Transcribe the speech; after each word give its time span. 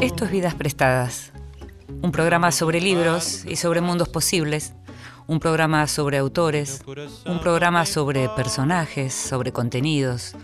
Esto 0.00 0.24
es 0.24 0.30
Vidas 0.32 0.54
Prestadas, 0.56 1.32
un 2.02 2.10
programa 2.10 2.50
sobre 2.50 2.80
libros 2.80 3.44
y 3.46 3.54
sobre 3.54 3.80
mundos 3.80 4.08
posibles, 4.08 4.72
un 5.28 5.38
programa 5.38 5.86
sobre 5.86 6.18
autores, 6.18 6.82
un 7.24 7.38
programa 7.38 7.86
sobre 7.86 8.28
personajes, 8.30 9.14
sobre 9.14 9.52
contenidos, 9.52 10.34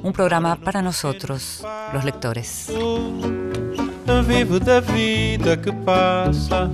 un 0.00 0.12
programa 0.12 0.54
para 0.54 0.80
nosotros, 0.80 1.66
los 1.92 2.04
lectores. 2.04 2.68
Vivo 4.28 4.60
da 4.60 4.80
vida 4.80 5.60
que 5.60 5.72
pasa, 5.72 6.70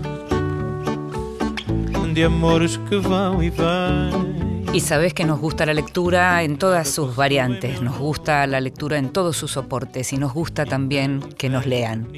de 2.13 2.25
amores 2.25 2.79
que 2.91 2.97
van 2.99 3.43
y 3.43 3.49
van. 3.49 4.34
Y 4.75 4.81
sabes 4.81 5.15
que 5.15 5.25
nos 5.25 5.39
gusta 5.39 5.67
la 5.67 5.73
lectura 5.73 6.43
en 6.43 6.59
todas 6.59 6.89
sus 6.89 7.15
variantes, 7.15 7.81
nos 7.81 7.97
gusta 7.97 8.45
la 8.49 8.61
lectura 8.61 8.99
en 8.99 9.11
todos 9.11 9.37
sus 9.37 9.53
soportes 9.53 10.13
y 10.13 10.17
nos 10.17 10.35
gusta 10.35 10.67
también 10.67 11.21
que 11.39 11.49
nos 11.49 11.65
lean 11.65 12.09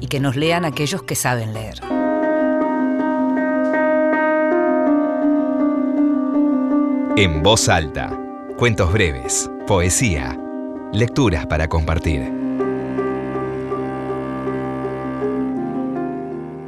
y 0.00 0.06
que 0.06 0.20
nos 0.20 0.36
lean 0.36 0.64
aquellos 0.64 1.02
que 1.02 1.16
saben 1.16 1.52
leer. 1.52 1.80
En 7.16 7.42
voz 7.42 7.68
alta, 7.68 8.16
cuentos 8.56 8.92
breves, 8.92 9.50
poesía, 9.66 10.38
lecturas 10.92 11.44
para 11.46 11.66
compartir. 11.66 12.32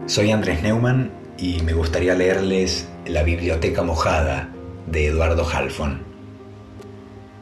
Soy 0.06 0.33
Andrés 0.33 0.64
Neumann 0.64 1.12
y 1.39 1.62
me 1.62 1.75
gustaría 1.75 2.16
leerles 2.16 2.89
La 3.06 3.22
Biblioteca 3.22 3.84
Mojada 3.84 4.48
de 4.91 5.06
Eduardo 5.06 5.47
Halfon. 5.47 6.03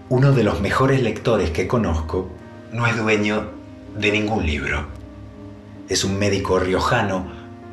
Uno 0.08 0.32
de 0.32 0.42
los 0.42 0.60
mejores 0.60 1.02
lectores 1.02 1.50
que 1.50 1.68
conozco 1.68 2.28
no 2.72 2.86
es 2.86 2.96
dueño 2.96 3.50
de 3.96 4.10
ningún 4.10 4.44
libro. 4.44 4.86
Es 5.88 6.04
un 6.04 6.18
médico 6.18 6.58
riojano 6.58 7.26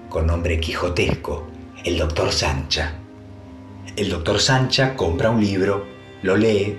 con 0.10 0.28
nombre 0.28 0.60
quijotesco, 0.60 1.48
el 1.84 1.98
doctor 1.98 2.32
Sancha. 2.32 2.94
El 3.96 4.10
doctor 4.10 4.40
Sancha 4.40 4.96
compra 4.96 5.32
un 5.32 5.42
libro, 5.42 5.86
lo 6.22 6.38
lee, 6.38 6.78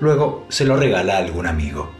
luego 0.00 0.44
se 0.48 0.66
lo 0.66 0.76
regala 0.76 1.14
a 1.14 1.18
algún 1.18 1.46
amigo. 1.46 1.90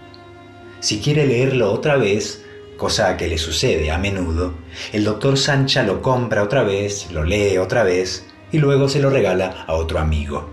Si 0.80 1.00
quiere 1.00 1.26
leerlo 1.26 1.72
otra 1.72 1.96
vez, 1.96 2.44
cosa 2.76 3.16
que 3.16 3.28
le 3.28 3.38
sucede 3.38 3.90
a 3.90 3.96
menudo, 3.96 4.52
el 4.92 5.04
doctor 5.04 5.38
Sancha 5.38 5.82
lo 5.82 6.02
compra 6.02 6.42
otra 6.42 6.62
vez, 6.62 7.10
lo 7.10 7.24
lee 7.24 7.56
otra 7.56 7.84
vez 7.84 8.26
y 8.52 8.58
luego 8.58 8.88
se 8.88 9.00
lo 9.00 9.10
regala 9.10 9.64
a 9.66 9.74
otro 9.74 9.98
amigo. 9.98 10.50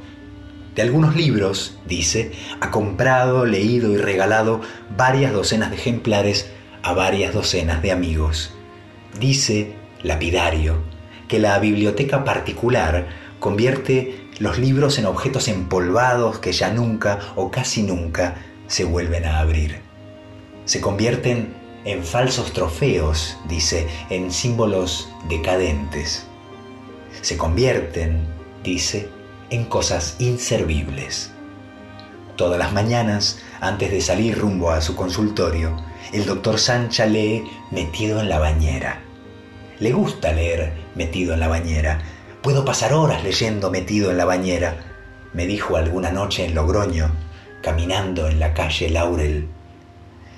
De 0.75 0.81
algunos 0.81 1.15
libros, 1.15 1.77
dice, 1.85 2.31
ha 2.59 2.71
comprado, 2.71 3.45
leído 3.45 3.91
y 3.91 3.97
regalado 3.97 4.61
varias 4.97 5.31
docenas 5.31 5.69
de 5.69 5.77
ejemplares 5.77 6.49
a 6.81 6.93
varias 6.93 7.33
docenas 7.33 7.83
de 7.83 7.91
amigos. 7.91 8.51
Dice, 9.19 9.75
lapidario, 10.01 10.77
que 11.27 11.37
la 11.37 11.59
biblioteca 11.59 12.23
particular 12.23 13.07
convierte 13.39 14.27
los 14.39 14.57
libros 14.57 14.97
en 14.97 15.05
objetos 15.05 15.47
empolvados 15.47 16.39
que 16.39 16.51
ya 16.51 16.73
nunca 16.73 17.19
o 17.35 17.51
casi 17.51 17.83
nunca 17.83 18.35
se 18.67 18.83
vuelven 18.83 19.25
a 19.25 19.39
abrir. 19.39 19.79
Se 20.65 20.81
convierten 20.81 21.53
en 21.85 22.03
falsos 22.03 22.51
trofeos, 22.53 23.37
dice, 23.47 23.87
en 24.09 24.31
símbolos 24.31 25.09
decadentes 25.29 26.25
se 27.21 27.37
convierten, 27.37 28.25
dice, 28.63 29.09
en 29.49 29.65
cosas 29.65 30.15
inservibles. 30.19 31.31
Todas 32.35 32.57
las 32.57 32.73
mañanas, 32.73 33.39
antes 33.61 33.91
de 33.91 34.01
salir 34.01 34.37
rumbo 34.37 34.71
a 34.71 34.81
su 34.81 34.95
consultorio, 34.95 35.77
el 36.11 36.25
doctor 36.25 36.59
Sancha 36.59 37.05
lee 37.05 37.43
metido 37.71 38.19
en 38.19 38.29
la 38.29 38.39
bañera. 38.39 39.01
Le 39.79 39.91
gusta 39.91 40.31
leer 40.31 40.73
metido 40.95 41.33
en 41.33 41.39
la 41.39 41.47
bañera. 41.47 42.01
Puedo 42.41 42.65
pasar 42.65 42.93
horas 42.93 43.23
leyendo 43.23 43.69
metido 43.69 44.11
en 44.11 44.17
la 44.17 44.25
bañera, 44.25 44.77
me 45.33 45.47
dijo 45.47 45.77
alguna 45.77 46.11
noche 46.11 46.45
en 46.45 46.53
Logroño, 46.53 47.09
caminando 47.61 48.27
en 48.27 48.39
la 48.39 48.53
calle 48.53 48.89
Laurel. 48.89 49.47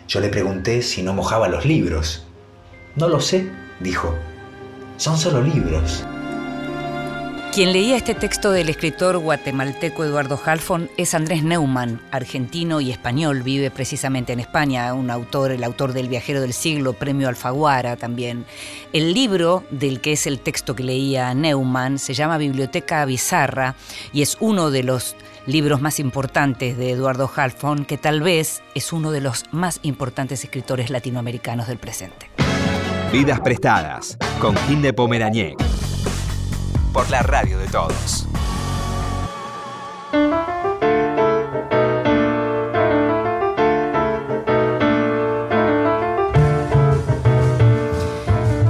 Yo 0.08 0.20
le 0.22 0.30
pregunté 0.30 0.82
si 0.82 1.04
no 1.04 1.14
mojaba 1.14 1.50
los 1.50 1.66
libros. 1.66 2.26
No 2.96 3.10
lo 3.10 3.20
sé, 3.20 3.50
dijo. 3.82 4.16
Son 4.98 5.18
solo 5.18 5.42
libros. 5.42 6.06
Quien 7.56 7.72
leía 7.72 7.96
este 7.96 8.14
texto 8.14 8.52
del 8.52 8.68
escritor 8.68 9.18
guatemalteco 9.18 10.04
Eduardo 10.04 10.38
Halfon 10.44 10.90
es 10.98 11.14
Andrés 11.14 11.42
Neumann, 11.42 12.02
argentino 12.12 12.82
y 12.82 12.92
español, 12.92 13.44
vive 13.44 13.72
precisamente 13.72 14.34
en 14.34 14.42
España, 14.42 14.94
un 14.94 15.10
autor, 15.10 15.52
el 15.52 15.64
autor 15.64 15.94
del 15.94 16.10
Viajero 16.10 16.42
del 16.42 16.52
Siglo, 16.52 16.92
premio 16.92 17.30
Alfaguara 17.30 17.96
también. 17.96 18.44
El 18.92 19.14
libro 19.14 19.64
del 19.72 20.02
que 20.02 20.12
es 20.12 20.28
el 20.28 20.42
texto 20.42 20.76
que 20.76 20.84
leía 20.84 21.34
Neumann 21.34 21.98
se 21.98 22.14
llama 22.14 22.38
Biblioteca 22.38 23.06
Bizarra 23.06 23.76
y 24.12 24.22
es 24.22 24.36
uno 24.42 24.70
de 24.70 24.84
los 24.84 25.16
libros 25.46 25.80
más 25.80 26.02
importantes 26.02 26.78
de 26.78 26.92
Eduardo 26.92 27.32
Halfon, 27.34 27.86
que 27.86 27.98
tal 27.98 28.22
vez 28.22 28.64
es 28.74 28.92
uno 28.92 29.12
de 29.12 29.22
los 29.22 29.46
más 29.54 29.80
importantes 29.84 30.44
escritores 30.44 30.90
latinoamericanos 30.90 31.70
del 31.70 31.78
presente. 31.78 32.30
Vidas 33.14 33.40
prestadas 33.40 34.18
con 34.42 34.58
Gil 34.68 34.82
de 34.82 34.92
por 36.96 37.10
la 37.10 37.22
radio 37.24 37.58
de 37.58 37.68
todos. 37.68 38.26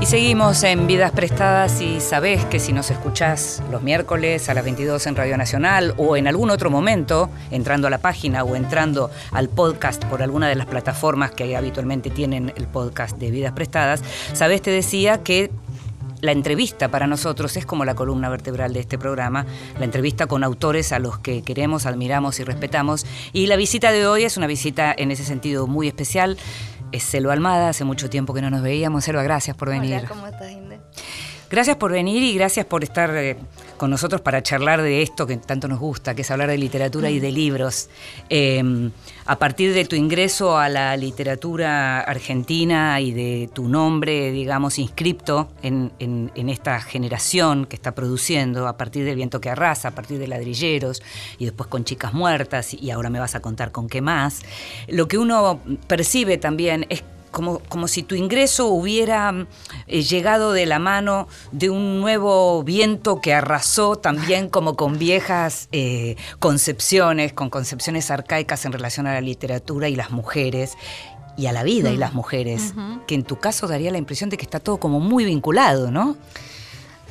Y 0.01 0.05
seguimos 0.07 0.63
en 0.63 0.87
Vidas 0.87 1.11
Prestadas 1.11 1.79
y 1.81 2.01
sabés 2.01 2.43
que 2.45 2.59
si 2.59 2.73
nos 2.73 2.89
escuchás 2.89 3.61
los 3.69 3.83
miércoles 3.83 4.49
a 4.49 4.55
las 4.55 4.63
22 4.63 5.05
en 5.05 5.15
Radio 5.15 5.37
Nacional 5.37 5.93
o 5.97 6.17
en 6.17 6.27
algún 6.27 6.49
otro 6.49 6.71
momento, 6.71 7.29
entrando 7.51 7.85
a 7.85 7.91
la 7.91 7.99
página 7.99 8.43
o 8.43 8.55
entrando 8.55 9.11
al 9.33 9.49
podcast 9.49 10.03
por 10.05 10.23
alguna 10.23 10.49
de 10.49 10.55
las 10.55 10.65
plataformas 10.65 11.29
que 11.29 11.55
habitualmente 11.55 12.09
tienen 12.09 12.51
el 12.55 12.65
podcast 12.65 13.19
de 13.19 13.29
Vidas 13.29 13.53
Prestadas, 13.53 14.01
sabés, 14.33 14.63
te 14.63 14.71
decía 14.71 15.21
que 15.21 15.51
la 16.21 16.31
entrevista 16.31 16.89
para 16.89 17.07
nosotros 17.07 17.57
es 17.57 17.65
como 17.65 17.85
la 17.85 17.95
columna 17.95 18.29
vertebral 18.29 18.73
de 18.73 18.79
este 18.79 18.97
programa, 18.97 19.45
la 19.77 19.85
entrevista 19.85 20.27
con 20.27 20.43
autores 20.43 20.91
a 20.91 20.99
los 20.99 21.19
que 21.19 21.43
queremos, 21.43 21.85
admiramos 21.85 22.39
y 22.39 22.43
respetamos. 22.43 23.05
Y 23.33 23.47
la 23.47 23.55
visita 23.55 23.91
de 23.91 24.07
hoy 24.07 24.23
es 24.23 24.37
una 24.37 24.47
visita 24.47 24.93
en 24.97 25.11
ese 25.11 25.23
sentido 25.23 25.67
muy 25.67 25.87
especial 25.87 26.37
es 26.91 27.03
Selva 27.03 27.33
Almada, 27.33 27.69
hace 27.69 27.83
mucho 27.83 28.09
tiempo 28.09 28.33
que 28.33 28.41
no 28.41 28.49
nos 28.49 28.61
veíamos. 28.61 29.03
Selva, 29.03 29.23
gracias 29.23 29.55
por 29.57 29.69
venir. 29.69 29.97
Hola, 29.97 30.07
¿cómo 30.07 30.27
estás, 30.27 30.51
Inde? 30.51 30.79
Gracias 31.49 31.77
por 31.77 31.91
venir 31.91 32.23
y 32.23 32.33
gracias 32.35 32.65
por 32.65 32.83
estar 32.83 33.15
eh, 33.15 33.37
con 33.77 33.89
nosotros 33.89 34.21
para 34.21 34.41
charlar 34.41 34.81
de 34.81 35.01
esto 35.01 35.27
que 35.27 35.37
tanto 35.37 35.67
nos 35.67 35.79
gusta, 35.79 36.15
que 36.15 36.21
es 36.21 36.31
hablar 36.31 36.49
de 36.49 36.57
literatura 36.57 37.09
y 37.09 37.19
de 37.19 37.31
libros. 37.31 37.89
Em, 38.29 38.91
a 39.25 39.37
partir 39.37 39.73
de 39.73 39.85
tu 39.85 39.95
ingreso 39.95 40.57
a 40.57 40.69
la 40.69 40.95
literatura 40.97 42.01
argentina 42.01 42.99
y 43.01 43.11
de 43.11 43.49
tu 43.53 43.67
nombre, 43.67 44.31
digamos, 44.31 44.79
inscripto 44.79 45.49
en, 45.61 45.91
esta 46.35 46.79
generación 46.79 47.65
que 47.65 47.75
está 47.75 47.93
produciendo, 47.93 48.67
a 48.67 48.77
partir 48.77 49.03
del 49.03 49.15
viento 49.15 49.41
que 49.41 49.49
arrasa, 49.49 49.89
a 49.89 49.91
partir 49.91 50.19
de 50.19 50.27
ladrilleros 50.27 51.01
y 51.37 51.45
después 51.45 51.67
con 51.67 51.83
chicas 51.83 52.13
muertas 52.13 52.73
y 52.73 52.91
ahora 52.91 53.09
me 53.09 53.19
vas 53.19 53.35
a 53.35 53.41
contar 53.41 53.71
con 53.71 53.89
qué 53.89 54.01
más, 54.01 54.41
lo 54.87 55.07
que 55.07 55.17
uno 55.17 55.59
percibe 55.87 56.37
también 56.37 56.85
es 56.89 57.03
como, 57.35 57.87
si 57.89 58.03
tu 58.03 58.15
ingreso 58.15 58.67
hubiera 58.67 59.45
eh, 59.87 60.01
llegado 60.03 60.53
de 60.53 60.65
la 60.65 60.79
mano 60.79 61.27
de 61.51 61.69
un 61.69 61.99
nuevo 61.99 62.63
viento 62.63 63.19
que 63.19 63.33
arrasó 63.33 63.97
también 63.97 64.49
como 64.55 64.77
con 64.77 64.97
viejas 64.97 65.67
eh, 65.73 66.15
concepciones, 66.39 67.33
con 67.33 67.49
concepciones 67.49 68.09
arcaicas 68.09 68.65
en 68.65 68.71
relación 68.71 69.05
a 69.07 69.13
la 69.13 69.21
literatura 69.21 69.89
y 69.89 69.95
las 69.95 70.11
mujeres 70.11 70.77
y 71.37 71.47
a 71.47 71.51
la 71.51 71.63
vida 71.63 71.91
y 71.91 71.97
mm. 71.97 71.99
las 71.99 72.13
mujeres, 72.13 72.73
que 73.07 73.15
en 73.15 73.23
tu 73.23 73.37
caso 73.37 73.67
daría 73.67 73.91
la 73.91 73.97
impresión 73.97 74.29
de 74.29 74.37
que 74.37 74.43
está 74.43 74.61
todo 74.61 74.77
como 74.77 75.01
muy 75.01 75.25
vinculado, 75.25 75.91
¿no? 75.91 76.15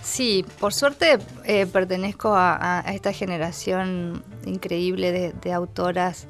Sí, 0.02 0.46
por 0.58 0.72
suerte 0.72 1.18
eh, 1.44 1.66
pertenezco 1.66 2.34
a, 2.34 2.82
esta 2.88 3.12
generación 3.12 4.24
increíble 4.46 5.32
de 5.38 5.52
autoras 5.52 6.26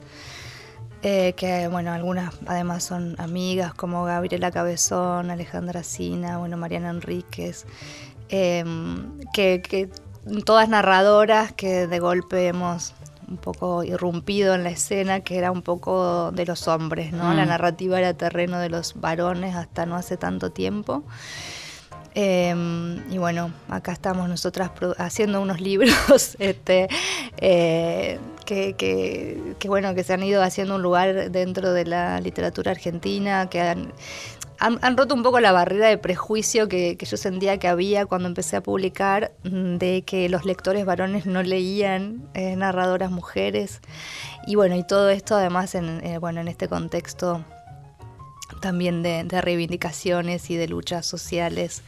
eh, 1.06 1.34
que 1.36 1.68
bueno, 1.68 1.92
algunas 1.92 2.34
además 2.46 2.82
son 2.82 3.14
amigas 3.18 3.74
como 3.74 4.04
Gabriela 4.04 4.50
Cabezón, 4.50 5.30
Alejandra 5.30 5.82
Sina, 5.82 6.38
bueno, 6.38 6.56
Mariana 6.56 6.88
Enríquez, 6.88 7.66
em, 8.30 9.20
que, 9.34 9.90
todas 10.46 10.70
narradoras 10.70 11.52
que 11.52 11.86
de 11.86 11.98
golpe 11.98 12.46
hemos 12.46 12.94
un 13.28 13.36
poco 13.36 13.84
irrumpido 13.84 14.54
en 14.54 14.64
la 14.64 14.70
escena, 14.70 15.20
que 15.20 15.36
era 15.36 15.50
un 15.50 15.60
poco 15.60 16.32
de 16.32 16.46
los 16.46 16.68
hombres, 16.68 17.12
¿no? 17.12 17.34
La 17.34 17.44
mm. 17.44 17.48
narrativa 17.48 17.98
era 17.98 18.14
terreno 18.14 18.58
de 18.58 18.70
los 18.70 18.98
varones 18.98 19.56
hasta 19.56 19.84
no 19.84 19.96
hace 19.96 20.16
tanto 20.16 20.52
tiempo. 20.52 21.04
Em, 22.14 23.12
y 23.12 23.18
bueno, 23.18 23.52
acá 23.68 23.92
estamos 23.92 24.26
nosotras 24.28 24.70
haciendo 24.96 25.42
unos 25.42 25.60
libros 25.60 25.94
este, 26.38 26.88
eh, 27.36 28.18
que, 28.44 29.56
bueno, 29.66 29.94
que 29.94 30.04
se 30.04 30.12
han 30.12 30.22
ido 30.22 30.42
haciendo 30.42 30.76
un 30.76 30.82
lugar 30.82 31.30
dentro 31.30 31.72
de 31.72 31.84
la 31.84 32.20
literatura 32.20 32.72
argentina, 32.72 33.48
que 33.48 33.60
han, 33.60 33.92
roto 34.96 35.14
un 35.14 35.22
poco 35.22 35.40
la 35.40 35.52
barrera 35.52 35.88
de 35.88 35.98
prejuicio 35.98 36.68
que, 36.68 36.96
yo 36.98 37.16
sentía 37.16 37.58
que 37.58 37.68
había 37.68 38.06
cuando 38.06 38.28
empecé 38.28 38.56
a 38.56 38.62
publicar, 38.62 39.32
mm, 39.44 39.76
de 39.76 40.02
que 40.06 40.28
los 40.28 40.44
lectores 40.44 40.84
varones 40.84 41.26
no 41.26 41.42
leían 41.42 42.28
eh, 42.34 42.56
narradoras 42.56 43.10
mujeres. 43.10 43.80
Y 44.46 44.54
bueno, 44.54 44.76
y 44.76 44.86
todo 44.86 45.10
esto 45.10 45.36
además 45.36 45.74
en, 45.74 46.04
eh, 46.04 46.18
bueno, 46.18 46.40
en 46.40 46.48
este 46.48 46.68
contexto 46.68 47.44
también 48.60 49.02
de, 49.02 49.24
de 49.24 49.40
reivindicaciones 49.40 50.50
y 50.50 50.56
de 50.56 50.68
luchas 50.68 51.06
sociales 51.06 51.82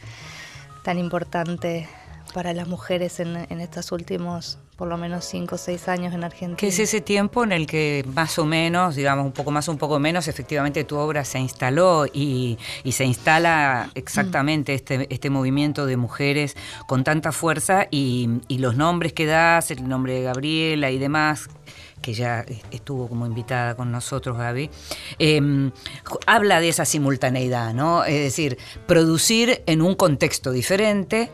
tan 0.83 0.99
importante 0.99 1.87
para 2.33 2.53
las 2.53 2.67
mujeres 2.67 3.19
en, 3.19 3.35
en 3.49 3.61
estos 3.61 3.91
últimos 3.91 4.59
por 4.77 4.87
lo 4.87 4.97
menos 4.97 5.25
cinco 5.25 5.55
o 5.55 5.57
seis 5.57 5.87
años 5.87 6.13
en 6.13 6.23
Argentina. 6.23 6.55
¿Qué 6.55 6.67
es 6.67 6.77
ese 6.77 7.01
tiempo 7.01 7.43
en 7.43 7.51
el 7.51 7.65
que 7.65 8.05
más 8.13 8.37
o 8.37 8.45
menos, 8.45 8.95
digamos 8.95 9.25
un 9.25 9.31
poco 9.31 9.49
más, 9.49 9.67
un 9.67 9.79
poco 9.79 9.97
menos, 9.99 10.27
efectivamente 10.27 10.83
tu 10.83 10.97
obra 10.97 11.25
se 11.25 11.39
instaló 11.39 12.05
y, 12.05 12.59
se 12.91 13.03
instala 13.03 13.89
exactamente 13.95 14.75
este, 14.75 15.07
este 15.13 15.31
movimiento 15.31 15.87
de 15.87 15.97
mujeres 15.97 16.55
con 16.85 17.03
tanta 17.03 17.31
fuerza 17.31 17.87
y, 17.89 18.29
los 18.49 18.75
nombres 18.75 19.13
que 19.13 19.25
das, 19.25 19.71
el 19.71 19.87
nombre 19.87 20.13
de 20.13 20.23
Gabriela 20.23 20.91
y 20.91 20.99
demás, 20.99 21.49
que 22.01 22.13
ya 22.13 22.45
estuvo 22.69 23.07
como 23.07 23.25
invitada 23.25 23.75
con 23.75 23.91
nosotros, 23.91 24.37
Gaby, 24.37 24.69
em, 25.17 25.71
habla 26.27 26.59
de 26.59 26.69
esa 26.69 26.85
simultaneidad, 26.85 27.73
¿no? 27.73 28.03
Es 28.03 28.19
decir, 28.19 28.57
producir 28.85 29.63
en 29.65 29.81
un 29.81 29.95
contexto 29.95 30.51
diferente, 30.51 31.31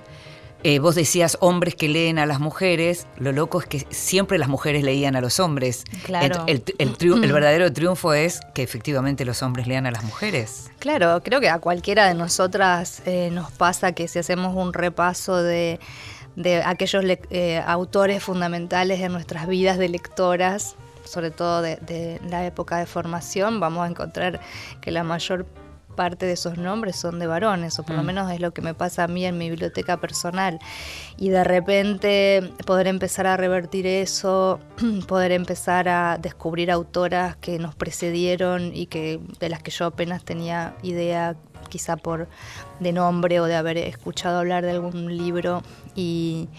eh, 0.63 0.79
vos 0.79 0.95
decías 0.95 1.37
hombres 1.41 1.75
que 1.75 1.89
leen 1.89 2.19
a 2.19 2.25
las 2.25 2.39
mujeres, 2.39 3.05
lo 3.17 3.33
loco 3.33 3.59
es 3.59 3.65
que 3.65 3.85
siempre 3.89 4.37
las 4.37 4.47
mujeres 4.47 4.83
leían 4.83 5.15
a 5.15 5.21
los 5.21 5.39
hombres. 5.41 5.83
Claro. 6.05 6.45
El, 6.47 6.63
verdadero 7.33 7.71
triunfo 7.73 8.13
es 8.13 8.39
que 8.53 8.63
efectivamente 8.63 9.25
los 9.25 9.43
hombres 9.43 9.67
lean 9.67 9.85
a 9.85 9.91
las 9.91 10.03
mujeres. 10.03 10.71
Claro, 10.79 11.21
creo 11.21 11.41
que 11.41 11.49
a 11.49 11.59
cualquiera 11.59 12.07
de 12.07 12.13
nosotras 12.13 13.01
eh, 13.05 13.29
nos 13.31 13.51
pasa 13.51 13.91
que 13.91 14.07
si 14.07 14.19
hacemos 14.19 14.55
un 14.55 14.71
repaso 14.71 15.43
de, 15.43 15.79
aquellos 16.65 17.03
eh, 17.29 17.61
autores 17.65 18.23
fundamentales 18.23 19.01
en 19.01 19.11
nuestras 19.11 19.47
vidas 19.47 19.77
de 19.77 19.89
lectoras, 19.89 20.75
sobre 21.03 21.31
todo 21.31 21.61
de, 21.61 21.75
de 21.77 22.21
la 22.29 22.45
época 22.45 22.77
de 22.77 22.85
formación, 22.85 23.59
vamos 23.59 23.85
a 23.85 23.89
encontrar 23.89 24.39
que 24.79 24.91
la 24.91 25.03
mayor 25.03 25.45
parte 25.93 26.25
de 26.25 26.33
esos 26.33 26.57
nombres 26.57 26.95
son 26.95 27.19
de 27.19 27.27
varones, 27.27 27.79
o 27.79 27.83
por 27.83 27.95
lo 27.95 28.03
mm. 28.03 28.05
menos 28.05 28.31
es 28.31 28.39
lo 28.39 28.51
que 28.51 28.61
me 28.61 28.73
pasa 28.73 29.05
a 29.05 29.07
mí 29.07 29.25
en 29.25 29.37
mi 29.37 29.49
biblioteca 29.49 29.97
personal. 29.97 30.59
Y 31.17 31.29
de 31.29 31.43
repente 31.43 32.51
poder 32.65 32.87
empezar 32.87 33.27
a 33.27 33.37
revertir 33.37 33.87
eso, 33.87 34.59
poder 35.07 35.31
empezar 35.31 35.87
a 35.89 36.17
descubrir 36.17 36.71
autoras 36.71 37.35
que 37.37 37.59
nos 37.59 37.75
precedieron 37.75 38.75
y 38.75 38.87
que 38.87 39.19
de 39.39 39.49
las 39.49 39.63
que 39.63 39.71
yo 39.71 39.85
apenas 39.85 40.23
tenía 40.23 40.75
idea 40.83 41.35
quizá 41.69 41.97
por 41.97 42.27
de 42.79 42.91
nombre 42.91 43.39
o 43.39 43.45
de 43.45 43.55
haber 43.55 43.77
escuchado 43.77 44.39
hablar 44.39 44.63
de 44.63 44.71
algún 44.71 45.17
libro 45.17 45.63
y, 45.95 46.49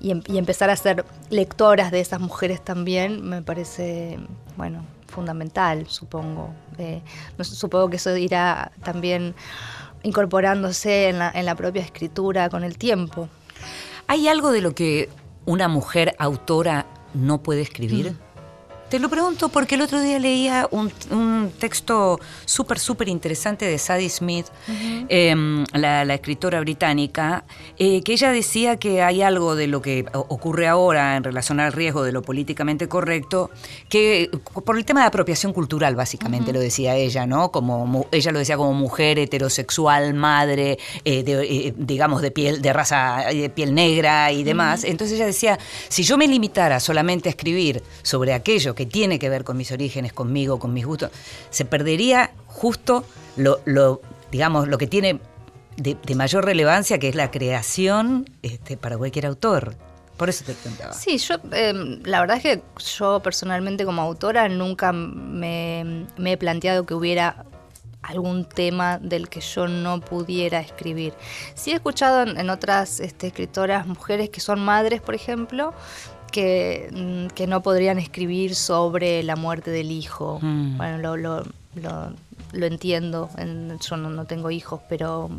y 0.00 0.12
em, 0.12 0.22
empezar 0.28 0.70
a 0.70 0.76
ser 0.76 1.04
lectoras 1.28 1.90
de 1.90 2.00
esas 2.00 2.20
mujeres 2.20 2.62
también 2.62 3.28
me 3.28 3.42
parece, 3.42 4.18
bueno, 4.56 4.84
fundamental, 5.10 5.86
supongo. 5.88 6.54
Eh, 6.78 7.02
supongo 7.42 7.90
que 7.90 7.96
eso 7.96 8.16
irá 8.16 8.72
también 8.82 9.34
incorporándose 10.02 11.08
en 11.08 11.18
la, 11.18 11.30
en 11.34 11.44
la 11.44 11.54
propia 11.54 11.82
escritura 11.82 12.48
con 12.48 12.64
el 12.64 12.78
tiempo. 12.78 13.28
¿Hay 14.06 14.28
algo 14.28 14.50
de 14.50 14.60
lo 14.62 14.74
que 14.74 15.08
una 15.44 15.68
mujer 15.68 16.14
autora 16.18 16.86
no 17.14 17.42
puede 17.42 17.60
escribir? 17.60 18.12
Mm. 18.12 18.29
Te 18.90 18.98
lo 18.98 19.08
pregunto 19.08 19.50
porque 19.50 19.76
el 19.76 19.82
otro 19.82 20.00
día 20.00 20.18
leía 20.18 20.68
un, 20.72 20.90
texto 21.60 22.18
súper, 22.44 22.80
súper 22.80 23.08
interesante 23.08 23.64
de 23.64 23.78
Sadie 23.78 24.08
Smith, 24.08 24.46
em, 25.08 25.64
la, 25.72 26.12
escritora 26.12 26.58
británica, 26.58 27.44
eh, 27.78 28.02
que 28.02 28.14
ella 28.14 28.32
decía 28.32 28.78
que 28.78 29.00
hay 29.00 29.22
algo 29.22 29.54
de 29.54 29.68
lo 29.68 29.80
que 29.80 30.06
ocurre 30.12 30.66
ahora 30.66 31.16
en 31.16 31.22
relación 31.22 31.60
al 31.60 31.72
riesgo 31.72 32.02
de 32.02 32.10
lo 32.10 32.22
políticamente 32.22 32.88
correcto, 32.88 33.50
que 33.88 34.28
por 34.64 34.76
el 34.76 34.84
tema 34.84 35.02
de 35.02 35.06
apropiación 35.06 35.52
cultural, 35.52 35.94
básicamente, 35.94 36.52
lo 36.52 36.58
decía 36.58 36.96
ella, 36.96 37.26
¿no? 37.26 37.52
Como 37.52 38.06
ella 38.10 38.32
lo 38.32 38.40
decía 38.40 38.56
como 38.56 38.72
mujer 38.72 39.20
heterosexual, 39.20 40.14
madre, 40.14 40.78
eh, 41.04 41.22
eh, 41.24 41.74
digamos, 41.76 42.22
de 42.22 42.32
piel, 42.32 42.60
de 42.60 42.72
raza, 42.72 43.26
de 43.32 43.50
piel 43.50 43.72
negra 43.72 44.32
y 44.32 44.42
demás. 44.42 44.82
Entonces 44.82 45.16
ella 45.16 45.26
decía, 45.26 45.60
si 45.88 46.02
yo 46.02 46.18
me 46.18 46.26
limitara 46.26 46.80
solamente 46.80 47.28
a 47.28 47.30
escribir 47.30 47.84
sobre 48.02 48.32
aquello 48.32 48.74
que 48.74 48.79
que 48.80 48.86
tiene 48.86 49.18
que 49.18 49.28
ver 49.28 49.44
con 49.44 49.58
mis 49.58 49.72
orígenes, 49.72 50.14
conmigo, 50.14 50.58
con 50.58 50.72
mis 50.72 50.86
gustos, 50.86 51.10
se 51.50 51.66
perdería 51.66 52.30
justo 52.46 53.04
lo, 53.36 54.00
digamos, 54.32 54.68
lo 54.68 54.78
que 54.78 54.86
tiene 54.86 55.20
de, 55.76 55.98
mayor 56.14 56.46
relevancia, 56.46 56.98
que 56.98 57.10
es 57.10 57.14
la 57.14 57.30
creación 57.30 58.24
este, 58.40 58.78
para 58.78 58.96
cualquier 58.96 59.26
autor. 59.26 59.76
Por 60.16 60.30
eso 60.30 60.46
te 60.46 60.54
preguntaba. 60.54 60.94
Sí, 60.94 61.18
yo, 61.18 61.34
em, 61.52 62.00
la 62.04 62.20
verdad 62.20 62.38
es 62.38 62.42
que 62.42 62.62
yo 62.96 63.20
personalmente 63.20 63.84
como 63.84 64.00
autora 64.00 64.48
nunca 64.48 64.92
me, 64.92 66.06
he 66.24 66.36
planteado 66.38 66.86
que 66.86 66.94
hubiera 66.94 67.44
algún 68.00 68.46
tema 68.46 68.96
del 68.96 69.28
que 69.28 69.42
yo 69.42 69.68
no 69.68 70.00
pudiera 70.00 70.60
escribir. 70.60 71.12
Sí 71.54 71.72
he 71.72 71.74
escuchado 71.74 72.22
en, 72.22 72.48
otras 72.48 72.98
este, 73.00 73.26
escritoras 73.26 73.86
mujeres 73.86 74.30
que 74.30 74.40
son 74.40 74.58
madres, 74.60 75.02
por 75.02 75.14
ejemplo, 75.14 75.74
que, 76.30 76.88
mm, 76.92 77.34
que, 77.34 77.46
no 77.46 77.62
podrían 77.62 77.98
escribir 77.98 78.54
sobre 78.54 79.22
la 79.22 79.36
muerte 79.36 79.70
del 79.70 79.90
hijo. 79.90 80.38
Mm. 80.40 80.76
Bueno, 80.76 80.98
lo, 80.98 81.16
lo, 81.16 81.42
lo, 81.74 82.12
lo 82.52 82.66
entiendo, 82.66 83.30
yo 83.36 83.96
no, 83.96 84.10
no, 84.10 84.24
tengo 84.24 84.50
hijos, 84.50 84.80
pero 84.88 85.30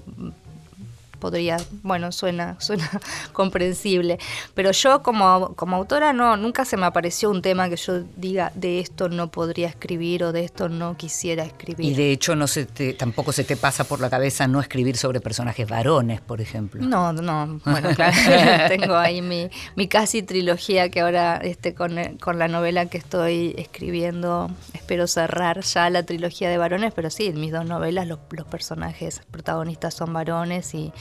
podría, 1.21 1.55
bueno, 1.83 2.11
suena, 2.11 2.57
suena 2.59 2.89
comprensible. 3.31 4.19
Pero 4.53 4.71
yo 4.71 5.01
como, 5.01 5.55
como 5.55 5.77
autora 5.77 6.11
no, 6.11 6.35
nunca 6.35 6.65
se 6.65 6.75
me 6.75 6.85
apareció 6.85 7.29
un 7.29 7.41
tema 7.41 7.69
que 7.69 7.77
yo 7.77 8.01
diga 8.17 8.51
de 8.55 8.81
esto 8.81 9.07
no 9.07 9.31
podría 9.31 9.69
escribir 9.69 10.25
o 10.25 10.33
de 10.33 10.43
esto 10.43 10.67
no 10.67 10.97
quisiera 10.97 11.45
escribir. 11.45 11.85
Y 11.85 11.93
de 11.95 12.11
hecho 12.11 12.35
no 12.35 12.47
se 12.47 12.65
tampoco 12.97 13.31
se 13.31 13.43
te 13.45 13.55
pasa 13.55 13.85
por 13.85 14.01
la 14.01 14.09
cabeza 14.09 14.47
no 14.47 14.59
escribir 14.59 14.97
sobre 14.97 15.21
personajes 15.21 15.69
varones, 15.69 16.19
por 16.19 16.41
ejemplo. 16.41 16.83
No, 16.83 17.13
no, 17.13 17.61
bueno, 17.65 17.89
claro, 17.95 18.17
tengo 18.67 18.95
ahí 18.95 19.21
mi, 19.21 19.49
mi 19.75 19.87
casi 19.87 20.23
trilogía 20.23 20.89
que 20.89 21.01
ahora 21.01 21.37
este, 21.37 21.73
con, 21.73 22.17
con 22.17 22.39
la 22.39 22.47
novela 22.47 22.87
que 22.87 22.97
estoy 22.97 23.53
escribiendo 23.57 24.49
espero 24.73 25.07
cerrar 25.07 25.61
ya 25.61 25.89
la 25.89 26.03
trilogía 26.03 26.49
de 26.49 26.57
varones, 26.57 26.93
pero 26.95 27.09
sí, 27.11 27.27
en 27.27 27.39
mis 27.39 27.51
dos 27.51 27.65
novelas 27.65 28.07
los, 28.07 28.19
los 28.31 28.47
personajes 28.47 29.21
protagonistas 29.29 29.93
son 29.93 30.11
varones 30.13 30.73
y, 30.73 30.91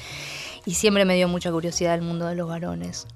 y 0.65 0.75
siempre 0.75 1.05
me 1.05 1.15
dio 1.15 1.29
mucha 1.29 1.51
curiosidad 1.51 1.95
el 1.95 2.03
mundo 2.03 2.27
de 2.27 2.35
los 2.35 2.49
varones. 2.49 3.07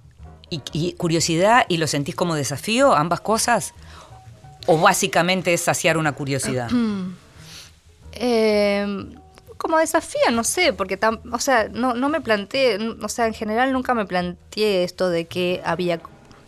¿Y, 0.50 0.92
curiosidad 0.92 1.64
y 1.68 1.78
lo 1.78 1.86
sentís 1.86 2.14
como 2.14 2.34
desafío, 2.34 2.94
ambas 2.94 3.20
cosas? 3.20 3.74
¿O 4.66 4.78
básicamente 4.78 5.52
es 5.52 5.62
saciar 5.62 5.96
una 5.96 6.12
curiosidad? 6.12 6.70
Em, 8.12 9.14
como 9.56 9.78
desafío, 9.78 10.30
no 10.32 10.44
sé, 10.44 10.72
porque 10.72 10.98
o 11.32 11.38
sea, 11.38 11.68
no, 11.68 11.94
no 11.94 12.08
me 12.08 12.20
planteé, 12.20 12.78
o 13.02 13.08
sea, 13.08 13.26
en 13.26 13.34
general 13.34 13.72
nunca 13.72 13.94
me 13.94 14.04
planteé 14.04 14.84
esto 14.84 15.08
de 15.08 15.24
que 15.24 15.60
había 15.64 16.00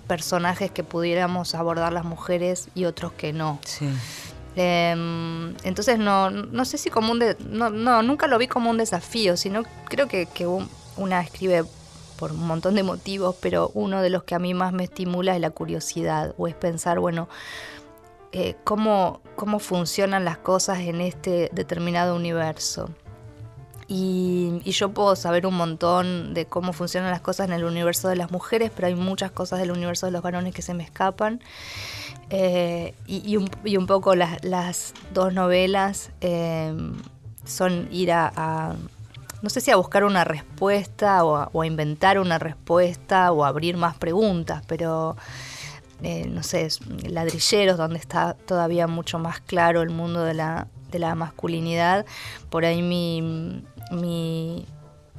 personajes 0.06 0.70
que 0.70 0.84
pudiéramos 0.84 1.54
abordar 1.54 1.92
las 1.92 2.04
mujeres 2.04 2.68
y 2.74 2.84
otros 2.84 3.12
que 3.12 3.32
no. 3.32 3.58
Sí. 3.64 3.88
Em, 4.58 5.54
entonces 5.64 5.98
no, 5.98 6.30
no 6.30 6.64
sé 6.64 6.78
si 6.78 6.88
como 6.88 7.12
un... 7.12 7.22
no, 7.50 7.68
no, 7.68 8.02
nunca 8.02 8.26
lo 8.26 8.38
vi 8.38 8.48
como 8.48 8.70
un 8.70 8.78
desafío, 8.78 9.36
sino 9.36 9.62
creo 9.88 10.08
que, 10.08 10.26
que 10.26 10.46
una 10.96 11.20
escribe 11.20 11.64
por 12.16 12.32
un 12.32 12.46
montón 12.46 12.74
de 12.74 12.82
motivos, 12.82 13.36
pero 13.40 13.70
uno 13.74 14.00
de 14.00 14.08
los 14.08 14.24
que 14.24 14.34
a 14.34 14.38
mí 14.38 14.54
más 14.54 14.72
me 14.72 14.84
estimula 14.84 15.34
es 15.34 15.40
la 15.40 15.50
curiosidad, 15.50 16.34
o 16.38 16.48
es 16.48 16.54
pensar, 16.54 16.98
bueno, 16.98 17.28
eh, 18.32 18.56
cómo, 18.64 19.20
cómo 19.36 19.58
funcionan 19.58 20.24
las 20.24 20.38
cosas 20.38 20.78
en 20.80 21.00
este 21.00 21.50
determinado 21.52 22.16
universo. 22.16 22.88
Y, 23.88 24.60
y, 24.64 24.72
yo 24.72 24.88
puedo 24.88 25.14
saber 25.14 25.46
un 25.46 25.54
montón 25.54 26.34
de 26.34 26.46
cómo 26.46 26.72
funcionan 26.72 27.12
las 27.12 27.20
cosas 27.20 27.46
en 27.46 27.52
el 27.52 27.64
universo 27.64 28.08
de 28.08 28.16
las 28.16 28.32
mujeres, 28.32 28.72
pero 28.74 28.88
hay 28.88 28.96
muchas 28.96 29.30
cosas 29.30 29.60
del 29.60 29.70
universo 29.70 30.06
de 30.06 30.12
los 30.12 30.22
varones 30.22 30.54
que 30.54 30.62
se 30.62 30.74
me 30.74 30.82
escapan. 30.82 31.40
Eh, 32.30 32.94
y, 33.06 33.36
un, 33.36 33.86
poco 33.86 34.14
las, 34.16 34.94
dos 35.12 35.32
novelas 35.32 36.10
eh, 36.20 36.74
son 37.44 37.88
ir 37.92 38.10
a, 38.10 38.74
no 39.42 39.50
sé 39.50 39.60
si 39.60 39.70
a 39.70 39.76
buscar 39.76 40.02
una 40.04 40.24
respuesta 40.24 41.22
o 41.24 41.60
a, 41.60 41.66
inventar 41.66 42.18
una 42.18 42.38
respuesta 42.38 43.30
o 43.30 43.44
abrir 43.44 43.76
más 43.76 43.96
preguntas, 43.96 44.64
pero 44.66 45.16
eh, 46.02 46.26
no 46.28 46.42
sé, 46.42 46.68
ladrilleros 47.08 47.76
donde 47.76 47.98
está 47.98 48.34
todavía 48.34 48.88
mucho 48.88 49.18
más 49.18 49.40
claro 49.40 49.82
el 49.82 49.90
mundo 49.90 50.24
de 50.24 50.34
la, 50.34 50.66
de 50.90 50.98
la 50.98 51.14
masculinidad. 51.14 52.06
Por 52.50 52.64
ahí 52.64 52.82
mi, 52.82 53.62
mi, 53.92 54.66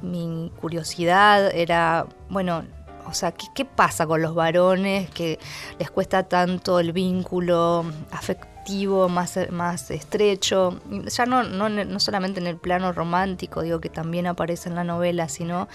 mi 0.02 0.52
curiosidad 0.60 1.50
era, 1.54 2.06
bueno, 2.28 2.64
o 3.08 3.14
sea, 3.14 3.32
¿qué, 3.32 3.64
pasa 3.64 4.06
con 4.06 4.22
los 4.22 4.34
varones 4.34 5.10
que 5.10 5.38
les 5.78 5.90
cuesta 5.90 6.24
tanto 6.24 6.78
el 6.80 6.92
vínculo 6.92 7.84
afectivo 8.10 9.08
más, 9.08 9.38
más 9.50 9.90
estrecho? 9.90 10.80
Ya 11.16 11.26
no, 11.26 11.42
no, 11.42 11.68
no 11.68 12.00
solamente 12.00 12.40
en 12.40 12.46
el 12.46 12.56
plano 12.56 12.92
romántico, 12.92 13.62
digo 13.62 13.80
que 13.80 13.88
también 13.88 14.26
aparece 14.26 14.68
en 14.68 14.74
la 14.74 14.84
novela, 14.84 15.28
sino 15.28 15.68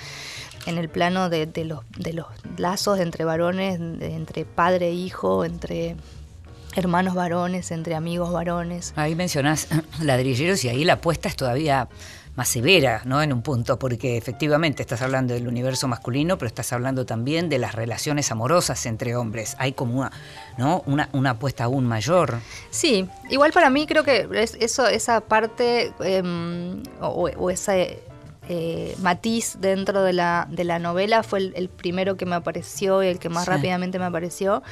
en 0.66 0.78
el 0.78 0.90
plano 0.90 1.30
de, 1.30 1.48
los, 1.66 1.80
de 1.98 2.14
los 2.14 2.28
lazos 2.58 3.00
entre 3.00 3.26
varones, 3.26 3.80
entre 4.02 4.46
padre 4.46 4.90
e 4.90 4.94
hijo, 4.94 5.44
entre 5.46 5.96
hermanos 6.76 7.14
varones, 7.14 7.72
entre 7.72 7.96
amigos 7.96 8.32
varones. 8.32 8.94
Ahí 8.96 9.16
mencionás 9.16 9.68
ladrilleros 10.02 10.64
y 10.64 10.70
ahí 10.70 10.84
la 10.84 10.94
apuesta 10.94 11.30
es 11.30 11.36
todavía 11.36 11.88
más 12.36 12.50
severa, 12.50 13.02
¿no? 13.06 13.22
En 13.22 13.32
un 13.32 13.42
punto, 13.42 13.78
porque 13.78 14.18
efectivamente 14.18 14.82
estás 14.82 15.02
hablando 15.02 15.34
del 15.34 15.48
universo 15.48 15.88
masculino, 15.88 16.38
pero 16.38 16.48
estás 16.48 16.74
hablando 16.74 17.06
también 17.06 17.50
de 17.50 17.60
las 17.60 17.76
relaciones 17.76 18.32
amorosas 18.32 18.86
entre 18.86 19.16
hombres. 19.16 19.56
Hay 19.60 19.74
como 19.74 20.00
una, 20.00 20.12
¿no? 20.58 20.82
Una, 20.86 21.10
una 21.14 21.32
apuesta 21.32 21.66
aún 21.66 21.86
mayor. 21.86 22.40
Sí, 22.72 23.08
igual 23.30 23.52
para 23.52 23.70
mí 23.70 23.86
creo 23.86 24.04
que 24.04 24.28
eso, 24.60 24.88
esa 24.88 25.22
parte 25.22 25.94
em, 26.00 26.82
o, 27.02 27.50
ese 27.50 28.00
eh, 28.50 28.96
matiz 29.00 29.58
dentro 29.60 30.02
de 30.02 30.14
la, 30.14 30.48
de 30.50 30.64
la 30.64 30.80
novela 30.80 31.24
fue 31.24 31.52
el, 31.54 31.70
primero 31.70 32.18
que 32.18 32.26
me 32.26 32.36
apareció 32.36 33.04
y 33.04 33.08
el 33.08 33.20
que 33.20 33.30
más 33.30 33.48
rápidamente 33.48 34.00
me 34.00 34.06
apareció. 34.06 34.64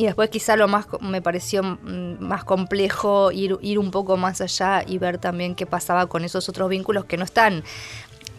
Y 0.00 0.06
después 0.06 0.30
quizá 0.30 0.56
lo 0.56 0.66
más 0.66 0.86
me 1.02 1.20
pareció 1.20 1.62
mm, 1.62 2.20
más 2.20 2.42
complejo 2.44 3.32
ir, 3.32 3.58
ir 3.60 3.78
un 3.78 3.90
poco 3.90 4.16
más 4.16 4.40
allá 4.40 4.82
y 4.86 4.96
ver 4.96 5.18
también 5.18 5.54
qué 5.54 5.66
pasaba 5.66 6.06
con 6.06 6.24
esos 6.24 6.48
otros 6.48 6.70
vínculos 6.70 7.04
que 7.04 7.18
no 7.18 7.24
están 7.24 7.62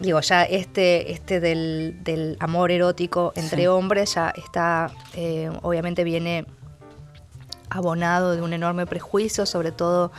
digo, 0.00 0.20
ya 0.20 0.42
este, 0.42 1.12
este 1.12 1.38
del, 1.38 2.36
amor 2.40 2.72
erótico 2.72 3.32
entre 3.36 3.68
hombres 3.68 4.14
ya 4.14 4.30
está, 4.30 4.90
eh, 5.14 5.52
obviamente 5.62 6.02
viene 6.02 6.46
abonado 7.70 8.34
de 8.34 8.42
un 8.42 8.54
enorme 8.54 8.84
prejuicio, 8.84 9.46
sobre 9.46 9.70
todo 9.70 10.10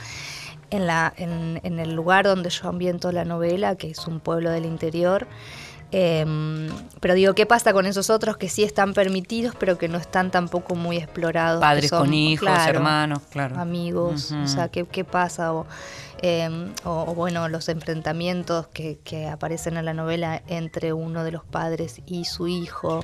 en, 0.70 0.88
la, 0.88 1.14
en, 1.18 1.60
en, 1.64 1.80
el 1.80 1.94
lugar 1.94 2.24
donde 2.24 2.52
yo 2.52 2.70
ambiento 2.70 3.12
la 3.12 3.26
novela, 3.26 3.76
que 3.76 3.90
es 3.90 4.08
un 4.08 4.22
pueblo 4.22 4.50
del 4.50 4.64
interior. 4.64 5.28
Em, 5.96 6.70
pero 7.02 7.14
digo, 7.14 7.36
¿qué 7.36 7.46
pasa 7.46 7.72
con 7.72 7.86
esos 7.86 8.10
otros 8.10 8.36
que 8.36 8.50
sí 8.50 8.64
están 8.64 8.96
permitidos, 8.96 9.54
pero 9.60 9.78
que 9.78 9.88
no 9.88 10.00
están 10.00 10.32
tampoco 10.32 10.74
muy 10.74 10.98
explorados? 10.98 11.62
Padres 11.62 11.92
con 11.92 12.12
hijos, 12.16 12.50
hermanos, 12.68 13.20
claro. 13.30 13.60
Amigos, 13.60 14.32
o 14.32 14.48
sea, 14.48 14.70
¿qué, 14.70 14.86
qué 14.86 15.06
pasa? 15.06 15.54
O, 15.54 15.68
em, 16.24 16.74
o, 16.84 17.14
bueno, 17.14 17.48
los 17.48 17.70
enfrentamientos 17.70 18.66
que, 18.70 18.98
que, 19.04 19.28
aparecen 19.28 19.78
en 19.78 19.86
la 19.86 19.94
novela 19.94 20.42
entre 20.48 20.94
uno 20.94 21.24
de 21.24 21.32
los 21.32 21.44
padres 21.44 22.02
y 22.08 22.26
su 22.26 22.48
hijo, 22.48 23.04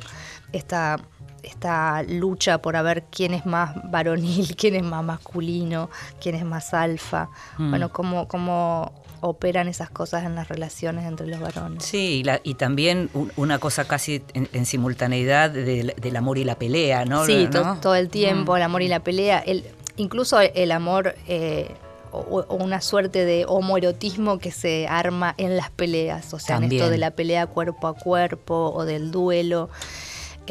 esta, 0.51 0.97
esta 1.43 2.01
lucha 2.01 2.59
por 2.59 2.75
a 2.75 2.81
ver 2.81 3.03
quién 3.11 3.35
es 3.35 3.45
más 3.45 3.75
varonil, 3.91 4.55
quién 4.57 4.73
es 4.73 4.83
más 4.83 5.03
masculino, 5.03 5.91
quién 6.19 6.33
es 6.33 6.43
más 6.43 6.73
alfa. 6.73 7.29
Mm. 7.59 7.69
Bueno, 7.69 7.89
cómo, 7.89 8.27
cómo 8.27 8.98
operan 9.21 9.67
esas 9.67 9.89
cosas 9.89 10.23
en 10.25 10.35
las 10.35 10.47
relaciones 10.47 11.05
entre 11.05 11.27
los 11.27 11.39
varones. 11.39 11.83
Sí, 11.83 12.23
y, 12.43 12.53
también 12.55 13.09
una 13.35 13.59
cosa 13.59 13.85
casi 13.85 14.21
en, 14.33 14.65
simultaneidad 14.65 15.49
del, 15.49 16.15
amor 16.15 16.37
y 16.37 16.43
la 16.43 16.55
pelea, 16.55 17.05
¿no? 17.05 17.25
Sí, 17.25 17.47
todo 17.81 17.95
el 17.95 18.09
tiempo, 18.09 18.57
el 18.57 18.63
amor 18.63 18.81
y 18.81 18.87
la 18.87 19.01
pelea. 19.01 19.39
El, 19.39 19.65
incluso 19.97 20.39
el 20.39 20.71
amor 20.71 21.15
eh, 21.27 21.75
o, 22.11 22.45
una 22.55 22.81
suerte 22.81 23.25
de 23.25 23.45
homoerotismo 23.47 24.39
que 24.39 24.51
se 24.51 24.87
arma 24.87 25.35
en 25.37 25.57
las 25.57 25.69
peleas, 25.69 26.33
o 26.33 26.39
sea, 26.39 26.57
en 26.57 26.63
esto 26.63 26.89
de 26.89 26.97
la 26.97 27.11
pelea 27.11 27.47
cuerpo 27.47 27.87
a 27.87 27.93
cuerpo 27.93 28.71
o 28.73 28.85
del 28.85 29.11
duelo. 29.11 29.69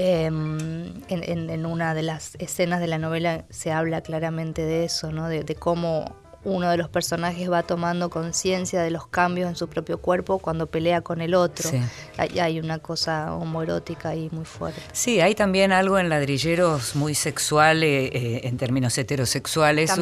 Em, 0.01 1.03
en, 1.09 1.67
una 1.67 1.93
de 1.93 2.03
las 2.03 2.37
escenas 2.37 2.79
de 2.79 2.87
la 2.87 2.99
novela 2.99 3.47
se 3.51 3.73
habla 3.73 4.01
claramente 4.01 4.63
de 4.63 4.85
eso, 4.85 5.11
¿no? 5.11 5.29
de 5.29 5.55
cómo 5.57 6.05
uno 6.45 6.71
de 6.71 6.77
los 6.77 6.89
personajes 6.89 7.51
va 7.51 7.63
tomando 7.63 8.11
conciencia 8.11 8.83
de 8.83 8.91
los 8.91 9.07
cambios 9.07 9.49
en 9.49 9.57
su 9.57 9.69
propio 9.69 9.99
cuerpo 9.99 10.39
cuando 10.39 10.67
pelea 10.67 11.01
con 11.01 11.21
el 11.21 11.35
otro. 11.35 11.71
Hay, 12.17 12.59
una 12.59 12.79
cosa 12.79 13.35
homoerótica 13.35 14.11
ahí 14.11 14.29
muy 14.33 14.45
fuerte. 14.45 14.81
Sí, 14.93 15.21
hay 15.21 15.35
también 15.35 15.71
algo 15.71 15.99
en 15.99 16.09
ladrilleros 16.09 16.97
muy 16.97 17.15
sexual 17.15 17.83
eh, 17.83 18.07
eh, 18.07 18.41
en 18.45 18.57
términos 18.57 18.97
heterosexuales, 18.99 19.93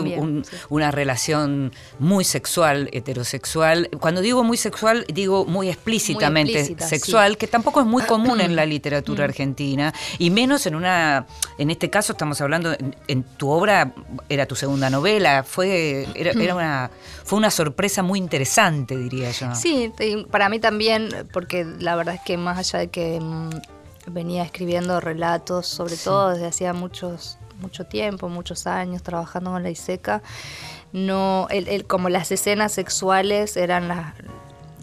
una 0.68 0.90
relación 0.90 1.72
muy 1.98 2.24
sexual, 2.24 2.88
heterosexual. 2.92 3.90
Cuando 4.00 4.20
digo 4.20 4.44
muy 4.44 4.56
sexual, 4.56 5.04
digo 5.12 5.44
muy 5.44 5.68
explícitamente 5.68 6.76
sexual, 6.78 7.36
que 7.36 7.46
tampoco 7.46 7.80
es 7.80 7.86
muy 7.86 8.02
común 8.06 8.40
en 8.40 8.56
la 8.56 8.66
literatura 8.66 9.24
mm. 9.24 9.28
argentina, 9.30 9.94
y 10.18 10.30
menos 10.30 10.66
en 10.66 10.74
una, 10.74 11.26
en 11.58 11.70
este 11.70 11.90
caso 11.90 12.12
estamos 12.12 12.40
hablando, 12.40 12.74
en, 13.08 13.22
tu 13.36 13.50
obra 13.50 13.92
era 14.28 14.46
tu 14.46 14.54
segunda 14.54 14.88
novela, 14.90 15.42
fue 15.42 16.06
era, 16.14 16.25
una, 16.32 16.90
fue 17.24 17.38
una 17.38 17.50
sorpresa 17.50 18.02
muy 18.02 18.18
interesante, 18.18 18.96
diría 18.96 19.30
yo. 19.30 19.54
Sí, 19.54 19.92
para 20.30 20.48
mí 20.48 20.58
también, 20.58 21.28
porque 21.32 21.64
la 21.64 21.96
verdad 21.96 22.14
es 22.14 22.20
que 22.22 22.36
más 22.36 22.58
allá 22.58 22.80
de 22.80 22.88
que 22.88 23.20
mm, 23.20 23.50
venía 24.08 24.42
escribiendo 24.42 25.00
relatos, 25.00 25.66
sobre 25.66 25.96
todo 25.96 26.30
desde 26.30 26.46
hacía 26.46 26.72
muchos 26.72 27.38
mucho 27.60 27.84
tiempo, 27.84 28.28
muchos 28.28 28.66
años 28.66 29.02
trabajando 29.02 29.50
con 29.50 29.62
la 29.62 29.70
ISECA, 29.70 30.22
no, 30.92 31.46
el, 31.50 31.86
como 31.86 32.08
las 32.08 32.30
escenas 32.30 32.72
sexuales 32.72 33.56
eran 33.56 33.88
las 33.88 34.14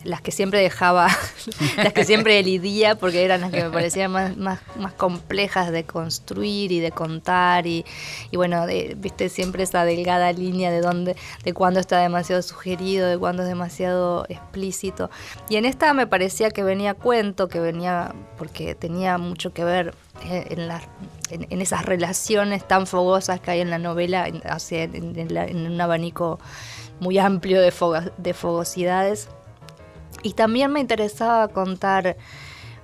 las 0.04 0.22
que 0.22 0.32
siempre 0.32 0.62
dejaba, 0.62 1.08
las 1.78 1.94
que 1.94 2.06
siempre 2.06 2.40
elidía, 2.40 2.96
porque 2.96 3.24
eran 3.24 3.42
las 3.42 3.52
que 3.52 3.64
me 3.64 3.70
parecían 3.70 4.12
más, 4.12 4.38
más, 4.38 4.60
complejas 4.98 5.72
de 5.72 5.84
construir 5.86 6.72
y 6.72 6.80
de 6.80 6.92
contar. 6.92 7.68
Y, 7.68 7.86
y 8.32 8.38
bueno, 8.38 8.66
viste 8.98 9.30
siempre 9.30 9.64
esa 9.64 9.86
delgada 9.86 10.32
línea 10.32 10.72
de 10.72 10.82
dónde, 10.82 11.16
de 11.44 11.54
cuándo 11.54 11.80
está 11.80 12.00
demasiado 12.00 12.42
sugerido, 12.42 13.08
de 13.08 13.18
cuándo 13.18 13.44
es 13.44 13.50
demasiado 13.50 14.26
explícito. 14.30 15.10
Y 15.50 15.56
en 15.56 15.66
esta 15.66 15.94
me 15.94 16.08
parecía 16.08 16.52
que 16.52 16.64
venía 16.64 16.94
cuento, 16.94 17.48
que 17.48 17.60
venía, 17.60 18.14
porque 18.38 18.76
tenía 18.76 19.18
mucho 19.18 19.54
que 19.54 19.64
ver 19.64 19.94
eh, 20.26 20.48
en, 20.52 20.68
las 20.68 20.84
en, 21.30 21.62
esas 21.62 21.86
relaciones 21.86 22.68
tan 22.68 22.88
fogosas 22.88 23.40
que 23.40 23.52
hay 23.52 23.62
en 23.62 23.70
la 23.70 23.80
novela, 23.80 24.28
en, 24.28 24.42
en, 24.42 25.72
un 25.72 25.82
abanico 25.82 26.40
muy 27.00 27.18
amplio 27.18 27.62
de, 27.62 27.74
de 28.18 28.34
fogosidades. 28.34 29.30
Y 30.24 30.34
también 30.34 30.72
me 30.72 30.80
interesaba 30.80 31.48
contar 31.50 32.18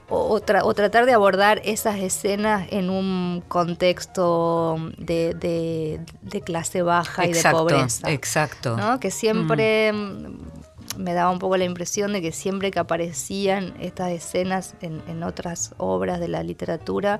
o, 0.09 0.41
tratar 0.41 1.05
de 1.05 1.13
abordar 1.13 1.61
esas 1.63 1.99
escenas 1.99 2.67
en 2.71 2.89
un 2.89 3.43
contexto 3.47 4.77
de, 4.97 6.01
clase 6.43 6.81
baja 6.81 7.27
y 7.27 7.33
de 7.33 7.43
pobreza. 7.43 8.11
Exacto. 8.11 8.77
Que 8.99 9.11
siempre 9.11 9.93
mm. 9.93 10.97
me 10.97 11.13
daba 11.13 11.29
un 11.29 11.39
poco 11.39 11.57
la 11.57 11.65
impresión 11.65 12.13
de 12.13 12.21
que 12.21 12.31
siempre 12.31 12.71
que 12.71 12.79
aparecían 12.79 13.73
estas 13.79 14.11
escenas 14.11 14.75
en, 14.81 15.23
otras 15.23 15.73
obras 15.77 16.19
de 16.19 16.27
la 16.27 16.41
literatura, 16.41 17.19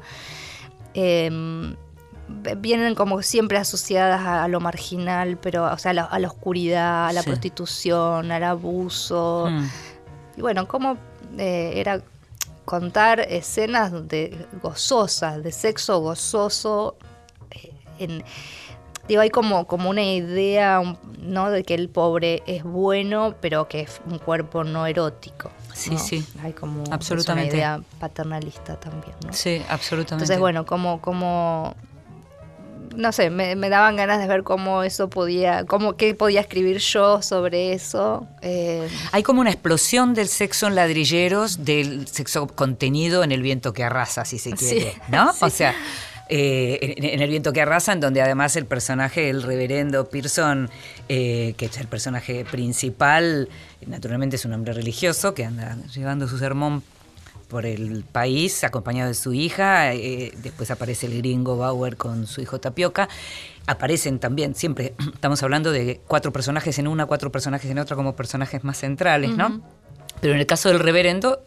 em, 0.96 1.76
vienen 2.58 2.96
como 2.96 3.22
siempre 3.22 3.58
asociadas 3.58 4.26
a, 4.26 4.48
lo 4.48 4.60
marginal, 4.60 5.38
pero 5.38 5.72
o 5.72 5.78
sea, 5.78 5.92
a 5.92 6.20
la, 6.20 6.28
oscuridad, 6.28 7.08
a 7.08 7.14
la 7.14 7.22
prostitución, 7.22 8.32
al 8.32 8.44
abuso. 8.44 9.48
Mm. 9.52 9.66
Y 10.40 10.42
bueno, 10.42 10.70
cómo 10.70 10.98
eh, 11.38 11.74
era 11.76 12.02
contar 12.64 13.20
escenas 13.20 14.08
de 14.08 14.48
gozosas, 14.64 15.44
de 15.44 15.52
sexo 15.52 16.00
gozoso. 16.00 16.96
Eh, 18.00 18.24
digo, 19.10 19.20
hay 19.20 19.30
como, 19.32 19.68
como 19.68 19.90
una 19.90 20.02
idea 20.02 20.82
¿no? 21.20 21.52
de 21.52 21.66
que 21.66 21.74
el 21.74 21.90
pobre 21.90 22.42
es 22.48 22.64
bueno, 22.64 23.36
pero 23.42 23.68
que 23.68 23.82
es 23.82 24.00
un 24.06 24.18
cuerpo 24.18 24.64
no 24.64 24.88
erótico. 24.88 25.52
Sí, 25.74 25.98
sí. 25.98 26.26
Hay 26.42 26.54
como 26.54 26.86
Absolutamente. 26.90 27.50
una 27.50 27.58
idea 27.58 27.82
paternalista 28.00 28.80
también. 28.80 29.16
¿no? 29.26 29.34
Sí, 29.34 29.62
absolutamente. 29.68 30.24
Entonces, 30.24 30.40
bueno, 30.40 30.66
como, 30.66 31.02
como 31.02 31.76
no 32.96 33.12
sé, 33.12 33.30
me, 33.30 33.56
daban 33.70 33.96
ganas 33.96 34.20
de 34.20 34.28
ver 34.28 34.44
cómo 34.44 34.84
eso 34.84 35.10
podía, 35.10 35.66
cómo, 35.66 35.96
qué 35.96 36.16
podía 36.16 36.42
escribir 36.42 36.78
yo 36.78 37.22
sobre 37.22 37.74
eso. 37.74 38.28
Eh. 38.42 38.88
Hay 39.12 39.24
como 39.24 39.42
una 39.42 39.52
explosión 39.52 40.14
del 40.14 40.28
sexo 40.28 40.68
en 40.68 40.76
ladrilleros, 40.76 41.66
del 41.66 42.08
sexo 42.08 42.48
contenido 42.48 43.24
en 43.24 43.32
el 43.32 43.42
viento 43.42 43.74
que 43.74 43.84
arrasa, 43.84 44.26
si 44.26 44.40
se 44.40 44.52
quiere, 44.52 44.96
¿no? 45.10 45.32
O 45.42 45.50
sea, 45.50 45.74
eh, 46.32 46.96
en, 46.98 47.22
El 47.22 47.30
viento 47.30 47.52
que 47.52 47.62
arrasa, 47.62 47.92
en 47.92 48.00
donde 48.00 48.22
además 48.22 48.56
el 48.56 48.66
personaje, 48.66 49.30
el 49.30 49.42
reverendo 49.42 50.10
Pearson, 50.10 50.70
eh, 51.10 51.56
que 51.58 51.66
es 51.66 51.78
el 51.78 51.88
personaje 51.88 52.46
principal, 52.46 53.50
naturalmente 53.88 54.36
es 54.36 54.46
un 54.46 54.54
hombre 54.54 54.74
religioso 54.74 55.34
que 55.34 55.46
anda 55.46 55.76
llevando 55.92 56.28
su 56.28 56.38
sermón 56.38 56.84
por 57.50 57.66
el 57.66 58.04
país 58.04 58.64
acompañado 58.64 59.10
de 59.10 59.16
su 59.16 59.34
hija, 59.34 59.94
eh, 59.94 60.32
después 60.44 60.72
aparece 60.72 61.08
el 61.08 61.18
gringo 61.18 61.58
Bauer 61.58 61.98
con 61.98 62.28
su 62.28 62.42
hijo 62.42 62.60
Tapioca, 62.60 63.10
aparecen 63.66 64.20
también, 64.20 64.56
siempre 64.56 64.94
estamos 65.14 65.42
hablando 65.44 65.72
de 65.72 66.00
cuatro 66.08 66.32
personajes 66.32 66.78
en 66.80 66.88
una, 66.88 67.08
cuatro 67.08 67.32
personajes 67.32 67.70
en 67.70 67.80
otra 67.80 67.96
como 67.96 68.16
personajes 68.16 68.64
más 68.64 68.78
centrales, 68.78 69.32
¿no? 69.32 69.62
Pero 70.22 70.34
en 70.34 70.40
el 70.40 70.46
caso 70.46 70.70
del 70.70 70.80
reverendo 70.80 71.44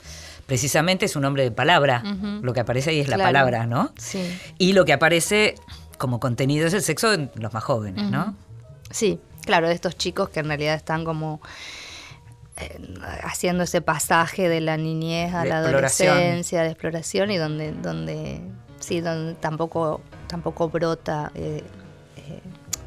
precisamente 0.46 1.06
es 1.06 1.14
un 1.14 1.24
hombre 1.24 1.44
de 1.44 1.50
palabra. 1.50 2.02
Lo 2.42 2.52
que 2.52 2.60
aparece 2.60 2.90
ahí 2.90 3.00
es 3.00 3.08
la 3.08 3.18
palabra, 3.18 3.66
¿no? 3.66 3.92
Sí. 3.96 4.22
Y 4.58 4.72
lo 4.72 4.84
que 4.84 4.92
aparece 4.92 5.54
como 5.98 6.20
contenido 6.20 6.66
es 6.66 6.74
el 6.74 6.82
sexo 6.82 7.10
de 7.10 7.28
los 7.36 7.52
más 7.52 7.62
jóvenes, 7.62 8.10
¿no? 8.10 8.34
Sí, 8.90 9.20
claro, 9.44 9.68
de 9.68 9.74
estos 9.74 9.96
chicos 9.96 10.30
que 10.30 10.40
en 10.40 10.46
realidad 10.46 10.74
están 10.74 11.04
como 11.04 11.40
haciendo 13.22 13.64
ese 13.64 13.80
pasaje 13.80 14.48
de 14.48 14.60
la 14.60 14.76
niñez 14.76 15.34
a 15.34 15.42
De 15.42 15.48
la 15.48 15.58
adolescencia, 15.58 16.62
de 16.62 16.68
exploración 16.68 17.30
y 17.30 17.36
donde, 17.38 17.72
donde 17.72 18.40
sí, 18.78 19.00
donde 19.00 19.34
tampoco, 19.34 20.00
tampoco 20.26 20.68
brota 20.68 21.32
eh, 21.34 21.62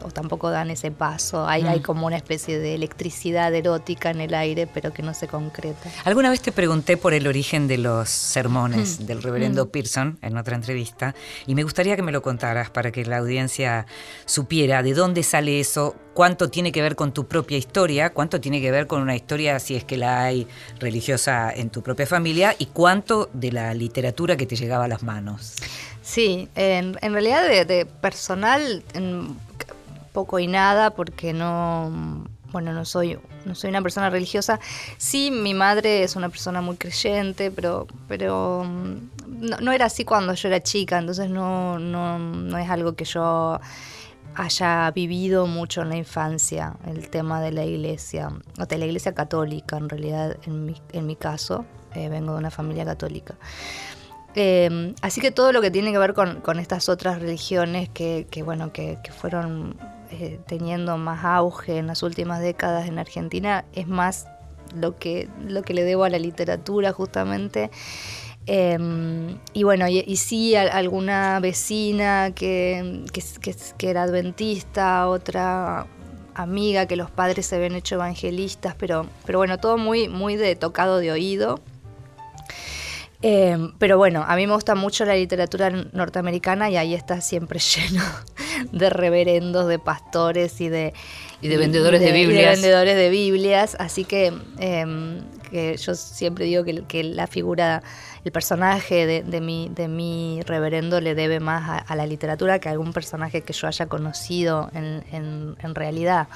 o 0.05 0.11
tampoco 0.11 0.49
dan 0.51 0.69
ese 0.69 0.91
paso. 0.91 1.47
Hay, 1.47 1.63
Mm. 1.63 1.67
hay 1.67 1.79
como 1.81 2.05
una 2.05 2.15
especie 2.17 2.59
de 2.59 2.75
electricidad 2.75 3.53
erótica 3.53 4.11
en 4.11 4.21
el 4.21 4.33
aire, 4.33 4.67
pero 4.67 4.93
que 4.93 5.01
no 5.01 5.13
se 5.13 5.27
concreta. 5.27 5.89
Alguna 6.03 6.29
vez 6.29 6.41
te 6.41 6.51
pregunté 6.51 6.95
por 6.97 7.13
el 7.13 7.27
origen 7.27 7.67
de 7.67 7.77
los 7.77 8.09
sermones 8.09 8.99
Mm. 9.01 9.05
del 9.05 9.23
reverendo 9.23 9.69
Pearson 9.69 10.17
en 10.21 10.37
otra 10.37 10.55
entrevista 10.55 11.15
y 11.47 11.55
me 11.55 11.63
gustaría 11.63 11.95
que 11.95 12.01
me 12.03 12.11
lo 12.11 12.21
contaras 12.21 12.69
para 12.69 12.91
que 12.91 13.03
la 13.05 13.17
audiencia 13.17 13.85
supiera 14.25 14.83
de 14.83 14.93
dónde 14.93 15.23
sale 15.23 15.59
eso, 15.59 15.95
cuánto 16.13 16.49
tiene 16.49 16.71
que 16.71 16.81
ver 16.81 16.95
con 16.95 17.11
tu 17.13 17.27
propia 17.27 17.57
historia, 17.57 18.11
cuánto 18.11 18.39
tiene 18.39 18.61
que 18.61 18.71
ver 18.71 18.87
con 18.87 19.01
una 19.01 19.15
historia, 19.15 19.59
si 19.59 19.75
es 19.75 19.83
que 19.83 19.97
la 19.97 20.23
hay, 20.23 20.47
religiosa 20.79 21.51
en 21.53 21.69
tu 21.69 21.81
propia 21.81 22.05
familia 22.07 22.55
y 22.57 22.67
cuánto 22.67 23.29
de 23.33 23.51
la 23.51 23.73
literatura 23.73 24.37
que 24.37 24.45
te 24.45 24.55
llegaba 24.55 24.85
a 24.85 24.87
las 24.87 25.03
manos. 25.03 25.53
Sí, 26.01 26.47
en, 26.55 26.97
en 27.01 27.13
realidad 27.13 27.47
de, 27.47 27.65
de 27.65 27.85
personal 27.85 28.83
en 28.93 29.35
poco 30.15 30.39
y 30.39 30.47
nada 30.47 30.91
porque 30.91 31.33
no, 31.33 32.25
bueno, 32.51 32.71
no 32.71 32.85
soy, 32.85 33.19
no 33.43 33.53
soy 33.53 33.69
una 33.69 33.81
persona 33.81 34.09
religiosa. 34.09 34.61
Sí, 34.97 35.29
mi 35.29 35.53
madre 35.53 36.03
es 36.03 36.15
una 36.15 36.29
persona 36.29 36.61
muy 36.61 36.77
creyente, 36.77 37.51
pero, 37.51 37.85
pero 38.07 38.63
mm, 38.63 39.59
no, 39.61 39.71
era 39.73 39.87
así 39.87 40.05
cuando 40.05 40.33
yo 40.33 40.47
era 40.47 40.63
chica, 40.63 40.97
entonces 40.97 41.29
no, 41.29 41.77
no, 41.79 42.17
no 42.17 42.57
es 42.57 42.69
algo 42.69 42.95
que 42.95 43.03
yo 43.03 43.59
haya 44.35 44.89
vivido 44.91 45.47
mucho 45.47 45.81
en 45.81 45.89
la 45.89 45.97
infancia, 45.97 46.77
el 46.87 47.09
tema 47.09 47.41
de 47.41 47.51
la 47.51 47.65
iglesia, 47.65 48.29
o 48.57 48.65
de 48.65 48.77
la 48.77 48.85
iglesia 48.85 49.13
católica 49.13 49.75
en 49.75 49.89
realidad, 49.89 50.37
en 50.45 50.65
mi, 50.65 50.81
en 50.93 51.05
mi 51.05 51.17
caso, 51.17 51.65
eh, 51.93 52.07
vengo 52.07 52.31
de 52.31 52.39
una 52.39 52.51
familia 52.51 52.85
católica. 52.85 53.35
Eh, 54.33 54.93
así 55.01 55.19
que 55.19 55.31
todo 55.31 55.51
lo 55.51 55.61
que 55.61 55.71
tiene 55.71 55.91
que 55.91 55.97
ver 55.97 56.13
con, 56.13 56.39
con 56.39 56.59
estas 56.59 56.87
otras 56.87 57.19
religiones 57.21 57.89
que, 57.89 58.25
bueno, 58.45 58.71
que 58.71 58.97
fueron 59.17 59.75
eh, 60.11 60.39
teniendo 60.47 60.97
más 60.97 61.23
auge 61.25 61.77
en 61.77 61.87
las 61.87 62.03
últimas 62.03 62.39
décadas 62.41 62.87
en 62.87 62.99
Argentina 62.99 63.65
es 63.73 63.87
más 63.87 64.27
lo 64.75 64.97
que, 64.97 65.27
lo 65.47 65.61
que 65.61 65.73
le 65.73 65.83
debo 65.83 66.03
a 66.03 66.09
la 66.09 66.19
literatura 66.19 66.91
justamente. 66.93 67.69
Eh, 68.47 68.77
y 69.53 69.63
bueno, 69.63 69.87
y, 69.87 70.03
y 70.05 70.17
sí, 70.17 70.55
alguna 70.55 71.39
vecina 71.39 72.31
que, 72.35 73.03
que, 73.11 73.21
que- 73.41 73.55
que 73.77 73.89
era 73.89 74.03
adventista, 74.03 75.07
otra 75.07 75.87
amiga 76.35 76.85
que 76.85 76.95
los 76.95 77.09
padres 77.09 77.45
se 77.47 77.55
habían 77.55 77.75
hecho 77.75 77.95
evangelistas, 77.95 78.75
pero, 78.75 79.07
pero 79.25 79.39
bueno, 79.39 79.57
todo 79.57 79.77
muy, 79.77 80.09
muy 80.09 80.35
de 80.35 80.55
tocado 80.55 80.97
de 80.99 81.11
oído. 81.11 81.59
Eh, 83.21 83.57
pero 83.79 83.97
bueno, 83.97 84.23
a 84.27 84.35
mí 84.35 84.45
me 84.45 84.53
gusta 84.53 84.75
mucho 84.75 85.03
la 85.05 85.15
literatura 85.15 85.69
norteamericana 85.69 86.69
y 86.69 86.77
ahí 86.77 86.93
está 86.93 87.21
siempre 87.21 87.59
lleno 87.75 88.03
de 88.71 88.89
reverendos, 88.89 89.67
de 89.67 89.79
pastores 89.79 90.59
y 90.61 90.69
de... 90.69 90.93
Y 91.41 91.47
de 91.47 91.57
vendedores 91.57 91.99
de 92.01 92.09
y 92.09 92.11
Biblias. 92.11 92.53
vendedores 92.53 92.95
de 92.95 93.09
Biblias, 93.09 93.75
así 93.79 94.03
que, 94.05 94.33
eh, 94.59 95.21
que 95.51 95.77
yo 95.77 95.93
siempre 95.95 96.45
digo 96.45 96.63
que, 96.63 96.83
que 96.87 97.03
la 97.03 97.27
figura, 97.27 97.83
el 98.23 98.31
personaje 98.31 99.05
de, 99.05 99.21
de 99.23 99.41
mi, 99.41 99.69
de 99.73 99.87
mi 99.87 100.41
reverendo 100.45 101.01
le 101.01 101.13
debe 101.13 101.39
más 101.39 101.69
a, 101.69 101.77
a 101.77 101.95
la 101.95 102.07
literatura 102.07 102.59
que 102.59 102.69
a 102.69 102.71
algún 102.71 102.93
personaje 102.93 103.41
que 103.41 103.53
yo 103.53 103.67
haya 103.67 103.85
conocido 103.87 104.69
en, 104.73 105.03
en- 105.11 105.55
en 105.61 105.75
realidad. 105.75 106.27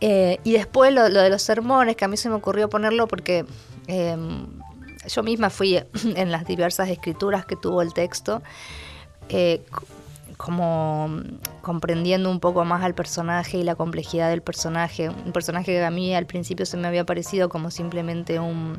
Eh, 0.00 0.38
y 0.44 0.52
después 0.52 0.92
lo, 0.92 1.08
lo 1.08 1.20
de 1.22 1.30
los 1.30 1.40
sermones, 1.42 1.96
que 1.96 2.04
a 2.04 2.08
mí 2.08 2.16
se 2.18 2.28
me 2.28 2.34
ocurrió 2.34 2.68
ponerlo 2.68 3.06
porque 3.08 3.46
eh, 3.86 4.16
yo 5.08 5.22
misma 5.22 5.50
fui 5.50 5.76
en 6.16 6.30
las 6.30 6.46
diversas 6.46 6.88
escrituras 6.88 7.46
que 7.46 7.56
tuvo 7.56 7.82
el 7.82 7.92
texto, 7.92 8.42
eh, 9.28 9.62
como 10.36 11.08
comprendiendo 11.62 12.30
un 12.30 12.40
poco 12.40 12.64
más 12.64 12.84
al 12.84 12.94
personaje 12.94 13.58
y 13.58 13.62
la 13.62 13.74
complejidad 13.74 14.28
del 14.28 14.42
personaje. 14.42 15.08
Un 15.08 15.32
personaje 15.32 15.72
que 15.72 15.84
a 15.84 15.90
mí 15.90 16.14
al 16.14 16.26
principio 16.26 16.66
se 16.66 16.76
me 16.76 16.88
había 16.88 17.04
parecido 17.06 17.48
como 17.48 17.70
simplemente 17.70 18.38
un, 18.38 18.78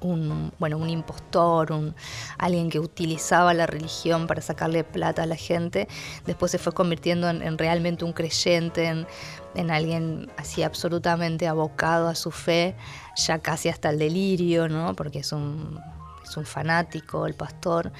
un, 0.00 0.52
bueno, 0.58 0.78
un 0.78 0.90
impostor, 0.90 1.72
un, 1.72 1.94
alguien 2.38 2.70
que 2.70 2.78
utilizaba 2.78 3.54
la 3.54 3.66
religión 3.66 4.26
para 4.26 4.40
sacarle 4.40 4.84
plata 4.84 5.22
a 5.22 5.26
la 5.26 5.36
gente, 5.36 5.88
después 6.26 6.50
se 6.52 6.58
fue 6.58 6.72
convirtiendo 6.72 7.28
en, 7.28 7.42
en 7.42 7.58
realmente 7.58 8.04
un 8.04 8.12
creyente, 8.12 8.86
en, 8.86 9.06
en 9.54 9.70
alguien 9.70 10.30
así 10.36 10.62
absolutamente 10.62 11.46
abocado 11.46 12.08
a 12.08 12.14
su 12.14 12.30
fe, 12.30 12.76
ya 13.16 13.38
casi 13.40 13.68
hasta 13.68 13.90
el 13.90 13.98
delirio, 13.98 14.68
¿no? 14.68 14.94
porque 14.94 15.20
es 15.20 15.32
un, 15.32 15.80
es 16.22 16.36
un 16.36 16.46
fanático, 16.46 17.26
el 17.26 17.34
pastor. 17.34 17.92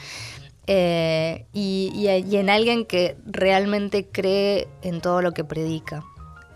Eh, 0.71 1.47
y 1.55 2.07
en 2.07 2.51
alguien 2.51 2.85
que 2.85 3.17
realmente 3.25 4.07
cree 4.07 4.69
en 4.83 5.01
todo 5.01 5.23
lo 5.23 5.33
que 5.33 5.43
predica. 5.43 6.05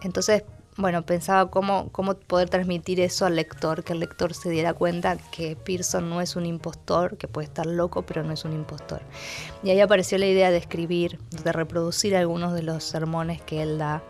Entonces, 0.03 0.45
bueno, 0.77 1.03
pensaba 1.03 1.51
cómo, 1.51 1.91
cómo 1.93 2.15
poder 2.15 2.49
transmitir 2.49 3.01
eso 3.01 3.27
al 3.27 3.37
lector, 3.37 3.85
que 3.85 3.93
el 3.93 4.01
lector 4.01 4.33
se 4.33 4.49
diera 4.49 4.73
cuenta 4.73 5.19
que 5.19 5.55
Pearson 5.55 6.09
no 6.09 6.21
es 6.23 6.35
un 6.35 6.47
impostor, 6.47 7.19
que 7.19 7.29
puede 7.29 7.47
estar 7.47 7.67
loco, 7.67 8.03
pero 8.03 8.23
no 8.23 8.33
es 8.33 8.45
un 8.45 8.55
impostor. 8.55 9.03
Y 9.63 9.71
ahí 9.71 9.81
apareció 9.81 10.17
la 10.17 10.27
idea 10.27 10.51
de 10.51 10.57
escribir, 10.57 11.19
de 11.45 11.53
reproducir 11.53 12.17
algunos 12.17 12.55
de 12.55 12.63
los 12.63 12.85
sermones 12.85 13.43
que 13.43 13.63
él 13.63 13.77
da 13.77 14.03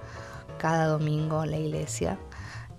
cada 0.58 0.86
domingo 0.86 1.42
en 1.42 1.50
la 1.50 1.58
iglesia. 1.58 2.18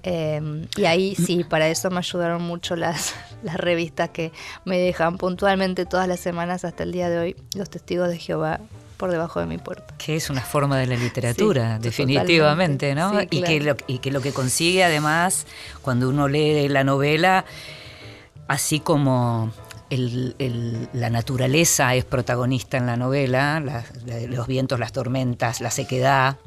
Eh, 0.03 0.67
y 0.77 0.85
ahí 0.85 1.15
sí, 1.15 1.43
para 1.43 1.67
eso 1.67 1.89
me 1.89 1.97
ayudaron 1.97 2.41
mucho 2.41 2.77
las, 2.77 3.15
las 3.43 3.55
revistas 3.55 4.11
que 4.11 4.31
me 4.63 4.77
dejan 4.77 5.17
puntualmente 5.17 5.85
todas 5.85 6.07
las 6.07 6.21
semanas 6.21 6.63
hasta 6.63 6.83
el 6.83 6.93
día 6.93 7.09
de 7.09 7.19
hoy, 7.19 7.35
los 7.53 7.69
testigos 7.69 8.07
de 8.07 8.17
Jehová 8.17 8.61
por 9.03 9.11
debajo 9.11 9.41
de 9.41 9.47
mi 9.47 9.57
puerta. 9.57 9.93
Que 9.97 10.15
es 10.15 10.29
una 10.29 10.39
forma 10.39 10.77
de 10.77 10.87
la 10.87 10.95
literatura, 10.95 11.75
Sí, 11.75 11.83
definitivamente, 11.83 12.95
¿no? 12.95 13.21
y, 13.21 13.41
que 13.43 13.59
lo, 13.59 13.75
y 13.85 13.97
que 13.97 14.11
lo 14.11 14.21
que 14.21 14.31
consigue 14.31 14.81
además, 14.81 15.45
cuando 15.81 16.07
uno 16.07 16.29
lee 16.29 16.69
la 16.69 16.85
novela, 16.85 17.43
así 18.47 18.79
como 18.79 19.51
el- 19.89 20.35
el- 20.39 20.87
la 20.93 21.09
naturaleza 21.09 21.93
es 21.95 22.05
protagonista 22.05 22.77
en 22.77 22.85
la 22.85 22.95
novela, 22.95 23.59
la- 23.59 23.83
la- 24.05 24.21
los 24.21 24.47
vientos, 24.47 24.79
las 24.79 24.93
tormentas, 24.93 25.59
la 25.59 25.69
sequedad, 25.69 26.37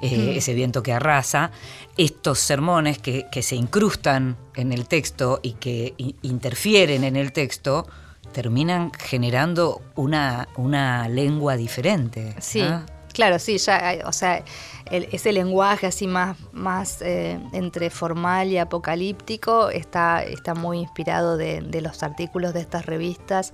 eh, 0.00 0.34
ese 0.36 0.54
viento 0.54 0.84
que 0.84 0.92
arrasa, 0.92 1.50
estos 1.96 2.38
sermones 2.38 2.98
que, 2.98 3.26
que 3.32 3.42
se 3.42 3.56
incrustan 3.56 4.36
en 4.54 4.72
el 4.72 4.86
texto 4.86 5.40
y 5.42 5.54
que 5.54 5.94
interfieren 6.22 7.02
en 7.02 7.16
el 7.16 7.32
texto, 7.32 7.88
terminan 8.34 8.92
generando 8.92 9.80
una, 9.94 10.48
una 10.56 11.08
lengua 11.08 11.56
diferente. 11.56 12.34
Sí, 12.40 12.62
claro, 13.14 13.38
sí, 13.38 13.56
ya, 13.58 13.88
hay- 13.88 14.00
o 14.04 14.12
sea, 14.12 14.42
el- 14.90 15.08
ese 15.12 15.32
lenguaje 15.32 15.86
así 15.86 16.06
más, 16.06 16.36
más 16.52 17.00
eh, 17.00 17.38
entre 17.52 17.88
formal 17.88 18.48
y 18.48 18.58
apocalíptico 18.58 19.70
está, 19.70 20.22
está 20.24 20.54
muy 20.54 20.78
inspirado 20.80 21.36
de, 21.38 21.60
de 21.62 21.80
los 21.80 22.02
artículos 22.02 22.52
de 22.52 22.60
estas 22.60 22.84
revistas. 22.86 23.52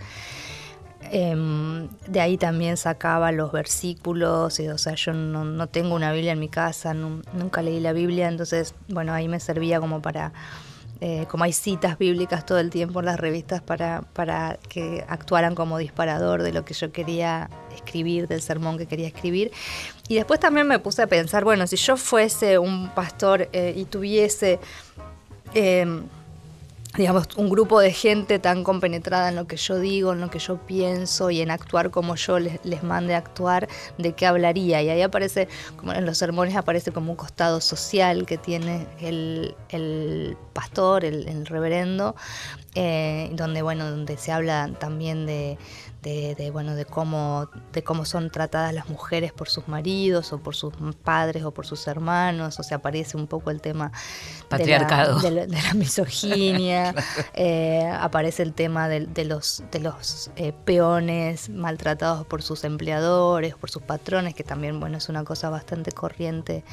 Em, 1.13 1.89
de 2.07 2.21
ahí 2.21 2.37
también 2.37 2.77
sacaba 2.77 3.33
los 3.33 3.53
versículos, 3.53 4.61
y, 4.61 4.69
o 4.69 4.79
sea, 4.79 4.95
yo 4.95 5.13
no, 5.13 5.45
no 5.45 5.67
tengo 5.67 5.95
una 5.95 6.13
Biblia 6.13 6.33
en 6.33 6.39
mi 6.41 6.49
casa, 6.49 6.95
nu- 6.95 7.23
nunca 7.33 7.63
leí 7.63 7.81
la 7.81 7.93
Biblia, 7.93 8.29
entonces, 8.29 8.75
bueno, 8.89 9.13
ahí 9.13 9.27
me 9.27 9.41
servía 9.41 9.81
como 9.81 10.03
para, 10.03 10.33
eh, 11.01 11.27
como 11.29 11.45
hay 11.45 11.53
citas 11.53 11.97
bíblicas 11.99 12.45
todo 12.45 12.59
el 12.59 12.71
tiempo 12.71 13.01
en 13.01 13.07
las 13.07 13.19
revistas 13.19 13.63
para, 13.63 14.03
para 14.13 14.59
que 14.69 15.05
actuaran 15.09 15.55
como 15.55 15.79
disparador 15.79 16.43
de 16.43 16.53
lo 16.53 16.65
que 16.65 16.75
yo 16.75 16.93
quería 16.93 17.49
escribir, 17.75 18.29
del 18.29 18.43
sermón 18.43 18.77
que 18.79 18.87
quería 18.87 19.07
escribir. 19.07 19.51
Y 20.09 20.17
después 20.17 20.41
también 20.41 20.67
me 20.67 20.79
puse 20.79 21.03
a 21.03 21.07
pensar, 21.07 21.45
bueno, 21.45 21.67
si 21.67 21.77
yo 21.77 21.97
fuese 21.97 22.59
un 22.59 22.91
pastor 22.91 23.49
eh, 23.53 23.75
y 23.77 23.85
tuviese... 23.85 24.59
em, 25.55 26.03
digamos, 26.97 27.29
un 27.37 27.49
grupo 27.49 27.79
de 27.79 27.93
gente 27.93 28.39
tan 28.39 28.65
compenetrada 28.65 29.29
en 29.29 29.37
lo 29.37 29.47
que 29.47 29.57
yo 29.57 29.79
digo, 29.79 30.13
en 30.13 30.21
lo 30.21 30.29
que 30.29 30.41
yo 30.41 30.59
pienso 30.67 31.31
y 31.31 31.41
en 31.41 31.51
actuar 31.51 31.91
como 31.91 32.17
yo 32.17 32.39
les, 32.41 32.65
les 32.65 32.83
mande 32.83 33.15
a 33.15 33.19
actuar, 33.19 33.69
de 33.99 34.13
qué 34.13 34.27
hablaría. 34.27 34.83
Y 34.83 34.89
ahí 34.89 35.03
aparece, 35.03 35.49
como 35.77 35.93
en 35.93 36.05
los 36.05 36.19
sermones 36.19 36.57
aparece 36.57 36.91
como 36.91 37.13
un 37.13 37.17
costado 37.17 37.61
social 37.61 38.27
que 38.27 38.39
tiene 38.39 38.87
el, 39.01 39.55
el 39.69 40.37
pastor, 40.53 41.05
el, 41.05 41.47
reverendo, 41.47 42.17
eh, 42.75 43.31
donde, 43.35 43.63
bueno, 43.63 43.89
donde 43.89 44.17
se 44.17 44.33
habla 44.33 44.71
también 44.79 45.27
de, 45.27 45.59
de, 46.03 46.51
bueno, 46.51 46.75
de 46.75 46.87
cómo, 46.87 47.51
de 47.73 47.83
cómo 47.83 48.05
son 48.05 48.31
tratadas 48.31 48.73
las 48.73 48.89
mujeres 48.89 49.33
por 49.33 49.49
sus 49.49 49.69
maridos 49.69 50.33
o 50.33 50.39
por 50.39 50.55
sus 50.55 50.73
padres 51.05 51.45
o 51.45 51.51
por 51.51 51.67
sus 51.67 51.87
hermanos, 51.87 52.59
o 52.59 52.63
sea, 52.63 52.79
aparece 52.79 53.17
un 53.17 53.27
poco 53.27 53.51
el 53.51 53.61
tema 53.61 53.93
patriarcado. 54.49 55.21
de 55.21 55.47
la, 55.47 55.75
misoginia, 55.75 56.95
eh, 57.35 57.87
aparece 58.01 58.43
el 58.43 58.55
tema 58.55 58.89
de, 58.89 59.25
los, 59.25 59.63
de 59.71 59.81
los 59.81 60.31
eh, 60.37 60.53
peones 60.65 61.51
maltratados 61.51 62.27
por 62.27 62.43
sus 62.43 62.65
empleadores, 62.65 63.55
por 63.55 63.71
sus 63.71 63.83
patrones, 63.83 64.35
que 64.35 64.45
también 64.45 64.81
bueno, 64.81 64.97
es 64.97 65.09
una 65.09 65.25
cosa 65.25 65.51
bastante 65.51 65.93
corriente 65.93 66.65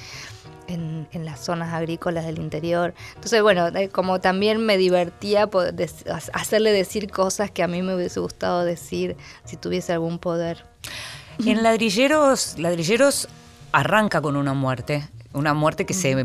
en, 0.68 1.26
las 1.26 1.44
zonas 1.44 1.74
agrícolas 1.74 2.26
del 2.26 2.40
interior. 2.40 2.94
Entonces, 3.16 3.42
bueno, 3.42 3.68
eh, 3.68 3.90
como 3.90 4.20
también 4.20 4.66
me 4.66 4.78
divertía 4.78 5.50
hacerle 6.34 6.72
decir 6.72 7.10
cosas 7.10 7.52
que 7.52 7.64
a 7.64 7.68
mí 7.68 7.82
me 7.82 7.96
hubiese 7.96 8.20
gustado 8.20 8.64
decir 8.64 9.17
si 9.46 9.58
tuviese 9.58 9.94
algún 9.94 10.20
poder. 10.20 10.66
En 11.46 11.64
ladrilleros, 11.64 12.58
ladrilleros 12.58 13.28
arranca 13.72 14.22
con 14.22 14.36
una 14.36 14.54
muerte, 14.54 15.08
una 15.34 15.54
muerte 15.54 15.86
que 15.86 15.94
se 15.94 16.16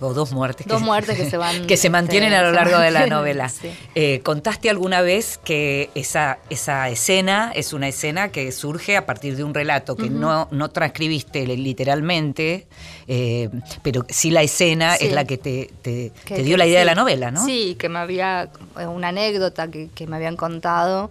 o 0.00 0.14
dos 0.14 0.32
muertes. 0.32 0.66
Dos 0.66 0.78
que, 0.78 0.84
muertes 0.84 1.16
que 1.16 1.28
se 1.28 1.36
van. 1.36 1.66
que 1.66 1.76
se 1.76 1.90
mantienen 1.90 2.32
a 2.32 2.42
lo 2.42 2.52
largo 2.52 2.78
de 2.78 2.90
la 2.90 3.06
novela. 3.06 3.50
Eh, 3.94 4.20
¿Contaste 4.22 4.70
alguna 4.70 5.00
vez 5.00 5.38
que 5.42 5.90
esa, 5.94 6.38
esa 6.50 6.88
escena 6.88 7.50
es 7.54 7.72
una 7.72 7.88
escena 7.88 8.28
que 8.28 8.52
surge 8.52 8.96
a 8.96 9.06
partir 9.06 9.36
de 9.36 9.42
un 9.42 9.54
relato 9.54 9.96
que 9.96 10.08
no, 10.08 10.46
no 10.52 10.68
transcribiste 10.68 11.46
literalmente, 11.46 12.68
eh, 13.08 13.48
pero 13.82 14.06
sí 14.08 14.30
la 14.30 14.42
escena 14.42 14.94
es 14.94 15.12
la 15.12 15.24
que 15.24 15.38
te, 15.38 15.70
te, 15.82 16.12
dio 16.42 16.56
la 16.56 16.66
idea 16.66 16.78
de 16.80 16.84
la 16.84 16.94
novela, 16.94 17.30
¿no? 17.30 17.44
Sí, 17.44 17.76
que 17.78 17.88
me 17.88 17.98
había. 17.98 18.50
Eh, 18.78 18.86
una 18.86 19.08
anécdota 19.08 19.68
que, 19.68 19.88
que 19.94 20.06
me 20.06 20.16
habían 20.16 20.36
contado. 20.36 21.10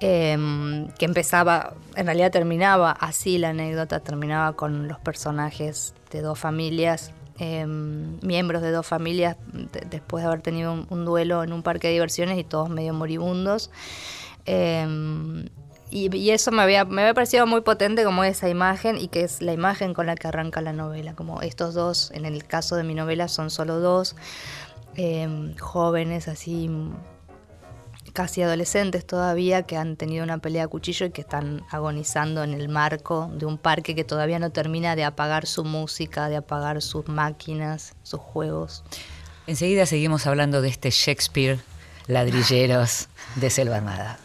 Em, 0.00 0.88
que 0.98 1.04
empezaba, 1.04 1.74
en 1.94 2.06
realidad 2.06 2.30
terminaba 2.30 2.90
así 2.90 3.36
la 3.36 3.50
anécdota, 3.50 4.00
terminaba 4.00 4.54
con 4.54 4.88
los 4.88 4.98
personajes 4.98 5.94
de 6.10 6.22
dos 6.22 6.38
familias 6.38 7.12
Em, 7.42 8.18
miembros 8.20 8.60
de 8.60 8.70
dos 8.70 8.86
familias 8.86 9.34
después 9.88 10.22
de 10.22 10.28
haber 10.28 10.42
tenido 10.42 10.86
un, 10.90 11.04
duelo 11.06 11.42
en 11.42 11.54
un 11.54 11.62
parque 11.62 11.86
de 11.86 11.94
diversiones 11.94 12.38
y 12.38 12.44
todos 12.44 12.68
medio 12.68 12.92
moribundos. 12.92 13.70
Em, 14.44 15.48
y, 15.90 16.30
eso 16.30 16.50
me 16.50 16.60
había, 16.60 16.84
me 16.84 17.00
había 17.00 17.14
parecido 17.14 17.46
muy 17.46 17.62
potente 17.62 18.04
como 18.04 18.24
esa 18.24 18.50
imagen 18.50 18.98
y 18.98 19.08
que 19.08 19.22
es 19.22 19.40
la 19.40 19.54
imagen 19.54 19.94
con 19.94 20.04
la 20.04 20.16
que 20.16 20.28
arranca 20.28 20.60
la 20.60 20.74
novela, 20.74 21.14
como 21.14 21.40
estos 21.40 21.72
dos, 21.72 22.10
en 22.10 22.26
el 22.26 22.44
caso 22.44 22.76
de 22.76 22.84
mi 22.84 22.94
novela 22.94 23.26
son 23.26 23.48
solo 23.48 23.80
dos, 23.80 24.16
jóvenes 25.58 26.28
así 26.28 26.68
casi 28.12 28.42
adolescentes 28.42 29.06
todavía 29.06 29.62
que 29.62 29.76
han 29.76 29.96
tenido 29.96 30.24
una 30.24 30.38
pelea 30.38 30.64
a 30.64 30.68
cuchillo 30.68 31.06
y 31.06 31.10
que 31.10 31.20
están 31.20 31.62
agonizando 31.70 32.42
en 32.42 32.54
el 32.54 32.68
marco 32.68 33.30
de 33.34 33.46
un 33.46 33.58
parque 33.58 33.94
que 33.94 34.04
todavía 34.04 34.38
no 34.38 34.50
termina 34.50 34.96
de 34.96 35.04
apagar 35.04 35.46
su 35.46 35.64
música, 35.64 36.28
de 36.28 36.36
apagar 36.36 36.82
sus 36.82 37.08
máquinas, 37.08 37.94
sus 38.02 38.20
juegos. 38.20 38.84
Enseguida 39.46 39.86
seguimos 39.86 40.26
hablando 40.26 40.62
de 40.62 40.68
este 40.68 40.90
Shakespeare, 40.90 41.58
ladrilleros 42.06 43.08
de 43.36 43.50
Selva 43.50 43.76
Armada. 43.76 44.18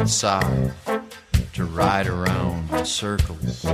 Outside 0.00 0.72
to 1.52 1.64
ride 1.64 2.06
around 2.06 2.70
in 2.72 2.84
circles. 2.84 3.64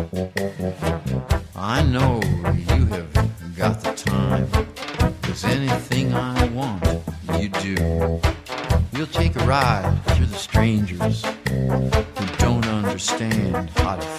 I 1.54 1.82
know 1.82 2.20
you 2.54 2.86
have 2.86 3.56
got 3.56 3.80
the 3.80 3.92
time, 3.92 4.48
cause 5.22 5.44
anything 5.44 6.14
I 6.14 6.48
want, 6.48 6.84
you 7.38 7.48
do. 7.48 8.20
We'll 8.92 9.06
take 9.06 9.36
a 9.36 9.44
ride 9.46 9.98
through 10.08 10.26
the 10.26 10.38
strangers 10.38 11.24
who 11.48 12.26
don't 12.38 12.66
understand 12.66 13.70
how 13.76 13.96
to 13.96 14.15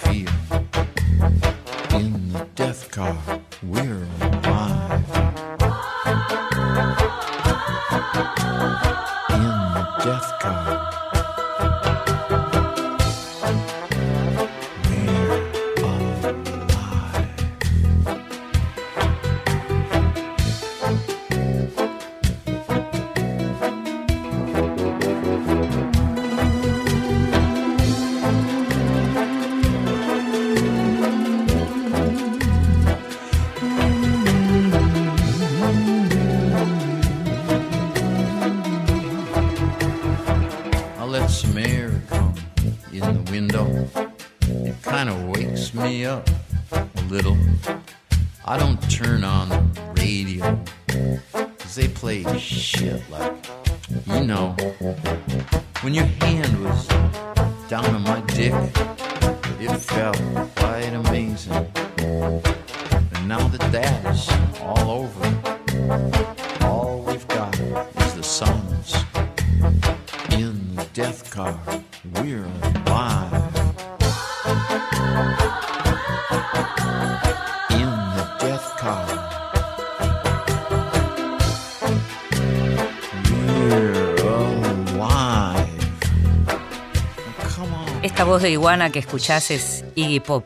voz 88.27 88.41
de 88.41 88.51
iguana 88.51 88.89
que 88.89 88.99
escuchás 88.99 89.51
es 89.51 89.85
Iggy 89.95 90.19
Pop, 90.19 90.43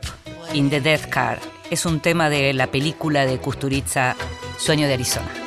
In 0.54 0.70
the 0.70 0.80
Death 0.80 1.08
Car. 1.08 1.40
Es 1.68 1.84
un 1.84 1.98
tema 1.98 2.30
de 2.30 2.52
la 2.52 2.68
película 2.68 3.26
de 3.26 3.38
Kusturica, 3.38 4.14
Sueño 4.56 4.86
de 4.86 4.94
Arizona. 4.94 5.41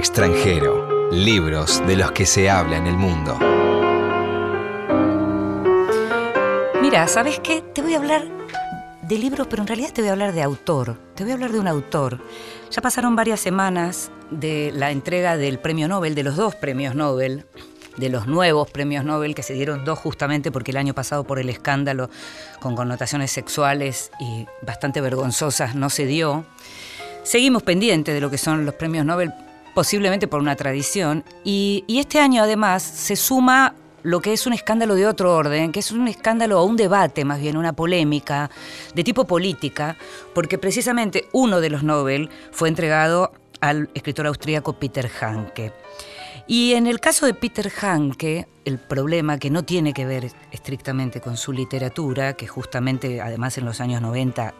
Extranjero, 0.00 1.10
libros 1.12 1.86
de 1.86 1.94
los 1.94 2.12
que 2.12 2.24
se 2.24 2.48
habla 2.48 2.78
en 2.78 2.86
el 2.86 2.96
mundo. 2.96 3.38
Mira, 6.80 7.06
¿sabes 7.06 7.38
qué? 7.40 7.60
Te 7.74 7.82
voy 7.82 7.92
a 7.92 7.98
hablar 7.98 8.24
de 9.02 9.18
libros, 9.18 9.46
pero 9.50 9.60
en 9.60 9.68
realidad 9.68 9.92
te 9.92 10.00
voy 10.00 10.08
a 10.08 10.12
hablar 10.12 10.32
de 10.32 10.42
autor. 10.42 10.96
Te 11.14 11.22
voy 11.22 11.32
a 11.32 11.34
hablar 11.34 11.52
de 11.52 11.60
un 11.60 11.68
autor. 11.68 12.18
Ya 12.70 12.80
pasaron 12.80 13.14
varias 13.14 13.40
semanas 13.40 14.10
de 14.30 14.72
la 14.74 14.90
entrega 14.90 15.36
del 15.36 15.58
premio 15.58 15.86
Nobel, 15.86 16.14
de 16.14 16.22
los 16.22 16.34
dos 16.34 16.54
premios 16.54 16.94
Nobel, 16.94 17.44
de 17.98 18.08
los 18.08 18.26
nuevos 18.26 18.70
premios 18.70 19.04
Nobel, 19.04 19.34
que 19.34 19.42
se 19.42 19.52
dieron 19.52 19.84
dos 19.84 19.98
justamente 19.98 20.50
porque 20.50 20.70
el 20.70 20.78
año 20.78 20.94
pasado 20.94 21.24
por 21.24 21.38
el 21.38 21.50
escándalo 21.50 22.08
con 22.58 22.74
connotaciones 22.74 23.32
sexuales 23.32 24.10
y 24.18 24.46
bastante 24.62 25.02
vergonzosas 25.02 25.74
no 25.74 25.90
se 25.90 26.06
dio. 26.06 26.46
Seguimos 27.22 27.62
pendientes 27.62 28.14
de 28.14 28.22
lo 28.22 28.30
que 28.30 28.38
son 28.38 28.64
los 28.64 28.76
premios 28.76 29.04
Nobel, 29.04 29.34
posiblemente 29.80 30.28
por 30.28 30.42
una 30.42 30.56
tradición, 30.56 31.24
y, 31.42 31.86
este 31.88 32.20
año 32.20 32.42
además 32.42 32.82
se 32.82 33.16
suma 33.16 33.76
lo 34.02 34.20
que 34.20 34.34
es 34.34 34.46
un 34.46 34.52
escándalo 34.52 34.94
de 34.94 35.06
otro 35.06 35.34
orden, 35.34 35.72
que 35.72 35.80
es 35.80 35.90
un 35.90 36.06
escándalo 36.06 36.60
o 36.60 36.66
un 36.66 36.76
debate, 36.76 37.24
más 37.24 37.40
bien 37.40 37.56
una 37.56 37.72
polémica 37.72 38.50
de 38.94 39.04
tipo 39.04 39.26
política, 39.26 39.96
porque 40.34 40.58
precisamente 40.58 41.28
uno 41.32 41.62
de 41.62 41.70
los 41.70 41.82
Nobel 41.82 42.28
fue 42.52 42.68
entregado 42.68 43.32
al 43.62 43.88
escritor 43.94 44.26
austríaco 44.26 44.74
Peter 44.74 45.10
Hanke. 45.18 45.72
Y 46.46 46.74
en 46.74 46.86
el 46.86 47.00
caso 47.00 47.24
de 47.24 47.32
Peter 47.32 47.72
Hanke, 47.80 48.48
el 48.66 48.78
problema 48.78 49.38
que 49.38 49.48
no 49.48 49.62
tiene 49.62 49.94
que 49.94 50.04
ver 50.04 50.30
estrictamente 50.50 51.22
con 51.22 51.38
su 51.38 51.54
literatura, 51.54 52.34
que 52.34 52.46
justamente 52.46 53.22
además 53.22 53.56
en 53.56 53.64
los 53.64 53.80
años 53.80 54.02
90 54.02 54.52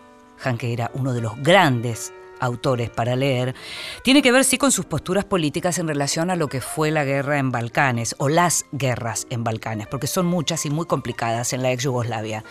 Hanke 0.42 0.72
era 0.72 0.90
uno 0.94 1.12
de 1.12 1.20
los 1.20 1.36
grandes 1.42 2.10
autores 2.40 2.90
para 2.90 3.16
leer, 3.16 3.54
tiene 4.02 4.22
que 4.22 4.32
ver 4.32 4.44
sí 4.44 4.58
con 4.58 4.72
sus 4.72 4.86
posturas 4.86 5.24
políticas 5.24 5.78
en 5.78 5.88
relación 5.88 6.30
a 6.30 6.36
lo 6.36 6.48
que 6.48 6.60
fue 6.60 6.90
la 6.90 7.04
guerra 7.04 7.38
en 7.38 7.50
Balcanes 7.52 8.14
o 8.18 8.28
las 8.28 8.66
guerras 8.72 9.26
en 9.30 9.44
Balcanes, 9.44 9.86
porque 9.86 10.06
son 10.06 10.26
muchas 10.26 10.66
y 10.66 10.70
muy 10.70 10.86
complicadas 10.86 11.52
en 11.52 11.62
la 11.62 11.72
ex 11.72 11.84
Yugoslavia. 11.84 12.44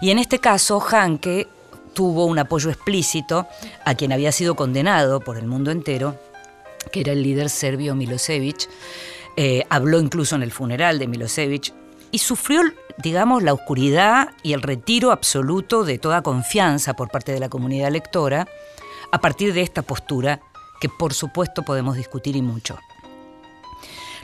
Y 0.00 0.10
en 0.10 0.18
este 0.18 0.38
caso, 0.38 0.80
Hanke 0.80 1.46
tuvo 1.94 2.26
un 2.26 2.38
apoyo 2.38 2.70
explícito 2.70 3.46
a 3.84 3.94
quien 3.94 4.12
había 4.12 4.32
sido 4.32 4.56
condenado 4.56 5.20
por 5.20 5.38
el 5.38 5.46
mundo 5.46 5.70
entero, 5.70 6.18
que 6.92 7.00
era 7.00 7.12
el 7.12 7.22
líder 7.22 7.48
serbio 7.48 7.94
Milosevic. 7.94 8.68
Eh, 9.36 9.64
habló 9.70 10.00
incluso 10.00 10.36
en 10.36 10.42
el 10.42 10.52
funeral 10.52 10.98
de 10.98 11.08
Milosevic 11.08 11.72
y 12.10 12.18
sufrió, 12.18 12.60
digamos, 12.98 13.42
la 13.42 13.52
oscuridad 13.52 14.30
y 14.42 14.52
el 14.52 14.62
retiro 14.62 15.10
absoluto 15.10 15.84
de 15.84 15.98
toda 15.98 16.22
confianza 16.22 16.94
por 16.94 17.10
parte 17.10 17.32
de 17.32 17.40
la 17.40 17.48
comunidad 17.48 17.90
lectora 17.90 18.46
a 19.14 19.18
partir 19.18 19.54
de 19.54 19.62
esta 19.62 19.82
postura 19.82 20.40
que 20.80 20.88
por 20.88 21.14
supuesto 21.14 21.62
podemos 21.62 21.96
discutir 21.96 22.34
y 22.34 22.42
mucho. 22.42 22.76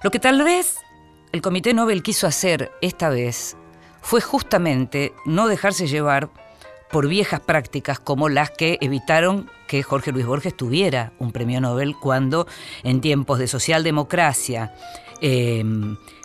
Lo 0.03 0.11
que 0.11 0.18
tal 0.18 0.42
vez 0.42 0.79
el 1.31 1.42
Comité 1.42 1.72
Nobel 1.74 2.03
quiso 2.03 2.26
hacer 2.26 2.72
esta 2.81 3.09
vez 3.09 3.57
fue 4.03 4.20
justamente 4.20 5.12
no 5.24 5.46
dejarse 5.46 5.87
llevar 5.87 6.29
por 6.90 7.07
viejas 7.07 7.38
prácticas 7.38 8.00
como 8.00 8.29
las 8.29 8.50
que 8.50 8.79
evitaron 8.81 9.48
que 9.68 9.85
Jorge 9.85 10.11
Luis 10.11 10.26
Borges 10.26 10.57
tuviera 10.57 11.12
un 11.20 11.31
premio 11.31 11.61
Nobel 11.61 11.94
cuando 11.94 12.48
en 12.83 13.00
tiempos 13.00 13.38
de 13.38 13.46
socialdemocracia, 13.46 14.74
eh, 15.20 15.64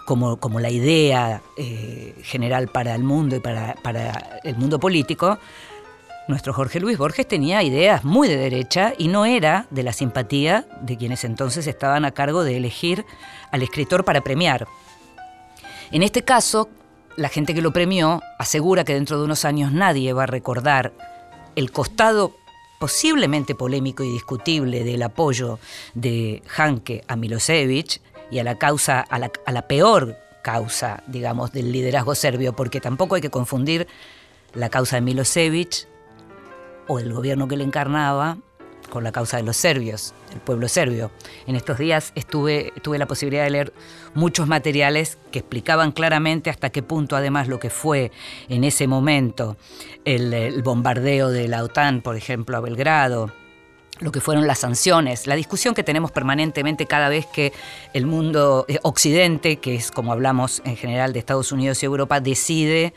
como, 0.07 0.37
como, 0.37 0.59
la 0.59 0.71
idea 0.71 1.43
eh, 1.55 2.15
general 2.23 2.69
para 2.69 2.95
el 2.95 3.03
mundo 3.03 3.35
y 3.35 3.41
para, 3.41 3.75
para 3.83 4.39
el 4.43 4.55
mundo 4.57 4.79
político, 4.79 5.37
nuestro 6.27 6.53
Jorge 6.53 6.79
Luis 6.79 6.97
Borges 6.97 7.27
tenía 7.27 7.61
ideas 7.61 8.03
muy 8.03 8.27
de 8.27 8.37
derecha 8.37 8.93
y 8.97 9.07
no 9.07 9.25
era 9.25 9.67
de 9.69 9.83
la 9.83 9.93
simpatía 9.93 10.65
de 10.81 10.97
quienes 10.97 11.23
entonces 11.23 11.67
estaban 11.67 12.03
a 12.03 12.11
cargo 12.11 12.43
de 12.43 12.57
elegir 12.57 13.05
al 13.51 13.61
escritor 13.61 14.03
para 14.03 14.21
premiar. 14.21 14.67
En 15.91 16.01
este 16.01 16.23
caso, 16.23 16.69
la 17.15 17.29
gente 17.29 17.53
que 17.53 17.61
lo 17.61 17.71
premió 17.71 18.21
asegura 18.39 18.83
que 18.83 18.93
dentro 18.93 19.19
de 19.19 19.25
unos 19.25 19.45
años 19.45 19.71
nadie 19.71 20.13
va 20.13 20.23
a 20.23 20.27
recordar 20.27 20.93
el 21.55 21.71
costado 21.71 22.35
posiblemente 22.79 23.53
polémico 23.53 24.03
y 24.03 24.11
discutible 24.11 24.83
del 24.83 25.03
apoyo 25.03 25.59
de 25.93 26.41
Hanke 26.57 27.03
a 27.07 27.15
Milosevic 27.15 28.01
y 28.31 28.39
a 28.39 28.43
la 28.43 28.57
causa, 28.57 28.99
a 28.99 29.19
la, 29.19 29.31
a 29.45 29.51
la 29.51 29.67
peor 29.67 30.17
causa, 30.41 31.03
digamos, 31.07 31.51
del 31.51 31.71
liderazgo 31.71 32.15
serbio, 32.15 32.53
porque 32.53 32.81
tampoco 32.81 33.15
hay 33.15 33.21
que 33.21 33.29
confundir 33.29 33.87
la 34.53 34.69
causa 34.69 34.97
de 34.97 35.01
Milosevic 35.01 35.87
o 36.87 36.99
el 36.99 37.13
gobierno 37.13 37.47
que 37.47 37.57
le 37.57 37.63
encarnaba 37.63 38.37
con 38.89 39.03
la 39.03 39.11
causa 39.11 39.37
de 39.37 39.43
los 39.43 39.57
serbios, 39.57 40.13
el 40.33 40.39
pueblo 40.39 40.67
serbio. 40.67 41.11
En 41.47 41.55
estos 41.55 41.77
días 41.77 42.11
estuve, 42.15 42.71
tuve 42.81 42.97
la 42.97 43.07
posibilidad 43.07 43.43
de 43.43 43.49
leer 43.49 43.73
muchos 44.13 44.47
materiales 44.47 45.17
que 45.31 45.39
explicaban 45.39 45.91
claramente 45.91 46.49
hasta 46.49 46.69
qué 46.69 46.83
punto 46.83 47.15
además 47.15 47.47
lo 47.47 47.59
que 47.59 47.69
fue 47.69 48.11
en 48.47 48.63
ese 48.63 48.87
momento 48.87 49.57
el, 50.05 50.33
el 50.33 50.61
bombardeo 50.61 51.29
de 51.29 51.47
la 51.47 51.63
OTAN, 51.63 52.01
por 52.01 52.15
ejemplo, 52.15 52.57
a 52.57 52.61
Belgrado, 52.61 53.31
lo 53.99 54.11
que 54.11 54.19
fueron 54.21 54.47
las 54.47 54.59
sanciones, 54.59 55.27
la 55.27 55.35
discusión 55.35 55.73
que 55.73 55.83
tenemos 55.83 56.11
permanentemente 56.11 56.85
cada 56.85 57.09
vez 57.09 57.25
que 57.25 57.53
el 57.93 58.05
mundo 58.05 58.65
eh, 58.67 58.79
occidente, 58.83 59.57
que 59.57 59.75
es 59.75 59.91
como 59.91 60.11
hablamos 60.11 60.61
en 60.65 60.75
general 60.75 61.13
de 61.13 61.19
Estados 61.19 61.51
Unidos 61.51 61.81
y 61.81 61.85
Europa, 61.85 62.19
decide 62.19 62.93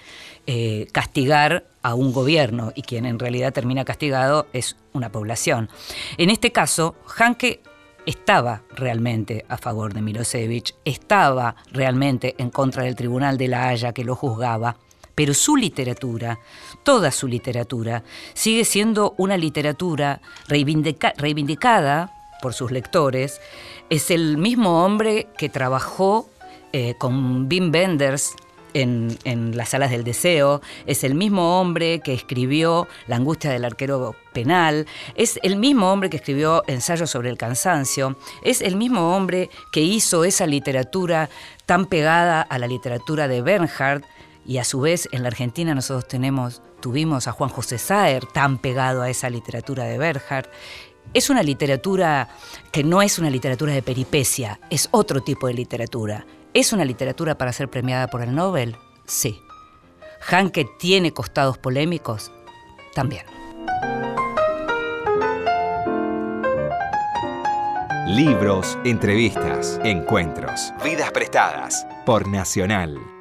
eh, 0.46 0.88
castigar 0.92 1.66
a 1.82 1.94
un 1.94 2.12
gobierno 2.12 2.72
y 2.74 2.82
quien 2.82 3.06
en 3.06 3.18
realidad 3.18 3.52
termina 3.52 3.84
castigado 3.84 4.46
es 4.52 4.76
una 4.92 5.12
población. 5.12 5.68
En 6.16 6.30
este 6.30 6.52
caso, 6.52 6.96
Hanke 7.16 7.60
estaba 8.06 8.62
realmente 8.74 9.44
a 9.48 9.58
favor 9.58 9.92
de 9.92 10.00
Milosevic, 10.00 10.74
estaba 10.84 11.54
realmente 11.70 12.34
en 12.38 12.50
contra 12.50 12.84
del 12.84 12.96
Tribunal 12.96 13.36
de 13.36 13.48
la 13.48 13.68
Haya 13.68 13.92
que 13.92 14.04
lo 14.04 14.16
juzgaba, 14.16 14.76
pero 15.14 15.34
su 15.34 15.56
literatura, 15.56 16.38
toda 16.88 17.10
su 17.10 17.28
literatura, 17.28 18.02
sigue 18.32 18.64
siendo 18.64 19.12
una 19.18 19.36
literatura 19.36 20.22
reivindicada 20.48 22.10
por 22.40 22.54
sus 22.54 22.70
lectores. 22.70 23.42
Es 23.90 24.10
el 24.10 24.38
mismo 24.38 24.82
hombre 24.86 25.26
que 25.36 25.50
trabajó 25.50 26.30
eh, 26.72 26.94
con 26.96 27.46
Wim 27.46 27.70
Wenders 27.70 28.32
en, 28.72 29.18
las 29.54 29.68
salas 29.68 29.90
del 29.90 30.02
deseo, 30.02 30.62
es 30.86 31.04
el 31.04 31.14
mismo 31.14 31.60
hombre 31.60 32.00
que 32.00 32.14
escribió 32.14 32.88
La 33.06 33.16
angustia 33.16 33.50
del 33.50 33.66
arquero 33.66 34.16
penal, 34.32 34.86
es 35.14 35.38
el 35.42 35.56
mismo 35.56 35.92
hombre 35.92 36.08
que 36.08 36.16
escribió 36.16 36.62
Ensayos 36.68 37.10
sobre 37.10 37.28
el 37.28 37.36
cansancio, 37.36 38.16
es 38.42 38.62
el 38.62 38.76
mismo 38.76 39.14
hombre 39.14 39.50
que 39.72 39.82
hizo 39.82 40.24
esa 40.24 40.46
literatura 40.46 41.28
tan 41.66 41.84
pegada 41.84 42.40
a 42.40 42.58
la 42.58 42.66
literatura 42.66 43.28
de 43.28 43.42
Bernhard, 43.42 44.04
y 44.48 44.56
a 44.56 44.64
su 44.64 44.80
vez 44.80 45.10
en 45.12 45.22
la 45.22 45.28
Argentina 45.28 45.74
nosotros 45.74 46.08
tenemos, 46.08 46.62
tuvimos 46.80 47.28
a 47.28 47.32
Juan 47.32 47.50
José 47.50 47.76
Saer 47.76 48.24
tan 48.24 48.56
pegado 48.56 49.02
a 49.02 49.10
esa 49.10 49.28
literatura 49.28 49.84
de 49.84 49.98
Bernhard. 49.98 50.48
Es 51.12 51.28
una 51.28 51.42
literatura 51.42 52.30
que 52.72 52.82
no 52.82 53.02
es 53.02 53.18
una 53.18 53.28
literatura 53.28 53.74
de 53.74 53.82
peripecia, 53.82 54.58
es 54.70 54.88
otro 54.90 55.20
tipo 55.20 55.48
de 55.48 55.52
literatura. 55.52 56.24
¿Es 56.54 56.72
una 56.72 56.86
literatura 56.86 57.36
para 57.36 57.52
ser 57.52 57.68
premiada 57.68 58.08
por 58.08 58.22
el 58.22 58.34
Nobel? 58.34 58.74
Sí. 59.04 59.38
¿Hanke 60.30 60.66
tiene 60.78 61.12
costados 61.12 61.58
polémicos? 61.58 62.32
También. 62.94 63.26
Libros, 68.06 68.78
entrevistas, 68.86 69.78
encuentros, 69.84 70.72
vidas 70.82 71.10
prestadas 71.12 71.86
por 72.06 72.26
Nacional. 72.26 73.17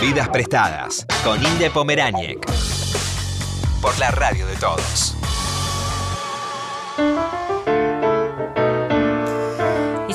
Vidas 0.00 0.28
prestadas 0.28 1.06
con 1.24 1.42
Inde 1.42 1.70
Pomeráñez. 1.70 2.36
Por 3.80 3.98
la 3.98 4.10
radio 4.10 4.46
de 4.46 4.56
todos. 4.56 5.16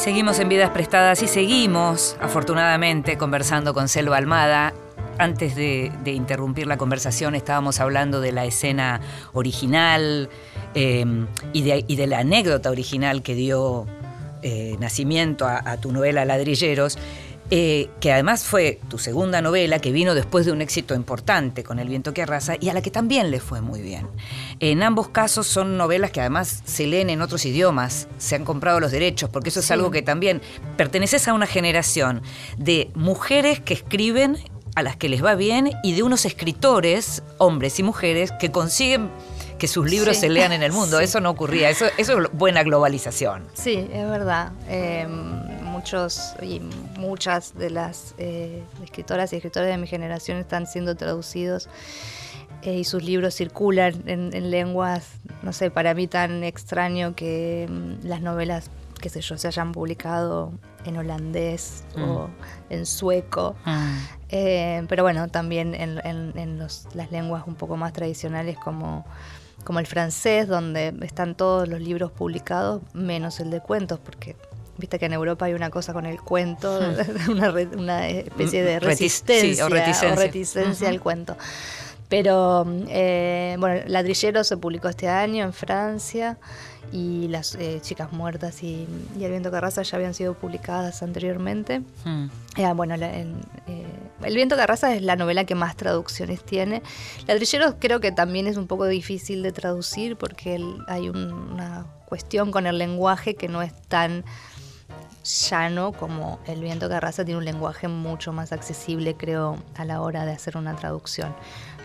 seguimos 0.01 0.39
en 0.39 0.49
Vidas 0.49 0.71
Prestadas 0.71 1.21
y 1.21 1.27
seguimos, 1.27 2.17
afortunadamente, 2.19 3.19
conversando 3.19 3.75
con 3.75 3.87
Selva 3.87 4.17
Almada. 4.17 4.73
Antes 5.19 5.55
de, 5.55 5.91
interrumpir 6.05 6.65
la 6.65 6.77
conversación 6.77 7.35
estábamos 7.35 7.79
hablando 7.79 8.19
de 8.19 8.31
la 8.31 8.45
escena 8.45 8.99
original 9.33 10.29
eh, 10.73 11.05
y, 11.53 11.61
de, 11.61 12.07
la 12.07 12.19
anécdota 12.19 12.71
original 12.71 13.21
que 13.21 13.35
dio 13.35 13.85
eh, 14.41 14.75
nacimiento 14.79 15.45
a, 15.45 15.77
tu 15.77 15.91
novela 15.91 16.25
Ladrilleros. 16.25 16.97
Eh, 17.53 17.89
que 17.99 18.13
además 18.13 18.45
fue 18.45 18.79
tu 18.87 18.97
segunda 18.97 19.41
novela, 19.41 19.79
que 19.79 19.91
vino 19.91 20.15
después 20.15 20.45
de 20.45 20.53
un 20.53 20.61
éxito 20.61 20.95
importante 20.95 21.65
con 21.65 21.79
El 21.79 21.89
viento 21.89 22.13
que 22.13 22.21
arrasa 22.21 22.55
y 22.57 22.69
a 22.69 22.73
la 22.73 22.81
que 22.81 22.91
también 22.91 23.29
le 23.29 23.41
fue 23.41 23.59
muy 23.59 23.81
bien. 23.81 24.07
En 24.61 24.81
ambos 24.83 25.09
casos 25.09 25.47
son 25.47 25.77
novelas 25.77 26.11
que 26.11 26.21
además 26.21 26.61
se 26.63 26.87
leen 26.87 27.09
en 27.09 27.21
otros 27.21 27.45
idiomas, 27.45 28.07
se 28.17 28.35
han 28.35 28.45
comprado 28.45 28.79
los 28.79 28.91
derechos, 28.91 29.29
porque 29.29 29.49
eso 29.49 29.59
es 29.59 29.69
algo 29.69 29.91
que 29.91 30.01
también 30.01 30.41
perteneces 30.77 31.27
a 31.27 31.33
una 31.33 31.45
generación 31.45 32.21
de 32.57 32.89
mujeres 32.95 33.59
que 33.59 33.73
escriben 33.73 34.37
a 34.75 34.81
las 34.81 34.95
que 34.95 35.09
les 35.09 35.21
va 35.21 35.35
bien 35.35 35.71
y 35.83 35.93
de 35.93 36.03
unos 36.03 36.23
escritores, 36.23 37.21
hombres 37.37 37.79
y 37.79 37.83
mujeres, 37.83 38.31
que 38.31 38.49
consiguen 38.49 39.09
que 39.59 39.67
sus 39.67 39.89
libros 39.89 40.17
se 40.17 40.29
lean 40.29 40.53
en 40.53 40.63
el 40.63 40.71
mundo. 40.71 40.99
Eso 41.01 41.19
no 41.19 41.29
ocurría, 41.29 41.69
eso, 41.69 41.85
eso 41.97 42.19
es 42.19 42.31
buena 42.31 42.63
globalización. 42.63 43.47
Sí, 43.53 43.87
es 43.93 44.09
verdad. 44.09 44.53
Em, 44.67 45.50
muchos 45.85 46.35
y 46.43 46.59
muchas 46.99 47.55
de 47.57 47.71
las 47.71 48.13
eh, 48.19 48.61
escritoras 48.83 49.33
y 49.33 49.37
escritores 49.37 49.67
de 49.67 49.77
mi 49.79 49.87
generación 49.87 50.37
están 50.37 50.67
siendo 50.67 50.93
traducidos 50.95 51.69
eh, 52.61 52.75
y 52.77 52.83
sus 52.83 53.01
libros 53.03 53.33
circulan 53.33 54.03
en, 54.05 54.51
lenguas, 54.51 55.07
no 55.41 55.51
sé, 55.53 55.71
para 55.71 55.95
mí 55.95 56.05
tan 56.05 56.43
extraño 56.43 57.15
que 57.15 57.67
mm, 57.67 58.05
las 58.05 58.21
novelas 58.21 58.69
qué 59.01 59.09
sé 59.09 59.21
yo, 59.21 59.35
se 59.39 59.47
hayan 59.47 59.71
publicado 59.71 60.51
en 60.85 60.95
holandés 60.97 61.83
o 61.97 62.27
en 62.69 62.85
sueco. 62.85 63.55
Mm. 63.65 63.95
Eh, 64.29 64.85
pero 64.87 65.01
bueno, 65.01 65.27
también 65.29 65.73
en, 65.73 65.99
en- 66.05 66.37
en 66.37 66.59
los- 66.59 66.87
las 66.93 67.11
lenguas 67.11 67.45
un 67.47 67.55
poco 67.55 67.75
más 67.75 67.93
tradicionales 67.93 68.55
como, 68.63 69.03
como 69.63 69.79
el 69.79 69.87
francés, 69.87 70.47
donde 70.47 70.93
están 71.01 71.33
todos 71.33 71.67
los 71.67 71.81
libros 71.81 72.11
publicados, 72.11 72.83
menos 72.93 73.39
el 73.39 73.49
de 73.49 73.59
cuentos, 73.61 73.97
porque 73.99 74.35
viste 74.81 74.99
que 74.99 75.05
en 75.05 75.13
Europa 75.13 75.45
hay 75.45 75.53
una 75.53 75.69
cosa 75.69 75.93
con 75.93 76.05
el 76.05 76.19
cuento, 76.21 76.77
una, 77.31 77.51
re- 77.51 77.67
una 77.77 78.09
especie 78.09 78.63
de 78.63 78.75
Mm, 78.79 78.83
retic- 78.83 78.83
sí, 78.83 78.87
resistencia 78.87 79.65
o 79.65 79.69
reticencia. 80.15 80.89
al 80.89 80.99
cuento. 80.99 81.37
Pero 82.09 82.65
eh, 82.89 83.55
bueno, 83.57 83.83
Ladrillero 83.87 84.43
se 84.43 84.57
publicó 84.57 84.89
este 84.89 85.07
año 85.07 85.45
en 85.45 85.53
Francia 85.53 86.37
y 86.91 87.29
Las 87.29 87.55
eh, 87.55 87.79
Chicas 87.81 88.11
Muertas 88.11 88.63
y, 88.63 88.85
y 89.17 89.23
El 89.23 89.31
Viento 89.31 89.49
que 89.49 89.55
Arrasa 89.55 89.81
ya 89.83 89.95
habían 89.95 90.13
sido 90.13 90.33
publicadas 90.33 91.03
anteriormente. 91.03 91.79
Mm. 92.03 92.25
Eh, 92.57 92.73
bueno, 92.75 92.97
la- 92.97 93.13
El 93.15 94.35
viento 94.35 94.57
que 94.57 94.61
arrasa 94.61 94.93
es 94.93 95.01
la 95.01 95.15
novela 95.15 95.45
que 95.45 95.55
más 95.55 95.77
traducciones 95.77 96.43
tiene. 96.43 96.83
Ladrilleros 97.27 97.75
creo 97.79 98.01
que 98.01 98.11
también 98.11 98.45
es 98.47 98.57
un 98.57 98.67
poco 98.67 98.85
difícil 98.87 99.41
de 99.41 99.53
traducir 99.53 100.17
porque 100.17 100.55
el- 100.55 100.83
hay 100.87 101.07
un- 101.07 101.31
una 101.31 101.85
cuestión 102.05 102.51
con 102.51 102.67
el 102.67 102.77
lenguaje 102.77 103.35
que 103.35 103.47
no 103.47 103.61
es 103.61 103.71
tan 103.87 104.25
llano 105.23 105.91
como 105.91 106.39
El 106.45 106.61
viento 106.61 106.89
que 106.89 106.95
arrasa 106.95 107.23
tiene 107.23 107.37
un 107.37 107.45
lenguaje 107.45 107.87
mucho 107.87 108.33
más 108.33 108.51
accesible 108.51 109.15
creo 109.15 109.57
a 109.75 109.85
la 109.85 110.01
hora 110.01 110.25
de 110.25 110.31
hacer 110.31 110.57
una 110.57 110.75
traducción. 110.75 111.35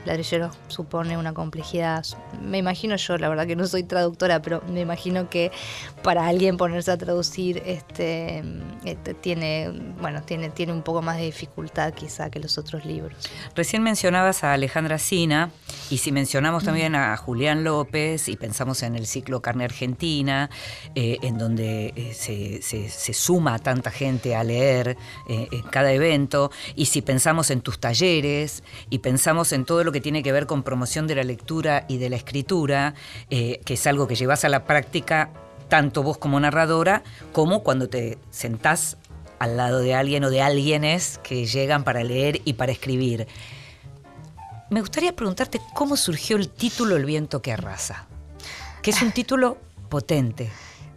Ladrilleros 0.07 0.57
supone 0.69 1.19
una 1.19 1.35
complejidad, 1.35 2.05
me 2.43 2.59
imagino 2.59 2.97
yo, 2.97 3.19
la 3.19 3.29
verdad 3.29 3.47
que 3.47 3.57
no 3.57 3.67
soy 3.67 3.83
traductora, 3.83 4.41
pero 4.41 4.63
me 4.69 4.81
imagino 4.81 5.29
que 5.29 5.51
para 6.03 6.27
alguien 6.27 6.57
ponerse 6.57 6.91
a 6.93 6.97
traducir 6.97 7.63
este, 7.67 8.43
este, 8.85 9.15
tiene, 9.15 9.71
bueno, 10.01 10.23
tiene, 10.23 10.51
tiene 10.51 10.73
un 10.73 10.83
poco 10.83 11.03
más 11.03 11.17
de 11.17 11.25
dificultad 11.25 11.93
quizá 11.93 12.31
que 12.31 12.39
los 12.39 12.57
otros 12.59 12.85
libros. 12.85 13.15
Recién 13.55 13.83
mencionabas 13.83 14.45
a 14.45 14.53
Alejandra 14.53 14.99
Sina 14.99 15.51
y 15.91 15.99
si 15.99 16.13
mencionamos 16.13 16.65
también 16.65 16.95
a 16.95 17.17
Julián 17.17 17.65
López 17.65 18.29
y 18.29 18.37
pensamos 18.37 18.83
en 18.83 18.95
el 18.97 19.07
ciclo 19.07 19.43
Carne 19.43 19.65
Argentina, 19.65 20.51
eh, 20.95 21.19
en 21.23 21.39
donde 21.39 21.93
eh, 21.97 22.13
se, 22.15 22.63
se- 22.63 22.89
se 22.89 23.13
suma 23.13 23.59
tanta 23.59 23.91
gente 23.91 24.37
a 24.37 24.45
leer 24.45 24.97
eh, 25.29 25.49
en 25.51 25.63
cada 25.63 25.93
evento, 25.93 26.51
y 26.75 26.87
si 26.87 27.03
pensamos 27.03 27.51
en 27.51 27.61
tus 27.61 27.79
talleres 27.81 28.63
y 28.91 28.99
pensamos 28.99 29.53
en 29.53 29.65
todo 29.65 29.83
lo 29.85 29.93
que 29.93 29.96
tiene 30.01 30.23
que 30.23 30.33
ver 30.33 30.47
con 30.47 30.63
promoción 30.63 31.07
de 31.07 31.15
la 31.15 31.25
lectura 31.25 31.85
y 31.89 31.99
de 31.99 32.11
la 32.11 32.17
escritura, 32.17 32.95
eh, 33.31 33.61
que 33.65 33.75
es 33.75 33.87
algo 33.87 34.07
que 34.07 34.15
llevas 34.15 34.45
a 34.45 34.49
la 34.49 34.65
práctica 34.65 35.31
tanto 35.69 36.03
vos 36.03 36.19
como 36.19 36.39
narradora, 36.39 37.03
como 37.33 37.63
cuando 37.63 37.89
te 37.89 38.19
sentás 38.31 38.97
al 39.39 39.57
lado 39.57 39.81
de 39.81 39.95
alguien 39.95 40.25
o 40.25 40.31
de 40.31 40.43
alguienes 40.43 41.19
que 41.23 41.47
llegan 41.47 41.85
para 41.85 42.05
leer 42.05 42.41
y 42.45 42.55
para 42.55 42.73
escribir. 42.73 43.27
Me 44.71 44.81
gustaría 44.81 45.15
preguntarte 45.15 45.61
cómo 45.75 45.97
surgió 45.97 46.37
el 46.37 46.49
título 46.49 46.97
El 46.97 47.05
viento 47.05 47.43
que 47.43 47.53
arrasa, 47.53 48.07
que 48.83 48.91
es 48.91 49.03
un 49.03 49.13
título 49.13 49.59
potente. 49.89 50.51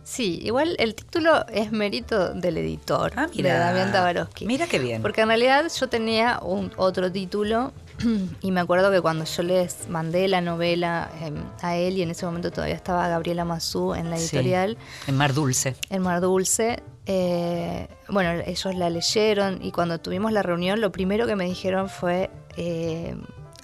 Sí, 0.03 0.39
igual 0.41 0.75
el 0.79 0.95
título 0.95 1.45
es 1.49 1.71
mérito 1.71 2.33
del 2.33 2.57
editor, 2.57 3.13
Ah, 3.15 3.27
de. 3.27 3.43
Damián 3.43 3.91
Tabarovsky. 3.91 4.47
Mira 4.47 4.65
qué 4.65 4.79
bien. 4.79 5.03
Porque 5.03 5.21
en 5.21 5.27
realidad 5.27 5.65
yo 5.79 5.87
tenía 5.87 6.39
un 6.41 6.71
otro 6.77 7.11
título 7.11 7.71
y 8.41 8.51
me 8.51 8.59
acuerdo 8.59 8.91
que 8.91 9.01
cuando 9.01 9.25
yo 9.25 9.43
les 9.43 9.87
mandé 9.89 10.27
la 10.27 10.41
novela 10.41 11.09
eh, 11.21 11.31
a 11.61 11.75
él 11.77 11.97
y 11.97 12.01
en 12.01 12.11
ese 12.11 12.25
momento 12.25 12.51
todavía 12.51 12.75
estaba 12.75 13.07
Gabriela 13.07 13.45
Mazú 13.45 13.93
en 13.93 14.09
la 14.09 14.17
Sí, 14.17 14.35
editorial, 14.35 14.77
en 15.07 15.15
Mar 15.15 15.33
Dulce. 15.33 15.75
El 15.89 15.99
Mar 16.01 16.21
Dulce. 16.21 16.81
eh, 17.05 17.87
bueno, 18.07 18.31
ellos 18.45 18.75
la 18.75 18.89
leyeron 18.89 19.59
y 19.63 19.71
cuando 19.71 19.99
tuvimos 19.99 20.31
la 20.31 20.43
reunión 20.43 20.79
lo 20.81 20.91
primero 20.91 21.25
que 21.27 21.35
me 21.35 21.45
dijeron 21.45 21.89
fue, 21.89 22.29
eh, 22.57 23.15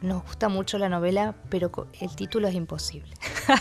nos 0.01 0.23
gusta 0.23 0.49
mucho 0.49 0.77
la 0.77 0.89
novela, 0.89 1.35
pero 1.49 1.71
el 1.99 2.15
título 2.15 2.47
es 2.47 2.55
imposible. 2.55 3.13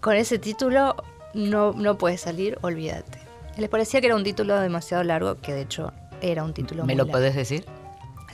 Con 0.00 0.14
ese 0.16 0.38
título 0.38 0.94
no, 1.34 1.72
no 1.72 1.98
puede 1.98 2.18
salir, 2.18 2.58
olvídate. 2.62 3.18
Les 3.56 3.68
parecía 3.68 4.00
que 4.00 4.06
era 4.06 4.16
un 4.16 4.22
título 4.24 4.58
demasiado 4.60 5.02
largo, 5.02 5.36
que 5.40 5.52
de 5.52 5.62
hecho 5.62 5.92
era 6.20 6.44
un 6.44 6.54
título 6.54 6.82
¿Me 6.84 6.92
muy 6.92 6.96
lo 6.96 7.04
largo. 7.04 7.12
podés 7.18 7.34
decir? 7.34 7.64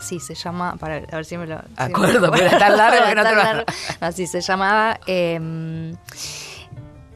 Sí, 0.05 0.21
se 0.21 0.35
llama, 0.35 0.77
para 0.77 0.97
a 0.97 1.17
ver 1.17 1.25
si 1.25 1.37
me 1.38 1.47
lo... 1.47 1.61
Acuerdo, 1.77 2.31
pero 2.31 2.59
tan 2.59 2.77
largo 2.77 3.07
que 3.09 3.14
no 3.14 3.23
te 3.23 3.31
lo- 3.35 3.37
largo. 3.43 3.64
No, 4.01 4.12
sí, 4.12 4.27
se 4.27 4.40
llamaba 4.43 5.01
eh, 5.07 5.95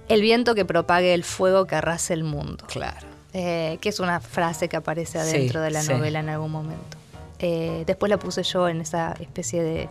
El 0.09 0.23
viento 0.23 0.55
que 0.55 0.65
propague 0.65 1.13
el 1.15 1.25
fuego 1.25 1.67
que 1.67 1.75
arrase 1.75 2.15
el 2.15 2.25
mundo. 2.25 2.65
Claro. 2.67 3.07
Eh, 3.35 3.77
que 3.83 3.91
es 3.91 4.01
una 4.01 4.21
frase 4.21 4.69
que 4.69 4.77
aparece 4.79 5.19
adentro 5.19 5.61
Sí, 5.61 5.65
de 5.65 5.71
la 5.71 5.83
sí. 5.83 5.93
novela 5.93 6.21
en 6.21 6.31
algún 6.31 6.51
momento. 6.51 6.97
Eh, 7.41 7.85
después 7.87 8.09
la 8.11 8.19
puse 8.19 8.43
yo 8.43 8.69
en 8.69 8.81
esa 8.81 9.13
especie 9.21 9.63
de, 9.63 9.89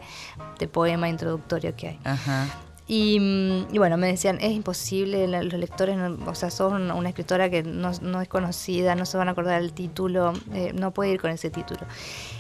de 0.60 0.68
poema 0.68 1.08
introductorio 1.08 1.76
que 1.76 1.90
hay. 1.90 2.00
Ajá. 2.04 2.48
Y, 2.90 3.20
mm, 3.20 3.74
y 3.76 3.78
bueno, 3.80 3.98
me 3.98 4.08
decían, 4.08 4.38
es 4.40 4.54
imposible, 4.54 5.28
los 5.28 5.54
lectores, 5.60 5.98
no- 5.98 6.18
o 6.26 6.36
sea, 6.36 6.50
sos 6.50 6.72
una, 6.72 7.10
escritora 7.10 7.50
que 7.50 7.62
no, 7.62 7.92
no 8.02 8.22
es 8.22 8.30
conocida, 8.30 8.96
no 8.96 9.06
se 9.06 9.18
van 9.18 9.28
a 9.28 9.32
acordar 9.32 9.62
del 9.62 9.74
título, 9.74 10.32
eh, 10.54 10.72
no 10.74 10.92
puede 10.92 11.12
ir 11.12 11.20
con 11.20 11.30
ese 11.32 11.50
título. 11.50 11.82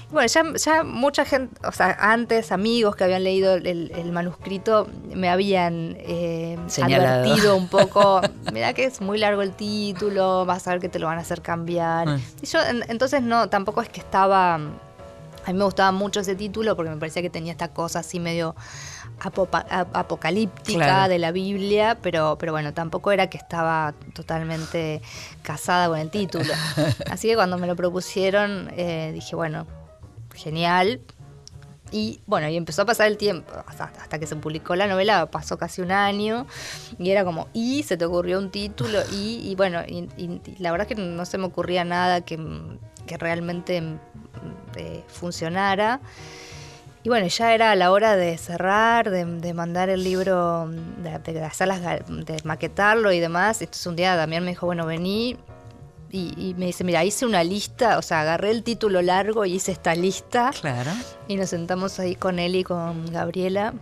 Y 0.09 0.13
bueno, 0.13 0.27
ya, 0.29 0.43
ya 0.55 0.83
mucha 0.85 1.25
gente, 1.25 1.53
o 1.67 1.71
sea, 1.73 1.97
antes 1.99 2.53
amigos 2.53 2.95
que 2.95 3.03
habían 3.03 3.25
leído 3.25 3.55
el, 3.55 3.91
el 3.93 4.11
manuscrito 4.13 4.87
me 5.13 5.27
habían 5.27 5.97
eh, 5.99 6.57
Señalado. 6.67 7.23
advertido 7.25 7.57
un 7.57 7.67
poco, 7.69 8.21
mira 8.53 8.71
que 8.73 8.85
es 8.85 9.01
muy 9.01 9.17
largo 9.17 9.41
el 9.41 9.51
título, 9.51 10.45
vas 10.45 10.65
a 10.65 10.71
ver 10.71 10.79
que 10.79 10.87
te 10.87 10.97
lo 10.99 11.07
van 11.07 11.17
a 11.17 11.21
hacer 11.21 11.41
cambiar. 11.41 12.07
Ah. 12.07 12.19
Y 12.41 12.45
yo 12.45 12.59
en- 12.61 12.85
entonces 12.89 13.21
no, 13.21 13.49
tampoco 13.49 13.81
es 13.81 13.89
que 13.89 13.99
estaba... 13.99 14.55
A 14.55 15.51
mí 15.53 15.57
me 15.59 15.63
gustaba 15.63 15.93
mucho 15.93 16.19
ese 16.19 16.35
título 16.35 16.75
porque 16.75 16.89
me 16.91 16.97
parecía 16.97 17.21
que 17.21 17.29
tenía 17.29 17.53
esta 17.53 17.69
cosa 17.69 17.99
así 17.99 18.19
medio 18.19 18.53
apocalíptica 19.19 20.77
Claro. 20.85 21.09
de 21.09 21.19
la 21.19 21.31
Biblia, 21.31 21.97
pero, 22.01 22.37
pero 22.39 22.51
bueno, 22.51 22.73
tampoco 22.73 23.11
era 23.11 23.27
que 23.29 23.37
estaba 23.37 23.93
totalmente 24.13 25.01
casada 25.41 25.87
con 25.87 25.99
el 25.99 26.09
título. 26.09 26.53
Así 27.11 27.27
que 27.27 27.35
cuando 27.35 27.57
me 27.57 27.67
lo 27.67 27.75
propusieron, 27.75 28.69
eh, 28.75 29.11
dije, 29.13 29.35
bueno, 29.35 29.65
genial. 30.35 31.01
Y 31.89 32.19
bueno, 32.27 32.49
y 32.49 32.57
empezó 32.57 32.81
a 32.81 32.85
pasar 32.85 33.07
el 33.07 33.15
tiempo, 33.15 33.49
hasta, 33.65 33.85
hasta 33.85 34.19
que 34.19 34.27
se 34.27 34.35
publicó 34.35 34.75
la 34.75 34.87
novela, 34.87 35.25
pasó 35.27 35.57
casi 35.57 35.81
un 35.81 35.93
año, 35.93 36.45
y 36.99 37.11
era 37.11 37.23
como, 37.23 37.47
y 37.53 37.83
se 37.83 37.95
te 37.95 38.03
ocurrió 38.03 38.39
un 38.39 38.51
título, 38.51 38.99
y, 39.13 39.39
y 39.49 39.55
bueno, 39.55 39.81
y, 39.87 40.09
y- 40.17 40.41
y 40.45 40.55
la 40.59 40.71
verdad 40.71 40.85
es 40.89 40.95
que 40.97 41.01
no 41.01 41.23
se 41.25 41.37
me 41.37 41.45
ocurría 41.45 41.85
nada 41.85 42.19
que, 42.21 42.37
que 43.05 43.17
realmente 43.17 43.79
mm, 43.79 43.99
eh, 44.75 45.03
funcionara. 45.07 46.01
Y 47.03 47.09
bueno, 47.09 47.27
ya 47.27 47.53
era 47.53 47.75
la 47.75 47.91
hora 47.91 48.15
de 48.15 48.37
cerrar, 48.37 49.09
de, 49.09 49.23
de 49.23 49.53
mandar 49.53 49.89
el 49.89 50.03
libro, 50.03 50.67
de, 50.67 51.33
de 51.33 51.43
hacer 51.43 51.67
las 51.67 51.81
de 51.81 52.37
maquetarlo 52.43 53.11
y 53.11 53.19
demás. 53.19 53.61
Entonces 53.61 53.85
un 53.87 53.95
día 53.95 54.15
Damián 54.15 54.43
me 54.43 54.51
dijo, 54.51 54.65
bueno, 54.65 54.85
vení. 54.85 55.37
Y, 56.09 56.33
y 56.37 56.53
me 56.53 56.67
dice, 56.67 56.85
mira, 56.85 57.03
hice 57.03 57.25
una 57.25 57.43
lista, 57.43 57.97
o 57.97 58.01
sea, 58.01 58.21
agarré 58.21 58.51
el 58.51 58.63
título 58.63 59.01
largo 59.01 59.43
y 59.45 59.55
hice 59.55 59.73
esta 59.73 59.93
lista. 59.93 60.51
Claro. 60.59 60.91
Y 61.27 61.35
nos 61.35 61.49
sentamos 61.49 61.99
ahí 61.99 62.15
con 62.15 62.39
él 62.39 62.55
y 62.55 62.63
con 62.63 63.11
Gabriela. 63.11 63.73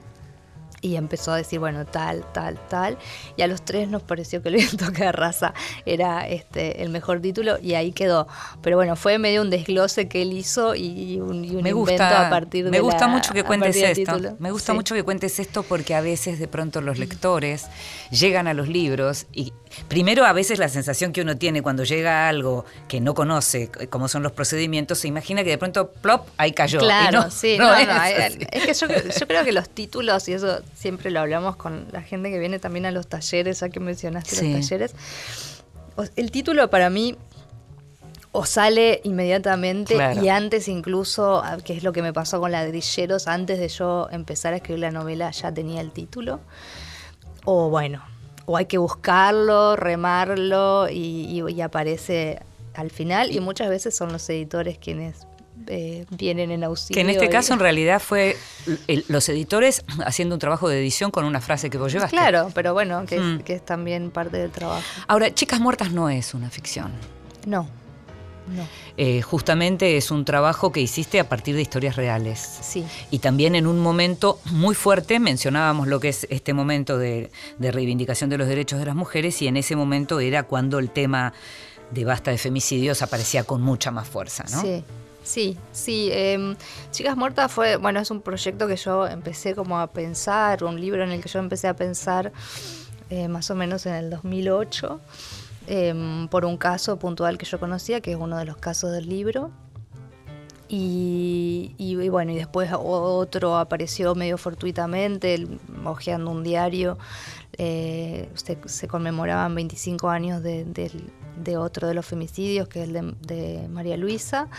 Y 0.82 0.96
empezó 0.98 1.32
a 1.32 1.38
decir, 1.38 1.60
bueno, 1.60 1.86
tal, 1.86 2.26
tal, 2.34 2.60
tal. 2.68 2.98
Y 3.38 3.42
a 3.42 3.48
los 3.48 3.64
tres 3.64 3.88
nos 3.88 4.04
pareció 4.04 4.42
que 4.42 4.50
el 4.50 4.56
viento 4.78 4.92
que 4.92 5.06
arrasa 5.06 5.54
era 5.86 6.28
este, 6.28 6.84
el 6.84 6.90
mejor 6.90 7.22
título 7.22 7.58
y 7.62 7.74
ahí 7.74 7.92
quedó. 7.92 8.28
Pero 8.62 8.78
bueno, 8.78 8.96
fue 8.96 9.18
medio 9.18 9.42
un 9.42 9.50
desglose 9.50 10.08
que 10.08 10.22
él 10.22 10.34
hizo 10.34 10.76
y 10.76 11.20
un, 11.20 11.44
y 11.46 11.50
un 11.56 11.64
Me 11.64 11.70
invento 11.70 11.76
gusta, 11.76 12.28
a 12.28 12.30
partir 12.30 12.66
de 12.66 12.72
me 12.72 12.80
gusta 12.82 13.02
la- 13.02 13.08
mucho 13.08 13.34
que 13.34 13.44
cuentes 13.44 13.76
esto. 13.78 14.36
Me 14.40 14.52
gusta 14.52 14.74
Sí. 14.74 14.76
mucho 14.76 14.96
que 14.96 15.04
cuentes 15.04 15.40
esto 15.40 15.64
porque 15.64 15.96
a 15.96 16.02
veces 16.02 16.40
de 16.40 16.48
pronto 16.48 16.82
los 16.82 16.98
lectores 17.00 17.66
llegan 18.12 18.48
a 18.48 18.54
los 18.54 18.68
libros 18.68 19.28
y 19.32 19.54
primero 19.88 20.26
a 20.26 20.34
veces 20.34 20.60
la 20.60 20.70
sensación 20.70 21.12
que 21.14 21.22
uno 21.22 21.38
tiene 21.38 21.62
cuando 21.62 21.84
llega 21.84 22.26
a 22.26 22.30
algo 22.30 22.66
que 22.88 23.00
no 23.02 23.14
conoce, 23.14 23.70
c- 23.78 23.88
cómo 23.88 24.08
son 24.08 24.24
los 24.24 24.32
procedimientos, 24.32 25.00
se 25.00 25.08
imagina 25.08 25.44
que 25.44 25.50
de 25.52 25.58
pronto 25.58 25.92
plop 25.92 26.28
ahí 26.38 26.52
cayó. 26.52 26.80
Claro, 26.80 27.22
no, 27.24 27.32
sí, 27.32 27.58
no 27.58 27.66
no, 27.68 27.76
es 27.76 27.88
no, 27.88 27.94
hay- 27.94 28.14
así. 28.14 28.40
es 28.52 28.66
que 28.66 28.74
yo, 28.74 28.88
yo 29.20 29.28
creo 29.28 29.44
que 29.44 29.52
los 29.52 29.70
títulos, 29.70 30.28
y 30.30 30.34
eso 30.34 30.62
siempre 30.76 31.12
lo 31.12 31.20
hablamos 31.20 31.56
con 31.56 31.88
la 31.92 32.02
gente 32.02 32.30
que 32.30 32.40
viene 32.40 32.60
también 32.60 32.86
a 32.86 32.92
los 32.92 33.08
talleres, 33.08 33.60
ya 33.60 33.70
que 33.70 33.80
mencionaste 33.80 34.36
Sí. 34.36 34.54
los 34.54 34.62
talleres, 34.68 34.96
el 36.16 36.32
título 36.32 36.70
para 36.70 36.90
mí 36.90 37.16
o 38.32 38.46
sale 38.46 39.00
inmediatamente 39.06 39.94
Claro. 39.94 40.22
y 40.22 40.28
antes 40.28 40.68
incluso, 40.68 41.42
ah, 41.42 41.58
que 41.64 41.72
es 41.74 41.84
lo 41.84 41.94
que 41.94 42.02
me 42.02 42.12
pasó 42.12 42.42
con 42.42 42.52
Ladrilleros, 42.52 43.28
antes 43.30 43.60
de 43.60 43.70
yo 43.70 44.10
empezar 44.12 44.52
a 44.54 44.58
escribir 44.58 44.82
la 44.82 44.92
novela 44.92 45.32
ya 45.32 45.54
tenía 45.54 45.80
el 45.80 45.92
título, 45.92 46.42
o 47.46 47.70
bueno, 47.70 48.04
o 48.46 48.58
hay 48.58 48.66
que 48.66 48.78
buscarlo, 48.78 49.76
remarlo 49.76 50.88
y, 50.90 50.98
y- 51.48 51.52
y 51.54 51.62
aparece 51.62 52.40
al 52.74 52.92
final 52.92 53.32
y 53.32 53.40
muchas 53.40 53.70
veces 53.70 53.96
son 53.96 54.12
los 54.12 54.30
editores 54.30 54.78
quienes 54.78 55.26
eh, 55.68 56.06
vienen 56.12 56.52
en 56.52 56.64
auxilio. 56.66 56.94
Que 56.96 57.02
en 57.02 57.10
este 57.10 57.30
caso 57.30 57.54
en 57.54 57.60
realidad 57.60 58.00
fue 58.02 58.36
el- 58.88 59.06
los 59.08 59.28
editores 59.30 59.84
haciendo 60.06 60.36
un 60.36 60.40
trabajo 60.40 60.68
de 60.70 60.80
edición 60.80 61.10
con 61.12 61.24
una 61.26 61.40
frase 61.42 61.70
que 61.70 61.78
vos 61.78 61.92
llevaste. 61.92 62.16
Claro, 62.16 62.52
pero 62.54 62.74
bueno, 62.74 63.06
que, 63.06 63.20
Mm. 63.20 63.38
es, 63.38 63.44
que 63.44 63.54
es 63.56 63.66
también 63.66 64.12
parte 64.12 64.38
del 64.38 64.52
trabajo. 64.52 64.84
Ahora, 65.08 65.34
Chicas 65.34 65.60
Muertas 65.62 65.92
no 65.92 66.10
es 66.10 66.34
una 66.34 66.50
ficción. 66.50 66.92
No, 67.48 67.68
no, 68.48 68.68
Eh, 68.98 69.22
justamente 69.22 69.98
es 69.98 70.12
un 70.12 70.24
trabajo 70.26 70.72
que 70.72 70.80
hiciste 70.80 71.20
a 71.20 71.28
partir 71.28 71.56
de 71.56 71.62
historias 71.62 71.96
reales. 71.96 72.40
sí. 72.62 72.86
Y 73.12 73.20
también 73.20 73.56
en 73.56 73.68
un 73.68 73.80
momento 73.80 74.40
muy 74.52 74.76
fuerte, 74.76 75.20
mencionábamos 75.20 75.88
lo 75.88 76.00
que 76.00 76.10
es 76.10 76.28
este 76.30 76.54
momento 76.54 76.98
de, 76.98 77.32
de 77.58 77.72
reivindicación 77.72 78.30
de 78.30 78.38
los 78.38 78.48
derechos 78.48 78.80
de 78.80 78.86
las 78.86 78.96
mujeres, 78.96 79.42
y 79.42 79.48
en 79.48 79.58
ese 79.58 79.76
momento 79.76 80.20
era 80.20 80.44
cuando 80.44 80.80
el 80.80 80.90
tema 80.90 81.34
de 81.92 82.06
basta 82.06 82.32
de 82.32 82.38
femicidios 82.38 83.02
aparecía 83.02 83.44
con 83.44 83.62
mucha 83.62 83.92
más 83.92 84.08
fuerza, 84.08 84.44
¿no? 84.52 84.62
Sí, 84.62 84.84
sí, 85.24 85.58
sí. 85.72 86.10
em, 86.12 86.56
Chicas 86.92 87.16
Muertas 87.16 87.52
fue, 87.52 87.78
bueno, 87.78 88.00
es 88.00 88.10
un 88.12 88.22
proyecto 88.22 88.68
que 88.68 88.76
yo 88.76 89.06
empecé 89.08 89.54
como 89.56 89.80
a 89.80 89.88
pensar, 89.88 90.64
un 90.64 90.80
libro 90.80 91.04
en 91.04 91.12
el 91.12 91.22
que 91.22 91.30
yo 91.30 91.40
empecé 91.40 91.68
a 91.68 91.76
pensar 91.76 92.32
eh, 93.10 93.28
más 93.28 93.52
o 93.52 93.56
menos 93.56 93.86
en 93.86 93.94
el 93.94 94.10
2008, 94.10 95.00
em, 95.68 96.28
por 96.28 96.46
un 96.46 96.58
caso 96.58 96.98
puntual 97.00 97.38
que 97.38 97.46
yo 97.46 97.60
conocía, 97.60 98.02
que 98.02 98.12
es 98.12 98.18
uno 98.18 98.38
de 98.38 98.46
los 98.46 98.58
casos 98.58 98.92
del 98.92 99.08
libro. 99.10 99.52
Y, 100.68 101.76
y- 101.78 102.00
y 102.02 102.10
bueno, 102.10 102.32
y 102.32 102.36
después 102.36 102.72
otro 102.74 103.58
apareció 103.58 104.16
medio 104.16 104.38
fortuitamente, 104.38 105.48
hojeando 105.86 106.32
un 106.32 106.44
diario. 106.44 106.98
eh, 107.58 108.28
se, 108.34 108.58
se 108.66 108.88
conmemoraban 108.88 109.56
25 109.56 110.10
años 110.10 110.44
de, 110.44 110.66
del- 110.66 111.10
de 111.42 111.56
otro 111.58 111.88
de 111.88 111.94
los 111.94 112.06
femicidios, 112.06 112.68
que 112.68 112.82
es 112.84 112.88
el 112.90 112.94
de, 112.94 113.14
de 113.22 113.68
María 113.70 113.96
Luisa. 113.96 114.50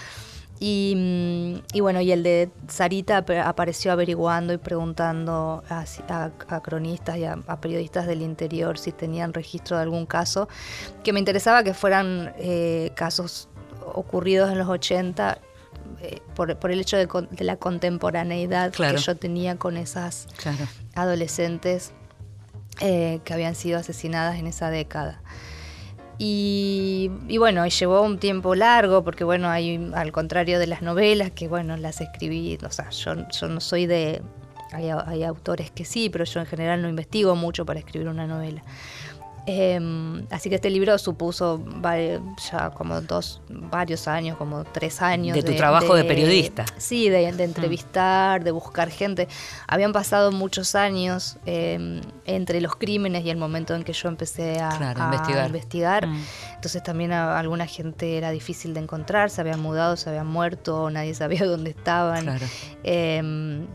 Y, 0.58 0.94
mm, 0.96 1.76
y 1.76 1.80
bueno, 1.80 2.00
y 2.00 2.12
el 2.12 2.22
de 2.22 2.50
Sarita 2.68 3.18
ap- 3.18 3.30
apareció 3.44 3.92
averiguando 3.92 4.52
y 4.52 4.56
preguntando 4.58 5.62
a, 5.68 5.84
a- 6.08 6.30
a 6.48 6.62
cronistas 6.62 7.18
y 7.18 7.24
a, 7.24 7.38
a 7.46 7.60
periodistas 7.60 8.06
del 8.06 8.22
interior 8.22 8.78
si 8.78 8.92
tenían 8.92 9.34
registro 9.34 9.76
de 9.76 9.82
algún 9.82 10.06
caso, 10.06 10.48
que 11.04 11.12
me 11.12 11.18
interesaba 11.18 11.62
que 11.62 11.74
fueran 11.74 12.32
eh, 12.38 12.90
casos 12.94 13.48
ocurridos 13.94 14.50
en 14.50 14.58
los 14.58 14.68
80 14.68 15.38
eh, 16.00 16.20
por, 16.34 16.56
por 16.58 16.70
el 16.70 16.80
hecho 16.80 16.96
de, 16.96 17.06
de 17.30 17.44
la 17.44 17.56
contemporaneidad 17.56 18.72
Claro. 18.72 18.96
que 18.96 19.02
yo 19.02 19.14
tenía 19.16 19.56
con 19.56 19.76
esas 19.76 20.26
Claro. 20.38 20.66
adolescentes 20.94 21.92
eh, 22.80 23.20
que 23.24 23.32
habían 23.34 23.54
sido 23.54 23.78
asesinadas 23.78 24.38
en 24.38 24.46
esa 24.46 24.70
década. 24.70 25.20
Y, 26.18 27.10
y 27.28 27.38
bueno, 27.38 27.66
llevó 27.66 28.00
un 28.00 28.18
tiempo 28.18 28.54
largo, 28.54 29.04
porque 29.04 29.24
bueno, 29.24 29.48
hay, 29.50 29.90
al 29.94 30.12
contrario 30.12 30.58
de 30.58 30.66
las 30.66 30.82
novelas, 30.82 31.30
que 31.30 31.48
bueno, 31.48 31.76
las 31.76 32.00
escribí, 32.00 32.58
o 32.64 32.70
sea, 32.70 32.90
yo, 32.90 33.14
yo 33.28 33.48
no 33.48 33.60
soy 33.60 33.86
de... 33.86 34.22
Hay, 34.72 34.90
hay 34.90 35.22
autores 35.22 35.70
que 35.70 35.84
sí, 35.84 36.10
pero 36.10 36.24
yo 36.24 36.40
en 36.40 36.46
general 36.46 36.82
no 36.82 36.88
investigo 36.88 37.36
mucho 37.36 37.64
para 37.64 37.78
escribir 37.78 38.08
una 38.08 38.26
novela. 38.26 38.62
Em, 39.48 40.26
así 40.30 40.48
que 40.48 40.56
este 40.56 40.70
libro 40.70 40.98
supuso 40.98 41.62
ya 42.50 42.70
como 42.70 43.00
dos, 43.00 43.40
varios 43.48 44.08
años, 44.08 44.36
como 44.36 44.64
tres 44.64 45.00
años. 45.00 45.36
De 45.36 45.42
tu 45.44 45.54
trabajo 45.54 45.94
de 45.94 46.04
periodista. 46.04 46.64
Sí, 46.78 47.08
de, 47.08 47.30
de 47.32 47.44
entrevistar, 47.44 48.42
de 48.42 48.50
buscar 48.50 48.90
gente. 48.90 49.28
Habían 49.68 49.92
pasado 49.92 50.32
muchos 50.32 50.74
años 50.74 51.36
em, 51.46 52.00
entre 52.24 52.60
los 52.60 52.74
crímenes 52.74 53.24
y 53.24 53.30
el 53.30 53.36
momento 53.36 53.74
en 53.74 53.84
que 53.84 53.92
yo 53.92 54.08
empecé 54.08 54.60
a, 54.60 54.70
Claro, 54.70 55.00
a 55.00 55.04
investigar. 55.04 55.46
investigar. 55.46 56.06
Mm. 56.08 56.24
Entonces 56.56 56.82
también 56.82 57.12
a 57.12 57.38
alguna 57.38 57.66
gente 57.66 58.16
era 58.16 58.30
difícil 58.30 58.74
de 58.74 58.80
encontrar, 58.80 59.30
se 59.30 59.40
habían 59.40 59.60
mudado, 59.60 59.96
se 59.96 60.10
habían 60.10 60.26
muerto, 60.26 60.90
nadie 60.90 61.14
sabía 61.14 61.44
dónde 61.46 61.70
estaban. 61.70 62.24
Claro. 62.24 62.46
Em, 62.82 63.66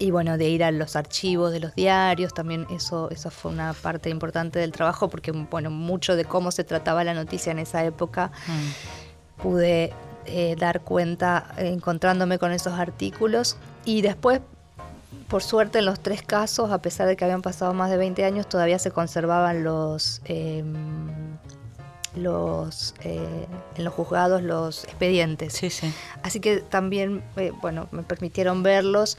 y 0.00 0.10
bueno, 0.10 0.36
de 0.38 0.48
ir 0.48 0.64
a 0.64 0.70
los 0.72 0.96
archivos 0.96 1.52
de 1.52 1.60
los 1.60 1.74
diarios, 1.74 2.34
también 2.34 2.66
eso, 2.70 3.10
eso 3.10 3.30
fue 3.30 3.52
una 3.52 3.74
parte 3.74 4.08
importante 4.10 4.58
del 4.58 4.72
trabajo, 4.72 5.08
porque 5.08 5.30
bueno, 5.30 5.70
mucho 5.70 6.16
de 6.16 6.24
cómo 6.24 6.50
se 6.50 6.64
trataba 6.64 7.04
la 7.04 7.14
noticia 7.14 7.52
en 7.52 7.60
esa 7.60 7.84
época 7.84 8.32
Mm. 8.48 9.42
pude 9.42 9.92
eh, 10.26 10.56
dar 10.58 10.80
cuenta 10.80 11.54
encontrándome 11.58 12.38
con 12.38 12.50
esos 12.52 12.72
artículos. 12.78 13.56
Y 13.84 14.00
después, 14.02 14.40
por 15.28 15.42
suerte, 15.42 15.80
en 15.80 15.86
los 15.86 16.00
tres 16.00 16.22
casos, 16.22 16.72
a 16.72 16.78
pesar 16.78 17.06
de 17.06 17.16
que 17.16 17.24
habían 17.24 17.42
pasado 17.42 17.74
más 17.74 17.90
de 17.90 17.96
20 17.96 18.24
años, 18.24 18.48
todavía 18.48 18.78
se 18.78 18.90
conservaban 18.90 19.64
los... 19.64 20.20
em, 20.24 20.74
los 22.16 22.94
eh, 23.04 23.46
en 23.76 23.84
los 23.84 23.94
juzgados 23.94 24.42
los 24.42 24.84
expedientes 24.84 25.52
Sí, 25.52 25.70
sí. 25.70 25.92
Así 26.22 26.40
que 26.40 26.58
también, 26.58 27.22
eh, 27.36 27.52
bueno, 27.62 27.88
me 27.92 28.02
permitieron 28.02 28.62
verlos 28.62 29.16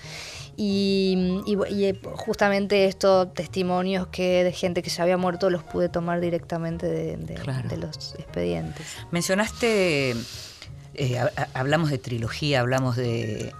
y, 0.57 1.41
y- 1.45 1.57
y, 1.73 1.85
eh, 1.85 1.99
justamente 2.15 2.85
estos 2.85 3.33
testimonios 3.33 4.07
que 4.07 4.43
de 4.43 4.51
gente 4.51 4.81
que 4.83 4.89
ya 4.89 5.03
había 5.03 5.17
muerto 5.17 5.49
los 5.49 5.63
pude 5.63 5.87
tomar 5.89 6.19
directamente 6.19 6.85
de, 6.87 7.17
de- 7.17 7.33
Claro. 7.35 7.69
de 7.69 7.77
los 7.77 8.15
expedientes. 8.15 8.85
Mencionaste, 9.11 10.11
eh, 10.93 11.17
ha- 11.19 11.31
ha- 11.37 11.47
hablamos 11.53 11.89
de 11.89 11.97
trilogía, 11.97 12.59
hablamos 12.59 12.97
de, 12.97 13.53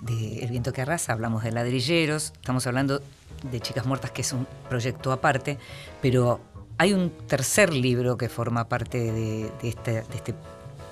de 0.00 0.38
El 0.42 0.50
viento 0.50 0.72
que 0.72 0.80
arrasa, 0.82 1.12
hablamos 1.12 1.44
de 1.44 1.52
ladrilleros, 1.52 2.32
estamos 2.40 2.66
hablando 2.66 3.02
de 3.50 3.60
Chicas 3.60 3.84
Muertas, 3.84 4.10
que 4.10 4.22
es 4.22 4.32
un 4.32 4.46
proyecto 4.68 5.12
aparte, 5.12 5.58
pero 6.00 6.40
hay 6.78 6.92
un 6.92 7.10
tercer 7.10 7.72
libro 7.72 8.16
que 8.16 8.28
forma 8.28 8.68
parte 8.68 9.50
este, 9.62 9.92
de 9.92 10.14
este 10.14 10.34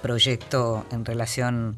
proyecto 0.02 0.84
en 0.90 1.04
relación 1.04 1.76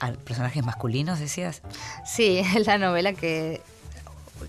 a 0.00 0.12
personajes 0.12 0.64
masculinos, 0.64 1.18
decías. 1.18 1.62
Sí, 2.04 2.38
es 2.56 2.66
la 2.66 2.78
novela 2.78 3.12
que, 3.12 3.60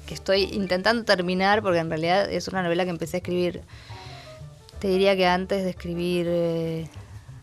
que 0.06 0.14
estoy 0.14 0.44
intentando 0.44 1.04
terminar 1.04 1.62
porque 1.62 1.80
en 1.80 1.90
realidad 1.90 2.32
es 2.32 2.48
una 2.48 2.64
novela 2.64 2.84
que 2.84 2.92
empecé 2.92 3.18
a 3.18 3.20
escribir, 3.20 3.62
te 4.80 4.88
diría 4.90 5.16
que 5.16 5.26
antes 5.26 5.64
de 5.64 5.70
escribir, 5.70 6.28
eh, 6.30 6.88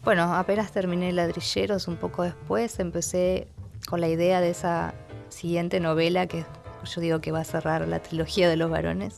bueno, 0.04 0.34
apenas 0.34 0.72
terminé 0.72 1.12
Ladrilleros, 1.12 1.88
un 1.88 1.96
poco 1.96 2.22
después 2.22 2.78
empecé 2.78 3.48
con 3.88 4.00
la 4.00 4.08
idea 4.08 4.40
de 4.40 4.50
esa 4.50 4.94
siguiente 5.28 5.80
novela 5.80 6.26
que 6.26 6.44
yo 6.84 7.00
digo 7.00 7.20
que 7.20 7.32
va 7.32 7.40
a 7.40 7.44
cerrar 7.44 7.88
la 7.88 8.00
trilogía 8.00 8.48
de 8.48 8.56
los 8.56 8.70
varones. 8.70 9.16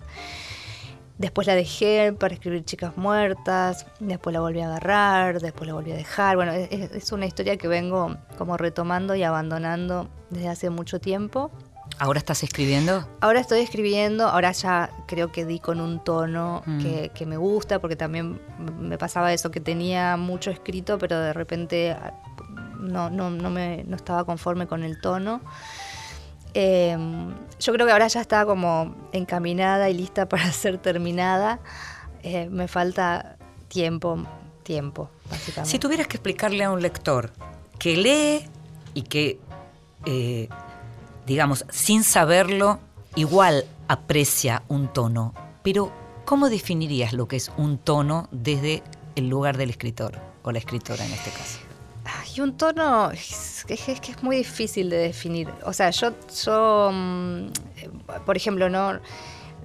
Después 1.18 1.46
la 1.46 1.54
dejé 1.54 2.12
para 2.12 2.34
escribir 2.34 2.64
Chicas 2.64 2.96
Muertas, 2.96 3.86
después 4.00 4.34
la 4.34 4.40
volví 4.40 4.60
a 4.60 4.66
agarrar, 4.66 5.40
después 5.40 5.66
la 5.66 5.72
volví 5.74 5.92
a 5.92 5.96
dejar. 5.96 6.36
Bueno, 6.36 6.52
es, 6.52 6.70
es 6.70 7.12
una 7.12 7.24
historia 7.26 7.56
que 7.56 7.68
vengo 7.68 8.16
como 8.36 8.56
retomando 8.56 9.14
y 9.14 9.22
abandonando 9.22 10.08
desde 10.30 10.48
hace 10.48 10.70
mucho 10.70 11.00
tiempo. 11.00 11.50
¿Ahora 11.98 12.18
estás 12.18 12.42
escribiendo? 12.42 13.08
Ahora 13.20 13.40
estoy 13.40 13.60
escribiendo, 13.60 14.26
ahora 14.28 14.52
ya 14.52 14.90
creo 15.06 15.32
que 15.32 15.46
di 15.46 15.58
con 15.60 15.80
un 15.80 16.04
tono 16.04 16.62
Mm. 16.66 16.78
que, 16.82 17.10
que 17.14 17.24
me 17.24 17.36
gusta, 17.38 17.78
porque 17.78 17.96
también 17.96 18.38
me 18.78 18.98
pasaba 18.98 19.32
eso, 19.32 19.50
que 19.50 19.60
tenía 19.60 20.16
mucho 20.18 20.50
escrito, 20.50 20.98
pero 20.98 21.18
de 21.18 21.32
repente 21.32 21.92
ah, 21.92 22.12
no, 22.78 23.08
no, 23.08 23.30
no, 23.30 23.50
me, 23.50 23.84
no 23.84 23.96
estaba 23.96 24.24
conforme 24.24 24.66
con 24.66 24.82
el 24.82 25.00
tono. 25.00 25.40
Eh, 26.58 26.96
yo 27.60 27.72
creo 27.74 27.84
que 27.84 27.92
ahora 27.92 28.08
ya 28.08 28.22
está 28.22 28.46
como 28.46 28.94
encaminada 29.12 29.90
y 29.90 29.94
lista 29.94 30.26
para 30.28 30.50
ser 30.52 30.78
terminada. 30.78 31.60
Eh, 32.22 32.48
me 32.50 32.66
falta 32.66 33.36
tiempo, 33.68 34.24
tiempo, 34.62 35.10
básicamente. 35.30 35.70
Si 35.70 35.78
tuvieras 35.78 36.06
que 36.06 36.16
explicarle 36.16 36.64
a 36.64 36.70
un 36.70 36.80
lector 36.80 37.30
que 37.78 37.96
lee 37.98 38.48
y 38.94 39.02
que, 39.02 39.38
eh, 40.06 40.48
digamos, 41.26 41.66
sin 41.68 42.02
saberlo, 42.02 42.80
igual 43.16 43.66
aprecia 43.86 44.62
un 44.68 44.88
tono, 44.88 45.34
pero 45.62 45.92
¿cómo 46.24 46.48
definirías 46.48 47.12
lo 47.12 47.28
que 47.28 47.36
es 47.36 47.52
un 47.58 47.76
tono 47.76 48.28
desde 48.32 48.82
el 49.14 49.28
lugar 49.28 49.58
del 49.58 49.68
escritor 49.68 50.18
o 50.42 50.52
la 50.52 50.58
escritora 50.58 51.04
en 51.04 51.12
este 51.12 51.30
caso? 51.30 51.65
Y 52.36 52.40
un 52.42 52.54
tono 52.58 53.10
que 53.66 53.74
es, 53.74 54.22
muy 54.22 54.36
difícil 54.36 54.90
de 54.90 54.98
definir. 54.98 55.48
O 55.64 55.72
sea, 55.72 55.88
yo, 55.90 56.12
yo 56.44 56.90
mm, 56.92 57.46
eh, 57.78 57.90
por 58.26 58.36
ejemplo, 58.36 58.68
no. 58.68 59.00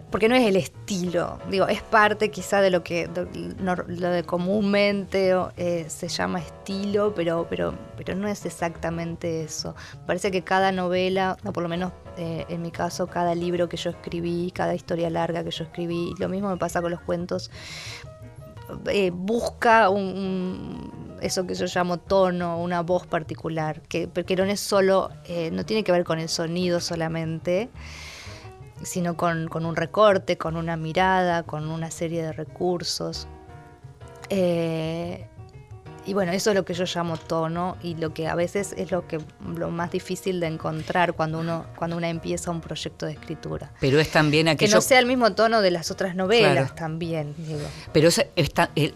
Porque 0.10 0.30
no 0.30 0.36
es 0.36 0.46
el 0.46 0.56
estilo. 0.56 1.40
Digo, 1.50 1.68
es 1.68 1.82
parte 1.82 2.32
quizá 2.32 2.62
de 2.62 2.70
lo 2.70 2.84
que 2.84 3.10
lo 3.58 4.10
de 4.10 4.24
comúnmente 4.24 5.34
eh, 5.56 5.86
se 5.90 6.08
llama 6.10 6.40
estilo, 6.40 7.14
pero, 7.14 7.48
pero, 7.50 7.74
pero 7.96 8.16
no 8.16 8.28
es 8.28 8.46
exactamente 8.46 9.44
eso. 9.44 9.76
Parece 10.06 10.32
que 10.32 10.42
cada 10.42 10.72
novela, 10.72 11.38
o 11.46 11.54
por 11.54 11.64
lo 11.64 11.70
menos 11.70 11.94
eh, 12.18 12.46
en 12.50 12.62
mi 12.62 12.72
caso, 12.72 13.08
cada 13.08 13.36
libro 13.36 13.70
que 13.70 13.78
yo 13.78 13.90
escribí, 13.90 14.52
cada 14.52 14.76
historia 14.76 15.10
larga 15.10 15.46
que 15.46 15.52
yo 15.52 15.64
escribí, 15.64 16.14
lo 16.20 16.28
mismo 16.28 16.50
me 16.50 16.58
pasa 16.58 16.82
con 16.82 16.92
los 16.92 17.02
cuentos, 17.02 17.50
busca 19.14 19.90
un- 19.90 21.01
eso 21.22 21.46
que 21.46 21.56
yo 21.56 21.66
llamo 21.74 21.98
tono, 21.98 22.60
una 22.60 22.82
voz 22.82 23.08
particular, 23.08 23.82
que, 23.82 24.10
no 24.38 24.44
es 24.44 24.60
solo, 24.60 25.10
eh, 25.26 25.52
no 25.52 25.66
tiene 25.66 25.84
que 25.84 25.92
ver 25.92 26.04
con 26.04 26.20
el 26.20 26.30
sonido 26.30 26.80
solamente, 26.80 27.70
sino 28.84 29.16
con, 29.16 29.48
con 29.48 29.66
un 29.66 29.76
recorte, 29.76 30.38
con 30.38 30.56
una 30.56 30.78
mirada, 30.78 31.44
con 31.44 31.70
una 31.70 31.92
serie 31.92 32.24
de 32.24 32.34
recursos. 32.34 33.28
Eh, 34.30 35.28
y 36.06 36.14
bueno, 36.14 36.32
eso 36.32 36.50
es 36.52 36.56
lo 36.56 36.66
que 36.66 36.74
yo 36.74 36.86
llamo 36.86 37.18
tono 37.18 37.78
y 37.84 37.96
lo 37.96 38.14
que 38.14 38.28
a 38.28 38.36
veces 38.36 38.74
es 38.78 38.92
lo 38.92 39.08
que 39.08 39.20
lo 39.56 39.70
más 39.70 39.92
difícil 39.92 40.40
de 40.40 40.48
encontrar 40.48 41.14
cuando 41.14 41.40
uno 41.40 41.66
cuando 41.76 41.98
una 41.98 42.10
empieza 42.10 42.50
un 42.52 42.62
proyecto 42.62 43.06
de 43.06 43.14
escritura. 43.14 43.72
Pero 43.80 44.00
es 44.00 44.10
también 44.10 44.48
aquello... 44.48 44.70
Que 44.70 44.76
no 44.76 44.82
sea 44.82 45.00
el 45.00 45.06
mismo 45.06 45.34
tono 45.34 45.62
de 45.62 45.72
las 45.72 45.92
otras 45.92 46.16
novelas 46.16 46.76
también, 46.76 47.36
digo. 47.38 47.68
Pero 47.94 48.10
ese, 48.10 48.30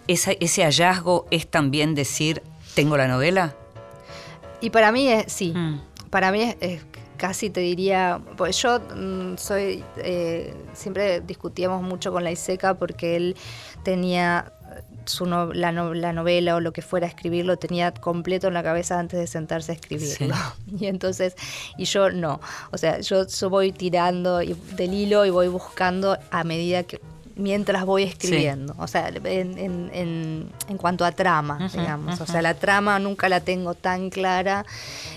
ese 0.07 0.63
hallazgo 0.63 1.27
es 1.29 1.47
también 1.47 1.93
decir, 1.93 2.41
¿tengo 2.73 2.97
la 2.97 3.07
novela? 3.07 3.55
Y 4.61 4.71
para 4.71 4.91
mí 4.91 5.07
es, 5.07 5.31
sí, 5.31 5.53
mm. 5.55 6.09
para 6.09 6.31
mí 6.31 6.55
es, 6.59 6.81
casi 7.17 7.49
te 7.49 7.59
diría, 7.59 8.19
pues 8.37 8.61
yo 8.61 8.79
mm, 8.79 9.37
soy, 9.37 9.83
eh, 9.97 10.53
siempre 10.73 11.21
discutíamos 11.21 11.81
mucho 11.81 12.11
con 12.11 12.23
la 12.23 12.31
Iseca 12.31 12.73
porque 12.75 13.15
él 13.15 13.35
tenía 13.83 14.51
su 15.05 15.25
la, 15.25 15.71
novela 15.71 16.55
o 16.55 16.59
lo 16.59 16.73
que 16.73 16.81
fuera 16.81 17.05
a 17.05 17.09
escribirlo 17.09 17.57
tenía 17.57 17.91
completo 17.91 18.47
en 18.47 18.53
la 18.53 18.63
cabeza 18.63 18.99
antes 18.99 19.19
de 19.19 19.27
sentarse 19.27 19.71
a 19.71 19.75
escribirlo. 19.75 20.35
Y 20.79 20.87
entonces, 20.87 21.35
y 21.77 21.85
yo 21.85 22.09
no. 22.09 22.41
O 22.71 22.77
sea, 22.77 22.99
yo, 22.99 23.25
voy 23.49 23.71
tirando 23.71 24.39
del 24.39 24.93
hilo 24.93 25.25
y 25.25 25.29
voy 25.29 25.47
buscando 25.47 26.17
a 26.31 26.43
medida 26.43 26.83
que 26.83 26.99
mientras 27.35 27.85
voy 27.85 28.03
escribiendo. 28.03 28.75
O 28.77 28.87
sea, 28.87 29.09
en, 29.23 30.49
cuanto 30.77 31.05
a 31.05 31.11
trama, 31.11 31.69
digamos. 31.71 32.19
O 32.21 32.25
sea, 32.25 32.41
la 32.41 32.53
trama 32.55 32.99
nunca 32.99 33.29
la 33.29 33.39
tengo 33.39 33.73
tan 33.73 34.09
clara 34.09 34.65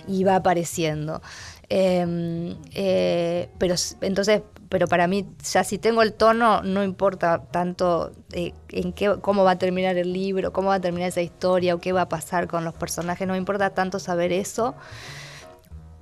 y 0.07 0.25
va 0.25 0.37
apareciendo. 0.37 1.23
Em, 1.69 2.57
eh, 2.73 3.49
pero 3.59 3.75
entonces, 4.01 4.43
pero 4.69 4.87
para 4.87 5.07
mí, 5.07 5.27
ya 5.51 5.65
si 5.65 5.79
tengo 5.79 6.03
el 6.03 6.13
tono, 6.13 6.63
no 6.63 6.85
importa 6.85 7.43
tanto 7.51 8.13
eh, 8.33 8.53
en 8.69 8.93
qué, 8.93 9.17
cómo 9.21 9.45
va 9.45 9.53
a 9.53 9.59
terminar 9.59 9.97
el 9.97 10.13
libro, 10.13 10.53
cómo 10.53 10.69
va 10.69 10.75
a 10.75 10.81
terminar 10.81 11.09
esa 11.09 11.23
historia 11.23 11.75
o 11.75 11.79
qué 11.79 11.93
va 11.93 12.03
a 12.03 12.09
pasar 12.09 12.49
con 12.49 12.65
los 12.65 12.75
personajes, 12.75 13.27
no 13.27 13.33
me 13.33 13.39
importa 13.39 13.71
tanto 13.71 13.99
saber 13.99 14.33
eso, 14.33 14.75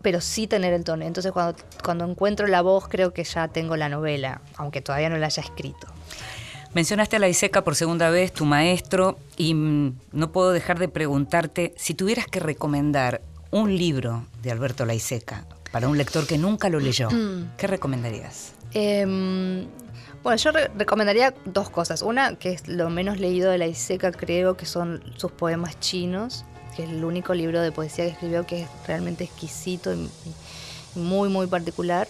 pero 0.03 0.21
sí 0.21 0.47
tener 0.47 0.73
el 0.73 0.83
tono. 0.83 1.05
Entonces 1.05 1.33
cuando, 1.33 1.57
cuando 1.85 2.05
encuentro 2.05 2.47
la 2.49 2.61
voz 2.63 2.89
creo 2.89 3.13
que 3.13 3.23
ya 3.23 3.49
tengo 3.49 3.77
la 3.77 3.89
novela, 3.89 4.41
aunque 4.57 4.81
todavía 4.81 5.11
no 5.11 5.17
la 5.17 5.27
haya 5.27 5.43
escrito. 5.43 5.87
Mencionaste 6.75 7.17
a 7.17 7.19
la 7.21 7.29
Iseca 7.29 7.63
por 7.63 7.77
segunda 7.77 8.11
vez, 8.11 8.33
tu 8.33 8.45
maestro, 8.45 9.19
y 9.37 9.55
mm, 9.55 9.99
no 10.13 10.33
puedo 10.33 10.51
dejar 10.51 10.79
de 10.79 10.89
preguntarte 10.89 11.73
si 11.77 11.95
tuvieras 11.95 12.27
que 12.27 12.41
recomendar 12.41 13.23
un 13.51 13.77
libro 13.77 14.27
de 14.43 14.51
Alberto 14.51 14.85
Laiseca 14.85 15.45
para 15.71 15.89
un 15.89 15.99
lector 15.99 16.27
que 16.27 16.39
nunca 16.39 16.69
lo 16.69 16.81
leyó, 16.81 17.11
mm. 17.11 17.57
¿qué 17.57 17.67
recomendarías? 17.67 18.53
Em, 18.73 19.67
bueno, 20.23 20.37
yo 20.37 20.51
recomendaría 20.77 21.35
dos 21.45 21.71
cosas. 21.71 22.03
Una, 22.03 22.35
que 22.37 22.51
es 22.51 22.69
lo 22.69 22.91
menos 22.91 23.19
leído 23.19 23.51
de 23.51 23.59
la 23.59 23.67
Iseca, 23.67 24.13
creo 24.13 24.57
que 24.57 24.67
son 24.67 25.03
sus 25.17 25.33
poemas 25.33 25.79
chinos, 25.81 26.45
que 26.75 26.85
es 26.85 26.91
el 26.91 27.05
único 27.05 27.33
libro 27.33 27.61
de 27.61 27.73
poesía 27.73 28.05
que 28.05 28.11
escribió 28.11 28.45
que 28.45 28.63
es 28.63 28.69
realmente 28.87 29.25
exquisito 29.25 29.95
y, 29.95 30.11
muy, 30.95 31.29
muy 31.29 31.47
particular. 31.47 32.09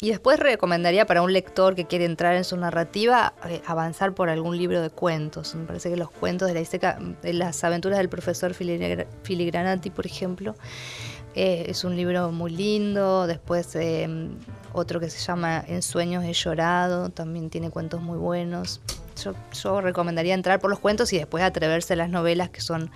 Y 0.00 0.10
después 0.10 0.38
recomendaría 0.38 1.06
para 1.06 1.22
un 1.22 1.32
lector 1.32 1.74
que 1.74 1.86
quiere 1.86 2.04
entrar 2.04 2.34
en 2.34 2.44
su 2.44 2.56
narrativa 2.56 3.32
eh, 3.48 3.62
avanzar 3.64 4.14
por 4.14 4.28
algún 4.28 4.58
libro 4.58 4.82
de 4.82 4.90
cuentos. 4.90 5.54
Me 5.54 5.64
parece 5.64 5.88
que 5.88 5.96
los 5.96 6.10
cuentos 6.10 6.48
de 6.48 6.54
la 6.54 6.60
Iseca, 6.60 6.98
de 7.22 7.32
las 7.32 7.62
aventuras 7.64 7.98
del 7.98 8.08
profesor 8.08 8.52
Filigranati, 8.52 9.90
por 9.90 10.04
ejemplo, 10.04 10.56
eh, 11.34 11.66
es 11.68 11.84
un 11.84 11.96
libro 11.96 12.30
muy 12.30 12.50
lindo. 12.50 13.26
Después 13.26 13.74
eh, 13.76 14.08
otro 14.72 15.00
que 15.00 15.10
se 15.10 15.18
llama 15.18 15.64
En 15.66 15.82
sueños 15.82 16.24
he 16.24 16.32
llorado, 16.32 17.10
también 17.10 17.50
tiene 17.50 17.70
cuentos 17.70 18.02
muy 18.02 18.18
buenos. 18.18 18.80
Yo, 19.22 19.34
yo 19.52 19.80
recomendaría 19.80 20.34
entrar 20.34 20.60
por 20.60 20.70
los 20.70 20.78
cuentos 20.78 21.12
y 21.12 21.18
después 21.18 21.44
atreverse 21.44 21.92
a 21.92 21.96
las 21.96 22.10
novelas 22.10 22.50
que 22.50 22.60
son 22.60 22.90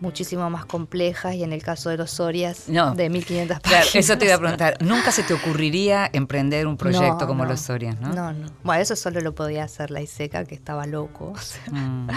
muchísimo 0.00 0.48
más 0.50 0.64
complejas 0.64 1.34
y 1.34 1.42
en 1.42 1.52
el 1.52 1.62
caso 1.62 1.90
de 1.90 1.96
los 1.96 2.10
Sorias 2.10 2.64
de 2.66 3.10
1500 3.10 3.60
páginas. 3.60 3.94
eso 3.94 4.18
te 4.18 4.26
iba 4.26 4.34
a 4.34 4.38
preguntar, 4.38 4.76
¿nunca 4.80 5.12
se 5.12 5.22
te 5.22 5.34
ocurriría 5.34 6.08
emprender 6.12 6.66
un 6.66 6.76
proyecto 6.76 7.26
como 7.26 7.44
los 7.44 7.60
Sorias, 7.60 8.00
no? 8.00 8.12
No, 8.12 8.32
no. 8.32 8.48
Bueno, 8.62 8.82
eso 8.82 8.96
solo 8.96 9.20
lo 9.20 9.34
podía 9.34 9.64
hacer 9.64 9.90
la 9.90 10.00
Iseca 10.00 10.44
que 10.44 10.54
estaba 10.54 10.86
loco. 10.86 11.34
Mm. 11.70 12.08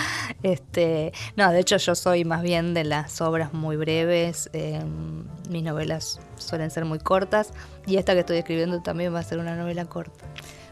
este, 0.43 1.11
no, 1.35 1.51
de 1.51 1.59
hecho 1.59 1.77
yo 1.77 1.93
soy 1.93 2.23
más 2.23 2.41
bien 2.41 2.73
de 2.73 2.83
las 2.83 3.19
obras 3.21 3.53
muy 3.53 3.75
breves, 3.75 4.49
em, 4.53 5.25
mis 5.49 5.63
novelas 5.63 6.19
suelen 6.37 6.71
ser 6.71 6.85
muy 6.85 6.99
cortas 6.99 7.51
y 7.85 7.97
esta 7.97 8.13
que 8.13 8.21
estoy 8.21 8.37
escribiendo 8.37 8.81
también 8.81 9.13
va 9.13 9.19
a 9.19 9.23
ser 9.23 9.39
una 9.39 9.55
novela 9.55 9.85
corta. 9.85 10.25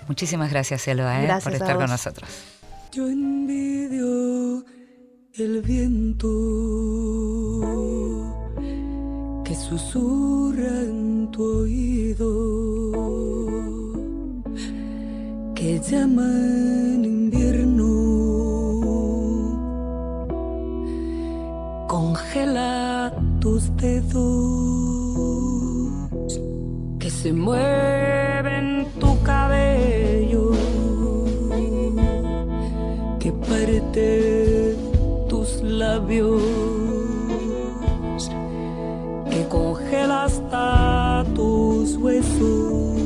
Muchísimas 0.08 0.50
gracias, 0.50 0.88
Elba, 0.88 1.24
¿eh? 1.24 1.40
por 1.44 1.54
estar 1.54 1.76
con 1.76 1.90
nosotros. 1.90 2.30
Yo 2.92 3.08
envidio 3.08 4.64
el 5.36 5.62
viento 5.62 6.28
que 9.44 9.54
susurra 9.56 10.82
en 10.82 11.30
tu 11.32 11.44
oído, 11.44 12.30
que 15.56 15.80
llama 15.80 16.24
en 16.24 17.06
invierno, 17.06 17.86
congela 21.88 23.14
tus 23.40 23.76
dedos, 23.78 24.20
que 26.98 27.10
se 27.10 27.32
mueven 27.32 28.88
tu 29.00 29.22
cabello, 29.24 30.52
que 33.20 33.32
parte 33.32 34.59
labios 35.80 36.44
que 39.32 39.48
congela 39.48 40.26
hasta 40.26 41.26
tus 41.34 41.96
huesos. 41.96 42.99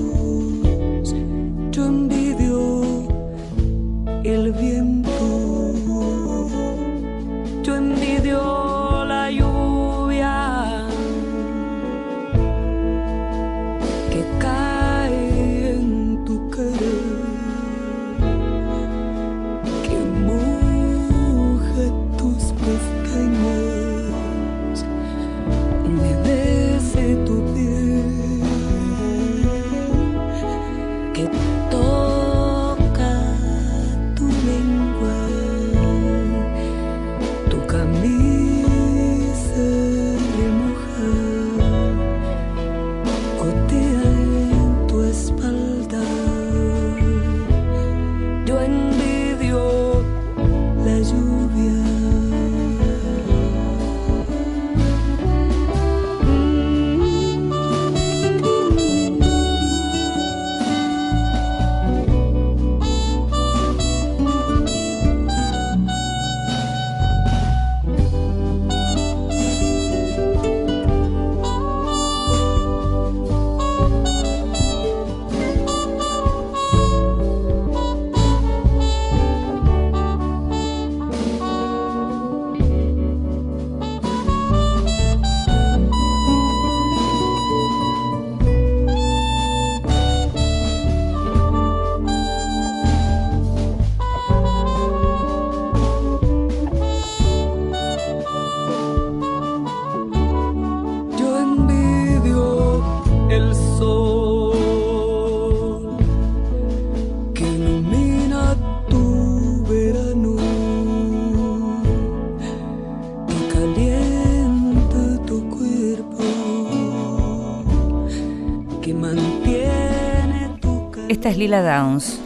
Lila 121.44 121.62
Downs. 121.62 122.22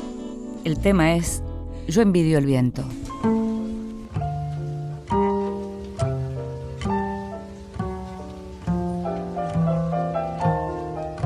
El 0.64 0.78
tema 0.78 1.16
es 1.16 1.42
Yo 1.88 2.04
envidio 2.04 2.38
el 2.38 2.46
viento. 2.46 2.84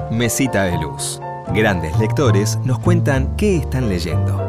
Mesita 0.09 0.63
de 0.63 0.77
luz. 0.77 1.19
Grandes 1.53 1.99
lectores 1.99 2.57
nos 2.63 2.79
cuentan 2.79 3.35
qué 3.35 3.57
están 3.57 3.89
leyendo. 3.89 4.39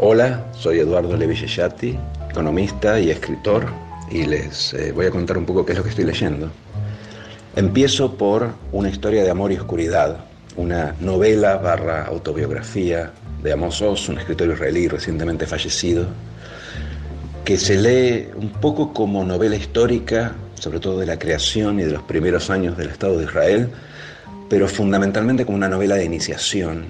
Hola, 0.00 0.44
soy 0.54 0.80
Eduardo 0.80 1.16
Levi 1.16 1.36
economista 2.28 2.98
y 2.98 3.10
escritor, 3.10 3.66
y 4.12 4.26
les 4.26 4.74
eh, 4.74 4.92
voy 4.92 5.06
a 5.06 5.10
contar 5.10 5.38
un 5.38 5.46
poco 5.46 5.64
qué 5.64 5.72
es 5.72 5.78
lo 5.78 5.84
que 5.84 5.90
estoy 5.90 6.04
leyendo. 6.04 6.50
Empiezo 7.56 8.14
por 8.16 8.50
una 8.70 8.90
historia 8.90 9.24
de 9.24 9.30
amor 9.30 9.52
y 9.52 9.56
oscuridad, 9.56 10.24
una 10.56 10.94
novela 11.00 11.56
barra 11.56 12.04
autobiografía 12.04 13.12
de 13.42 13.52
Amos 13.52 13.80
Oz, 13.80 14.08
un 14.08 14.18
escritor 14.18 14.50
israelí 14.50 14.88
recientemente 14.88 15.46
fallecido, 15.46 16.06
que 17.44 17.56
se 17.56 17.76
lee 17.76 18.28
un 18.36 18.50
poco 18.50 18.92
como 18.92 19.24
novela 19.24 19.56
histórica, 19.56 20.32
sobre 20.54 20.78
todo 20.78 20.98
de 21.00 21.06
la 21.06 21.18
creación 21.18 21.80
y 21.80 21.84
de 21.84 21.92
los 21.92 22.02
primeros 22.02 22.50
años 22.50 22.76
del 22.76 22.90
Estado 22.90 23.18
de 23.18 23.24
Israel, 23.24 23.70
pero 24.48 24.68
fundamentalmente 24.68 25.44
como 25.44 25.56
una 25.56 25.68
novela 25.68 25.96
de 25.96 26.04
iniciación 26.04 26.86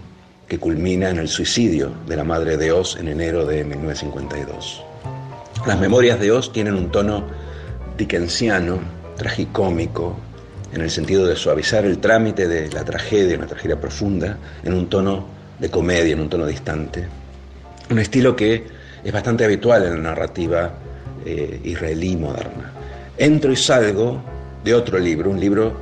que 0.48 0.58
culmina 0.58 1.10
en 1.10 1.18
el 1.18 1.28
suicidio 1.28 1.92
de 2.06 2.16
la 2.16 2.24
madre 2.24 2.56
de 2.56 2.72
Oz 2.72 2.96
en 2.96 3.08
enero 3.08 3.46
de 3.46 3.64
1952. 3.64 4.91
Las 5.66 5.78
memorias 5.78 6.18
de 6.18 6.32
Oz 6.32 6.52
tienen 6.52 6.74
un 6.74 6.90
tono 6.90 7.24
dickensiano, 7.96 8.80
tragicómico, 9.16 10.18
en 10.72 10.80
el 10.80 10.90
sentido 10.90 11.24
de 11.24 11.36
suavizar 11.36 11.84
el 11.84 11.98
trámite 11.98 12.48
de 12.48 12.68
la 12.72 12.84
tragedia, 12.84 13.38
una 13.38 13.46
tragedia 13.46 13.80
profunda, 13.80 14.38
en 14.64 14.72
un 14.72 14.88
tono 14.88 15.24
de 15.60 15.70
comedia, 15.70 16.14
en 16.14 16.20
un 16.20 16.28
tono 16.28 16.46
distante. 16.46 17.06
Un 17.90 18.00
estilo 18.00 18.34
que 18.34 18.66
es 19.04 19.12
bastante 19.12 19.44
habitual 19.44 19.84
en 19.84 20.02
la 20.02 20.10
narrativa 20.10 20.72
eh, 21.24 21.60
israelí 21.62 22.16
moderna. 22.16 22.72
Entro 23.16 23.52
y 23.52 23.56
salgo 23.56 24.20
de 24.64 24.74
otro 24.74 24.98
libro, 24.98 25.30
un 25.30 25.38
libro 25.38 25.74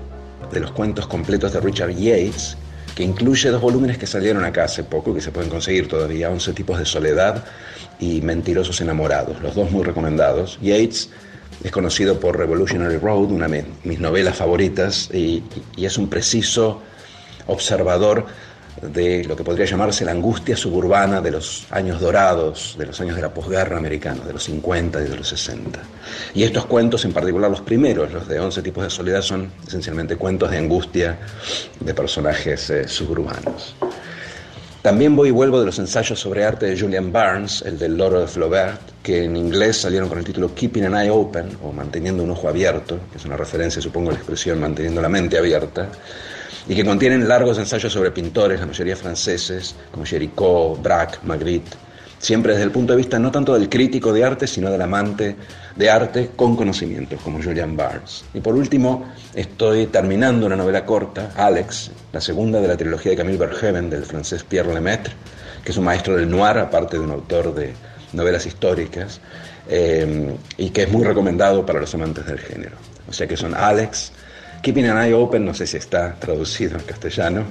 de 0.53 0.61
los 0.61 0.73
cuentos 0.73 1.07
completos 1.07 1.55
de 1.55 1.61
Richard 1.61 1.93
Yates, 1.93 2.55
que 2.95 3.03
incluye 3.03 3.51
dos 3.51 3.61
volúmenes 3.61 3.99
que 3.99 4.07
salieron 4.07 4.45
acá 4.45 4.65
hace 4.65 4.85
poco 4.85 5.11
y 5.11 5.15
que 5.15 5.21
se 5.21 5.33
pueden 5.33 5.51
conseguir 5.51 5.89
todavía, 5.89 6.31
11 6.31 6.53
tipos 6.53 6.79
de 6.79 6.85
soledad 6.85 7.45
y 7.99 8.21
Mentirosos 8.21 8.81
enamorados, 8.81 9.41
los 9.43 9.55
dos 9.55 9.71
muy 9.71 9.85
recomendados. 9.85 10.59
Yates 10.61 11.11
es 11.63 11.71
conocido 11.71 12.19
por 12.19 12.39
Revolutionary 12.39 12.97
Road, 12.97 13.31
una 13.31 13.49
de 13.49 13.65
mis 13.85 14.01
novelas 14.01 14.37
favoritas, 14.37 15.11
y 15.13 15.43
es 15.77 15.99
un 15.99 16.09
preciso 16.09 16.81
observador 17.47 18.27
de 18.83 19.25
lo 19.25 19.37
que 19.37 19.45
podría 19.45 19.67
llamarse 19.67 20.05
la 20.05 20.13
angustia 20.13 20.57
suburbana 20.57 21.21
de 21.21 21.31
los 21.31 21.67
años 21.71 22.01
dorados, 22.01 22.77
de 22.79 22.87
los 22.87 23.01
años 23.01 23.17
de 23.17 23.23
la 23.23 23.33
posguerra 23.33 23.77
americana, 23.77 24.25
de 24.25 24.33
los 24.33 24.45
50 24.45 25.01
y 25.01 25.09
de 25.09 25.17
los 25.17 25.29
60. 25.29 25.81
Y 26.35 26.43
estos 26.43 26.67
cuentos, 26.67 27.05
en 27.05 27.13
particular 27.13 27.51
los 27.51 27.61
primeros, 27.61 28.13
los 28.13 28.27
de 28.27 28.41
11 28.41 28.63
tipos 28.63 28.85
de 28.85 28.91
soledad, 28.91 29.23
son 29.23 29.51
esencialmente 29.67 30.17
cuentos 30.17 30.51
de 30.51 30.59
angustia 30.59 31.19
de 31.79 31.95
personajes 31.95 32.71
eh, 32.71 32.89
suburbanos. 32.89 33.75
También 34.83 35.15
voy 35.15 35.29
y 35.29 35.33
vuelvo 35.33 35.61
de 35.61 35.67
los 35.67 35.79
ensayos 35.79 36.19
sobre 36.19 36.43
arte 36.43 36.65
de 36.65 36.81
Julian 36.81 37.13
Barnes, 37.13 37.63
el 37.67 37.79
del 37.79 37.99
loro 37.99 38.19
de 38.19 38.27
Flaubert, 38.27 38.81
que 39.03 39.25
en 39.25 39.37
inglés 39.37 39.77
salieron 39.77 40.09
con 40.09 40.19
el 40.19 40.25
título 40.25 40.55
Keeping 40.55 40.85
an 40.85 40.95
Eye 40.95 41.11
Open, 41.11 41.51
o 41.63 41.71
Manteniendo 41.71 42.23
un 42.23 42.31
Ojo 42.31 42.49
Abierto, 42.49 42.99
que 43.13 43.19
es 43.19 43.25
una 43.27 43.37
referencia, 43.37 43.83
supongo, 43.83 44.09
a 44.09 44.13
la 44.15 44.19
expresión 44.19 44.59
Manteniendo 44.59 45.03
la 45.03 45.11
Mente 45.11 45.37
Abierta, 45.37 45.91
y 46.69 46.75
que 46.75 46.85
contienen 46.85 47.27
largos 47.29 47.59
ensayos 47.59 47.93
sobre 47.93 48.11
pintores, 48.11 48.61
la 48.61 48.67
mayoría 48.67 48.97
franceses, 48.97 49.75
como 49.91 50.05
Géricault, 50.05 50.83
Braque, 50.83 51.19
Magritte, 51.25 51.77
siempre 52.19 52.53
desde 52.53 52.65
el 52.65 52.71
punto 52.71 52.93
de 52.93 52.99
vista 52.99 53.19
no 53.19 53.31
tanto 53.31 53.55
del 53.55 53.69
crítico 53.69 54.13
de 54.13 54.25
arte, 54.25 54.47
sino 54.47 54.71
del 54.71 54.83
amante 54.83 55.37
de 55.75 55.91
arte 55.91 56.31
con 56.37 56.55
conocimientos, 56.55 57.21
como 57.23 57.43
Julian 57.43 57.77
Barnes. 57.77 58.25
Y 58.35 58.41
por 58.41 58.55
último, 58.55 59.07
estoy 59.35 59.87
terminando 59.87 60.47
una 60.47 60.57
novela 60.57 60.85
corta, 60.85 61.33
Alex, 61.37 61.91
la 62.13 62.21
segunda 62.21 62.61
de 62.61 62.69
la 62.69 62.77
trilogía 62.77 63.13
de 63.13 63.17
Camille 63.17 63.39
Verhoeven, 63.39 63.89
del 63.89 64.05
francés 64.05 64.45
Pierre 64.45 64.73
Lemaitre, 64.73 65.15
que 65.65 65.73
es 65.73 65.79
un 65.79 65.85
maestro 65.85 66.17
del 66.17 66.31
noir, 66.31 66.59
aparte 66.59 66.99
de 66.99 67.03
un 67.03 67.11
autor 67.11 67.55
de 67.55 67.73
novelas 68.13 68.45
históricas, 68.45 69.21
eh, 69.69 70.37
y 70.59 70.71
que 70.71 70.83
es 70.83 70.91
muy 70.91 71.05
recomendado 71.05 71.65
para 71.65 71.81
los 71.81 71.95
amantes 71.95 72.27
del 72.27 72.39
género. 72.39 72.77
O 73.09 73.13
sea 73.13 73.27
que 73.27 73.37
son 73.37 73.55
Alex, 73.55 74.13
Keeping 74.63 74.87
an 74.87 75.03
Eye 75.03 75.15
Open, 75.15 75.45
no 75.45 75.55
sé 75.55 75.67
si 75.67 75.79
está 75.79 76.15
traducido 76.17 76.79
en 76.79 76.85
castellano, 76.85 77.45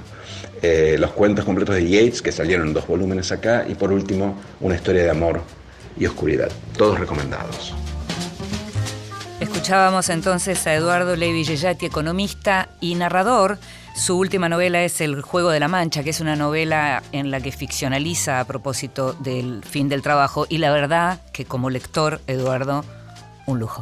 eh, 0.61 0.95
los 0.99 1.11
cuentos 1.11 1.43
completos 1.43 1.75
de 1.75 1.89
Yates, 1.89 2.21
que 2.21 2.31
salieron 2.31 2.67
en 2.67 2.73
dos 2.73 2.85
volúmenes 2.85 3.31
acá, 3.31 3.65
y 3.67 3.73
por 3.73 3.91
último, 3.91 4.37
una 4.59 4.75
historia 4.75 5.03
de 5.03 5.09
amor 5.09 5.41
y 5.97 6.05
oscuridad. 6.05 6.49
Todos 6.77 6.99
recomendados. 6.99 7.73
Escuchábamos 9.39 10.09
entonces 10.09 10.67
a 10.67 10.75
Eduardo 10.75 11.15
Levi 11.15 11.43
Yeyati, 11.45 11.87
economista 11.87 12.69
y 12.79 12.93
narrador. 12.95 13.57
Su 13.95 14.17
última 14.17 14.47
novela 14.47 14.83
es 14.83 15.01
El 15.01 15.21
Juego 15.21 15.49
de 15.49 15.59
la 15.59 15.67
Mancha, 15.67 16.03
que 16.03 16.11
es 16.11 16.19
una 16.19 16.35
novela 16.35 17.01
en 17.11 17.31
la 17.31 17.41
que 17.41 17.51
ficcionaliza 17.51 18.39
a 18.39 18.45
propósito 18.45 19.13
del 19.13 19.63
fin 19.63 19.89
del 19.89 20.01
trabajo. 20.01 20.45
Y 20.47 20.59
la 20.59 20.71
verdad 20.71 21.21
que 21.33 21.45
como 21.45 21.69
lector, 21.69 22.21
Eduardo, 22.27 22.85
un 23.47 23.59
lujo. 23.59 23.81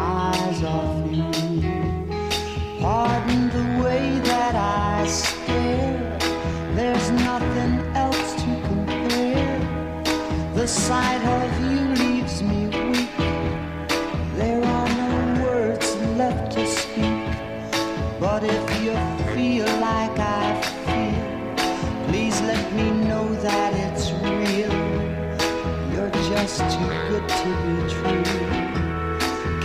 to 27.27 27.49
be 27.63 27.75
true. 27.93 28.23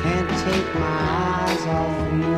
Can't 0.03 0.31
take 0.45 0.75
my 0.75 0.99
eyes 1.45 1.67
off 1.67 2.13
you. 2.13 2.36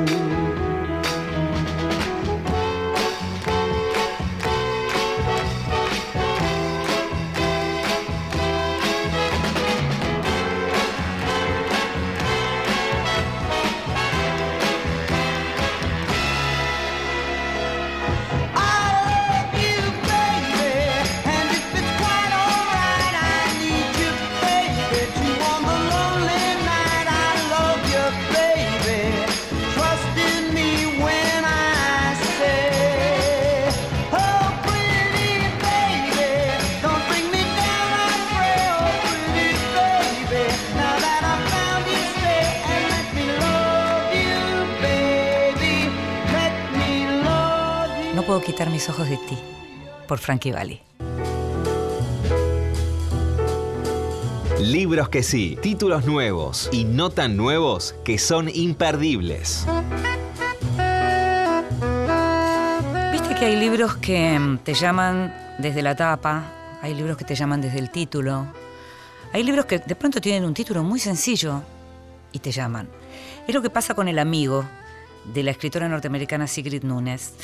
Quitar 48.48 48.70
mis 48.70 48.88
ojos 48.88 49.10
de 49.10 49.18
ti, 49.18 49.36
por 50.06 50.18
Frankie 50.18 50.52
Valli. 50.52 50.80
Libros 54.58 55.10
que 55.10 55.22
sí, 55.22 55.58
títulos 55.60 56.06
nuevos 56.06 56.70
y 56.72 56.84
no 56.84 57.10
tan 57.10 57.36
nuevos 57.36 57.94
que 58.06 58.16
son 58.16 58.48
imperdibles. 58.48 59.66
Viste 63.12 63.34
que 63.34 63.44
hay 63.44 63.56
libros 63.56 63.96
que 63.98 64.38
mm, 64.38 64.58
te 64.60 64.72
llaman 64.72 65.30
desde 65.58 65.82
la 65.82 65.94
tapa, 65.94 66.78
hay 66.80 66.94
libros 66.94 67.18
que 67.18 67.24
te 67.24 67.34
llaman 67.34 67.60
desde 67.60 67.78
el 67.78 67.90
título, 67.90 68.46
hay 69.34 69.42
libros 69.42 69.66
que 69.66 69.78
de 69.78 69.94
pronto 69.94 70.22
tienen 70.22 70.46
un 70.46 70.54
título 70.54 70.82
muy 70.82 71.00
sencillo 71.00 71.60
y 72.32 72.38
te 72.38 72.50
llaman. 72.50 72.88
Es 73.46 73.54
lo 73.54 73.60
que 73.60 73.68
pasa 73.68 73.92
con 73.92 74.08
El 74.08 74.18
amigo 74.18 74.64
de 75.34 75.42
la 75.42 75.50
escritora 75.50 75.86
norteamericana 75.86 76.46
Sigrid 76.46 76.82
Nunes. 76.82 77.34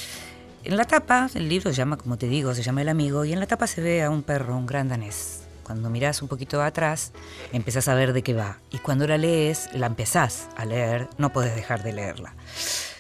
En 0.65 0.79
la 0.79 0.87
tapa, 0.87 1.29
el 1.35 1.51
libro 1.51 1.69
se 1.69 1.77
llama, 1.77 1.99
como 1.99 2.17
te 2.17 2.27
digo, 2.27 2.55
se 2.55 2.63
llama 2.63 2.81
El 2.81 2.89
amigo, 2.89 3.27
y 3.27 3.35
en 3.35 3.41
la 3.41 3.47
tapa 3.47 3.67
se 3.67 3.83
ve 3.83 4.03
a 4.03 4.09
un 4.09 4.23
perro, 4.23 4.57
un 4.57 4.65
gran 4.65 4.89
danés. 4.89 5.43
Cuando 5.63 5.91
mirás 5.91 6.23
un 6.23 6.29
poquito 6.29 6.63
atrás, 6.63 7.13
empezás 7.53 7.87
a 7.87 7.95
ver 7.95 8.15
de 8.15 8.23
qué 8.23 8.33
va. 8.33 8.57
Y 8.71 8.79
cuando 8.79 9.07
la 9.07 9.19
lees, 9.19 9.69
la 9.75 9.89
empezás 9.89 10.49
a 10.57 10.65
leer, 10.65 11.07
no 11.19 11.35
puedes 11.35 11.55
dejar 11.55 11.83
de 11.83 11.93
leerla. 11.93 12.35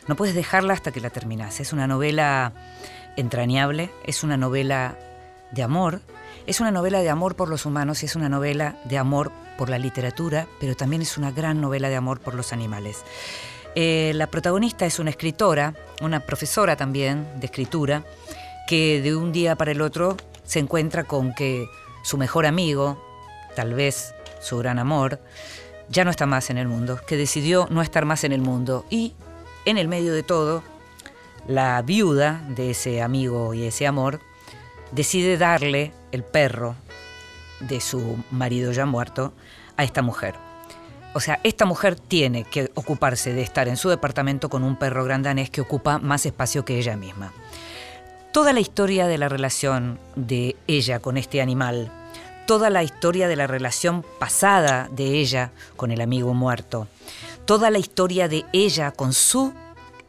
No 0.06 0.14
puedes 0.14 0.34
dejarla 0.34 0.74
hasta 0.74 0.92
que 0.92 1.00
la 1.00 1.08
terminás. 1.08 1.58
Es 1.58 1.72
una 1.72 1.86
novela 1.86 2.52
entrañable, 3.16 3.90
es 4.04 4.24
una 4.24 4.36
novela 4.36 4.98
de 5.52 5.62
amor, 5.62 6.02
es 6.46 6.60
una 6.60 6.70
novela 6.70 7.00
de 7.00 7.08
amor 7.08 7.34
por 7.34 7.48
los 7.48 7.64
humanos 7.64 8.02
y 8.02 8.06
es 8.06 8.14
una 8.14 8.28
novela 8.28 8.76
de 8.84 8.98
amor 8.98 9.32
por 9.56 9.70
la 9.70 9.78
literatura, 9.78 10.46
pero 10.60 10.76
también 10.76 11.00
es 11.00 11.16
una 11.16 11.30
gran 11.30 11.62
novela 11.62 11.88
de 11.88 11.96
amor 11.96 12.20
por 12.20 12.34
los 12.34 12.52
animales. 12.52 13.04
Eh, 13.74 14.12
la 14.14 14.28
protagonista 14.28 14.86
es 14.86 14.98
una 14.98 15.10
escritora, 15.10 15.74
una 16.00 16.20
profesora 16.20 16.76
también 16.76 17.26
de 17.40 17.46
escritura, 17.46 18.04
que 18.68 19.02
de 19.02 19.16
un 19.16 19.32
día 19.32 19.56
para 19.56 19.72
el 19.72 19.80
otro 19.80 20.16
se 20.44 20.60
encuentra 20.60 21.04
con 21.04 21.34
que 21.34 21.66
su 22.04 22.16
mejor 22.16 22.46
amigo, 22.46 23.02
tal 23.56 23.74
vez 23.74 24.14
su 24.40 24.58
gran 24.58 24.78
amor, 24.78 25.20
ya 25.88 26.04
no 26.04 26.10
está 26.10 26.26
más 26.26 26.50
en 26.50 26.58
el 26.58 26.68
mundo, 26.68 27.00
que 27.06 27.16
decidió 27.16 27.66
no 27.70 27.82
estar 27.82 28.04
más 28.04 28.24
en 28.24 28.32
el 28.32 28.40
mundo 28.40 28.84
y 28.90 29.14
en 29.64 29.78
el 29.78 29.88
medio 29.88 30.12
de 30.12 30.22
todo, 30.22 30.62
la 31.48 31.82
viuda 31.82 32.42
de 32.48 32.70
ese 32.70 33.02
amigo 33.02 33.54
y 33.54 33.64
ese 33.64 33.86
amor 33.86 34.20
decide 34.92 35.36
darle 35.36 35.92
el 36.12 36.22
perro 36.22 36.76
de 37.60 37.80
su 37.80 38.18
marido 38.30 38.72
ya 38.72 38.86
muerto 38.86 39.34
a 39.76 39.84
esta 39.84 40.02
mujer. 40.02 40.43
O 41.14 41.20
sea, 41.20 41.38
esta 41.44 41.64
mujer 41.64 41.94
tiene 41.94 42.42
que 42.42 42.72
ocuparse 42.74 43.32
de 43.32 43.42
estar 43.42 43.68
en 43.68 43.76
su 43.76 43.88
departamento 43.88 44.48
con 44.48 44.64
un 44.64 44.76
perro 44.76 45.04
grandanés 45.04 45.48
que 45.48 45.60
ocupa 45.60 46.00
más 46.00 46.26
espacio 46.26 46.64
que 46.64 46.76
ella 46.76 46.96
misma. 46.96 47.32
Toda 48.32 48.52
la 48.52 48.58
historia 48.58 49.06
de 49.06 49.16
la 49.16 49.28
relación 49.28 50.00
de 50.16 50.56
ella 50.66 50.98
con 50.98 51.16
este 51.16 51.40
animal, 51.40 51.92
toda 52.48 52.68
la 52.68 52.82
historia 52.82 53.28
de 53.28 53.36
la 53.36 53.46
relación 53.46 54.04
pasada 54.18 54.88
de 54.90 55.20
ella 55.20 55.52
con 55.76 55.92
el 55.92 56.00
amigo 56.00 56.34
muerto, 56.34 56.88
toda 57.44 57.70
la 57.70 57.78
historia 57.78 58.26
de 58.26 58.44
ella 58.52 58.90
con 58.90 59.12
su 59.12 59.54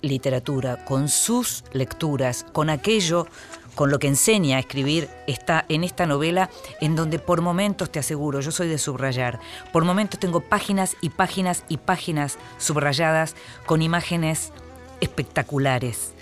literatura, 0.02 0.86
con 0.86 1.08
sus 1.08 1.64
lecturas, 1.72 2.48
con 2.52 2.72
aquello 2.72 3.28
con 3.76 3.92
lo 3.92 4.00
que 4.00 4.08
enseña 4.08 4.58
a 4.58 4.60
escribir 4.60 5.10
está 5.28 5.66
en 5.70 5.84
esta 5.84 6.06
novela 6.06 6.50
en 6.82 6.96
donde 6.96 7.20
por 7.20 7.42
momentos 7.42 7.92
te 7.92 8.00
aseguro, 8.00 8.40
yo 8.40 8.52
soy 8.52 8.68
de 8.68 8.78
subrayar, 8.78 9.40
por 9.72 9.84
momentos 9.84 10.20
tengo 10.20 10.40
páginas 10.40 10.96
y 11.02 11.10
páginas 11.10 11.64
y 11.70 11.78
páginas 11.78 12.38
subrayadas 12.58 13.36
con 13.66 13.82
imágenes 13.82 14.52
espectaculares. 15.02 16.14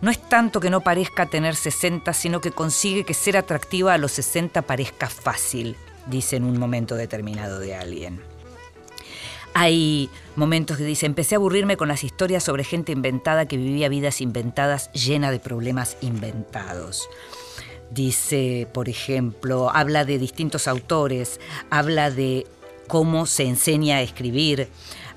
No 0.00 0.10
es 0.10 0.20
tanto 0.28 0.60
que 0.60 0.70
no 0.70 0.80
parezca 0.80 1.26
tener 1.26 1.54
60, 1.54 2.12
sino 2.12 2.40
que 2.40 2.50
consigue 2.50 3.04
que 3.04 3.14
ser 3.14 3.36
atractiva 3.36 3.94
a 3.94 3.98
los 3.98 4.12
60 4.12 4.62
parezca 4.62 5.08
fácil, 5.08 5.76
dice 6.06 6.36
en 6.36 6.44
un 6.44 6.58
momento 6.58 6.96
determinado 6.96 7.60
de 7.60 7.76
alguien. 7.76 8.31
Hay 9.54 10.08
momentos 10.36 10.78
que 10.78 10.84
dice, 10.84 11.06
empecé 11.06 11.34
a 11.34 11.38
aburrirme 11.38 11.76
con 11.76 11.88
las 11.88 12.04
historias 12.04 12.42
sobre 12.42 12.64
gente 12.64 12.92
inventada 12.92 13.46
que 13.46 13.56
vivía 13.56 13.88
vidas 13.88 14.20
inventadas 14.20 14.90
llena 14.92 15.30
de 15.30 15.40
problemas 15.40 15.96
inventados. 16.00 17.08
Dice, 17.90 18.66
por 18.72 18.88
ejemplo, 18.88 19.70
habla 19.74 20.04
de 20.06 20.18
distintos 20.18 20.66
autores, 20.66 21.38
habla 21.68 22.10
de 22.10 22.46
cómo 22.88 23.26
se 23.26 23.44
enseña 23.44 23.98
a 23.98 24.02
escribir, 24.02 24.68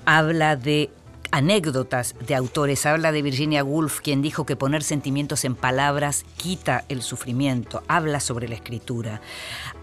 habla 0.06 0.58
de 0.58 0.90
anécdotas 1.36 2.16
de 2.26 2.34
autores. 2.34 2.86
Habla 2.86 3.12
de 3.12 3.22
Virginia 3.22 3.64
Woolf, 3.64 4.00
quien 4.00 4.22
dijo 4.22 4.46
que 4.46 4.56
poner 4.56 4.84
sentimientos 4.84 5.44
en 5.44 5.56
palabras 5.56 6.26
quita 6.38 6.86
el 6.88 7.02
sufrimiento. 7.02 7.84
Habla 7.90 8.22
sobre 8.22 8.48
la 8.48 8.56
escritura. 8.56 9.20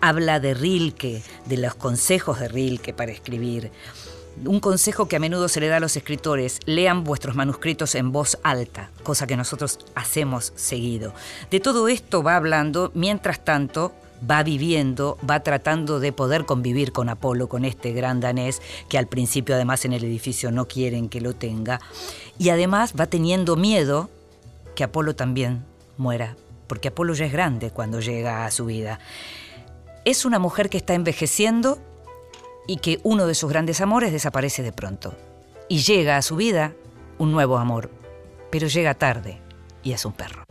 Habla 0.00 0.40
de 0.40 0.54
Rilke, 0.54 1.22
de 1.44 1.56
los 1.58 1.74
consejos 1.74 2.40
de 2.40 2.48
Rilke 2.48 2.94
para 2.94 3.12
escribir. 3.12 3.70
Un 4.44 4.60
consejo 4.60 5.06
que 5.06 5.16
a 5.16 5.20
menudo 5.20 5.48
se 5.48 5.60
le 5.60 5.68
da 5.68 5.76
a 5.76 5.80
los 5.80 5.96
escritores, 5.96 6.60
lean 6.64 7.04
vuestros 7.04 7.36
manuscritos 7.36 7.94
en 7.94 8.12
voz 8.12 8.38
alta, 8.42 8.90
cosa 9.02 9.26
que 9.26 9.36
nosotros 9.36 9.78
hacemos 9.94 10.52
seguido. 10.56 11.12
De 11.50 11.60
todo 11.60 11.88
esto 11.88 12.22
va 12.22 12.36
hablando, 12.36 12.90
mientras 12.94 13.44
tanto, 13.44 13.92
va 14.28 14.42
viviendo, 14.42 15.18
va 15.28 15.40
tratando 15.40 16.00
de 16.00 16.12
poder 16.12 16.44
convivir 16.44 16.92
con 16.92 17.08
Apolo, 17.08 17.48
con 17.48 17.64
este 17.64 17.92
gran 17.92 18.20
danés, 18.20 18.62
que 18.88 18.98
al 18.98 19.06
principio 19.06 19.54
además 19.54 19.84
en 19.84 19.92
el 19.92 20.04
edificio 20.04 20.50
no 20.50 20.66
quieren 20.66 21.08
que 21.08 21.20
lo 21.20 21.34
tenga, 21.34 21.80
y 22.38 22.50
además 22.50 22.94
va 22.98 23.06
teniendo 23.06 23.56
miedo 23.56 24.10
que 24.74 24.84
Apolo 24.84 25.14
también 25.14 25.64
muera, 25.96 26.36
porque 26.66 26.88
Apolo 26.88 27.14
ya 27.14 27.26
es 27.26 27.32
grande 27.32 27.70
cuando 27.70 28.00
llega 28.00 28.44
a 28.44 28.50
su 28.50 28.64
vida. 28.64 28.98
Es 30.04 30.24
una 30.24 30.38
mujer 30.38 30.68
que 30.68 30.78
está 30.78 30.94
envejeciendo 30.94 31.78
y 32.66 32.76
que 32.76 33.00
uno 33.02 33.26
de 33.26 33.34
sus 33.34 33.50
grandes 33.50 33.80
amores 33.80 34.12
desaparece 34.12 34.62
de 34.62 34.72
pronto. 34.72 35.14
Y 35.68 35.78
llega 35.78 36.16
a 36.16 36.22
su 36.22 36.36
vida 36.36 36.72
un 37.18 37.32
nuevo 37.32 37.58
amor, 37.58 37.90
pero 38.50 38.66
llega 38.66 38.94
tarde 38.94 39.40
y 39.82 39.92
es 39.92 40.04
un 40.04 40.12
perro. 40.12 40.44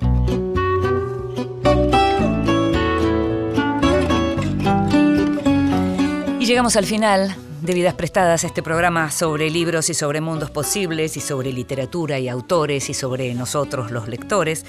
Y 6.39 6.45
llegamos 6.45 6.76
al 6.76 6.86
final 6.86 7.36
de 7.62 7.76
Vidas 7.76 7.93
Prestadas, 7.93 8.43
este 8.43 8.64
programa 8.64 9.12
sobre 9.12 9.51
libros 9.51 9.91
y 9.91 9.93
sobre 9.93 10.20
mundos 10.20 10.49
posibles 10.49 11.16
y 11.16 11.22
sobre 11.22 11.53
literatura 11.53 12.18
y 12.18 12.28
autores 12.28 12.89
y 12.89 12.95
sobre 12.95 13.32
nosotros 13.36 13.91
los 13.91 14.07
lectores. 14.07 14.66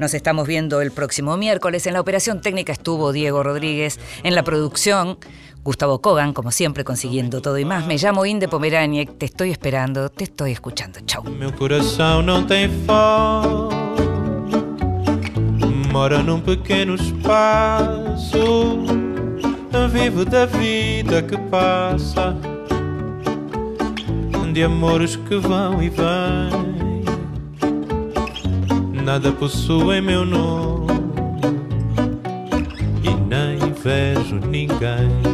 Nos 0.00 0.12
estamos 0.12 0.48
viendo 0.48 0.80
el 0.80 0.90
próximo 0.90 1.36
miércoles. 1.36 1.86
En 1.86 1.92
la 1.92 2.00
operación 2.00 2.40
técnica 2.40 2.72
estuvo 2.72 3.12
Diego 3.12 3.44
Rodríguez, 3.44 4.00
en 4.24 4.34
la 4.34 4.42
producción 4.42 5.18
Gustavo 5.64 6.00
Kogan, 6.00 6.32
como 6.32 6.50
siempre, 6.50 6.84
consiguiendo 6.84 7.40
todo 7.40 7.58
y 7.58 7.64
más. 7.64 7.86
Me 7.86 7.96
llamo 7.96 8.26
Inde 8.26 8.48
Pomeraniec, 8.48 9.16
te 9.16 9.26
estoy 9.26 9.50
esperando, 9.50 10.08
te 10.08 10.24
estoy 10.24 10.52
escuchando. 10.52 10.98
Chau. 11.06 11.22
Meu 11.24 11.52
coração 11.52 12.22
não 12.22 12.44
tem 12.46 12.68
mora 15.92 16.22
num 16.22 16.40
pequeno 16.40 16.94
espaço. 16.94 18.78
Vivo 19.92 20.24
da 20.24 20.46
vida 20.46 21.22
que 21.22 21.36
passa, 21.36 22.34
de 24.52 24.62
amores 24.62 25.16
que 25.16 25.36
vão 25.36 25.82
e 25.82 25.90
vêm. 25.90 27.04
Nada 29.04 29.32
possui 29.32 30.00
meu 30.00 30.24
nome 30.24 30.86
e 33.02 33.10
nem 33.28 33.58
vejo 33.74 34.36
ninguém. 34.36 35.31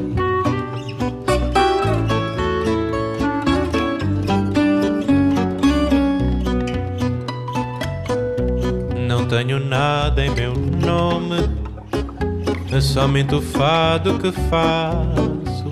Tenho 9.48 9.64
nada 9.64 10.26
em 10.26 10.28
meu 10.34 10.52
nome, 10.54 11.48
é 12.70 12.82
somente 12.82 13.34
o 13.34 13.40
fado 13.40 14.18
que 14.18 14.30
faço. 14.30 15.70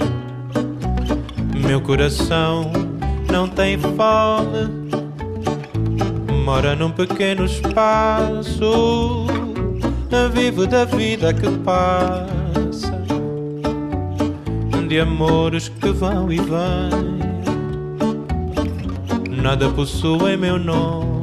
Meu 1.54 1.82
coração 1.82 2.72
não 3.30 3.46
tem 3.46 3.76
fome, 3.76 4.88
mora 6.42 6.74
num 6.74 6.90
pequeno 6.90 7.44
espaço. 7.44 9.26
Vivo 10.32 10.66
da 10.66 10.86
vida 10.86 11.34
que 11.34 11.50
passa, 11.58 12.98
de 14.88 15.00
amores 15.00 15.68
que 15.68 15.90
vão 15.90 16.32
e 16.32 16.38
vêm. 16.38 17.16
Nada 19.42 19.68
possui 19.68 20.38
meu 20.38 20.58
nome 20.58 21.15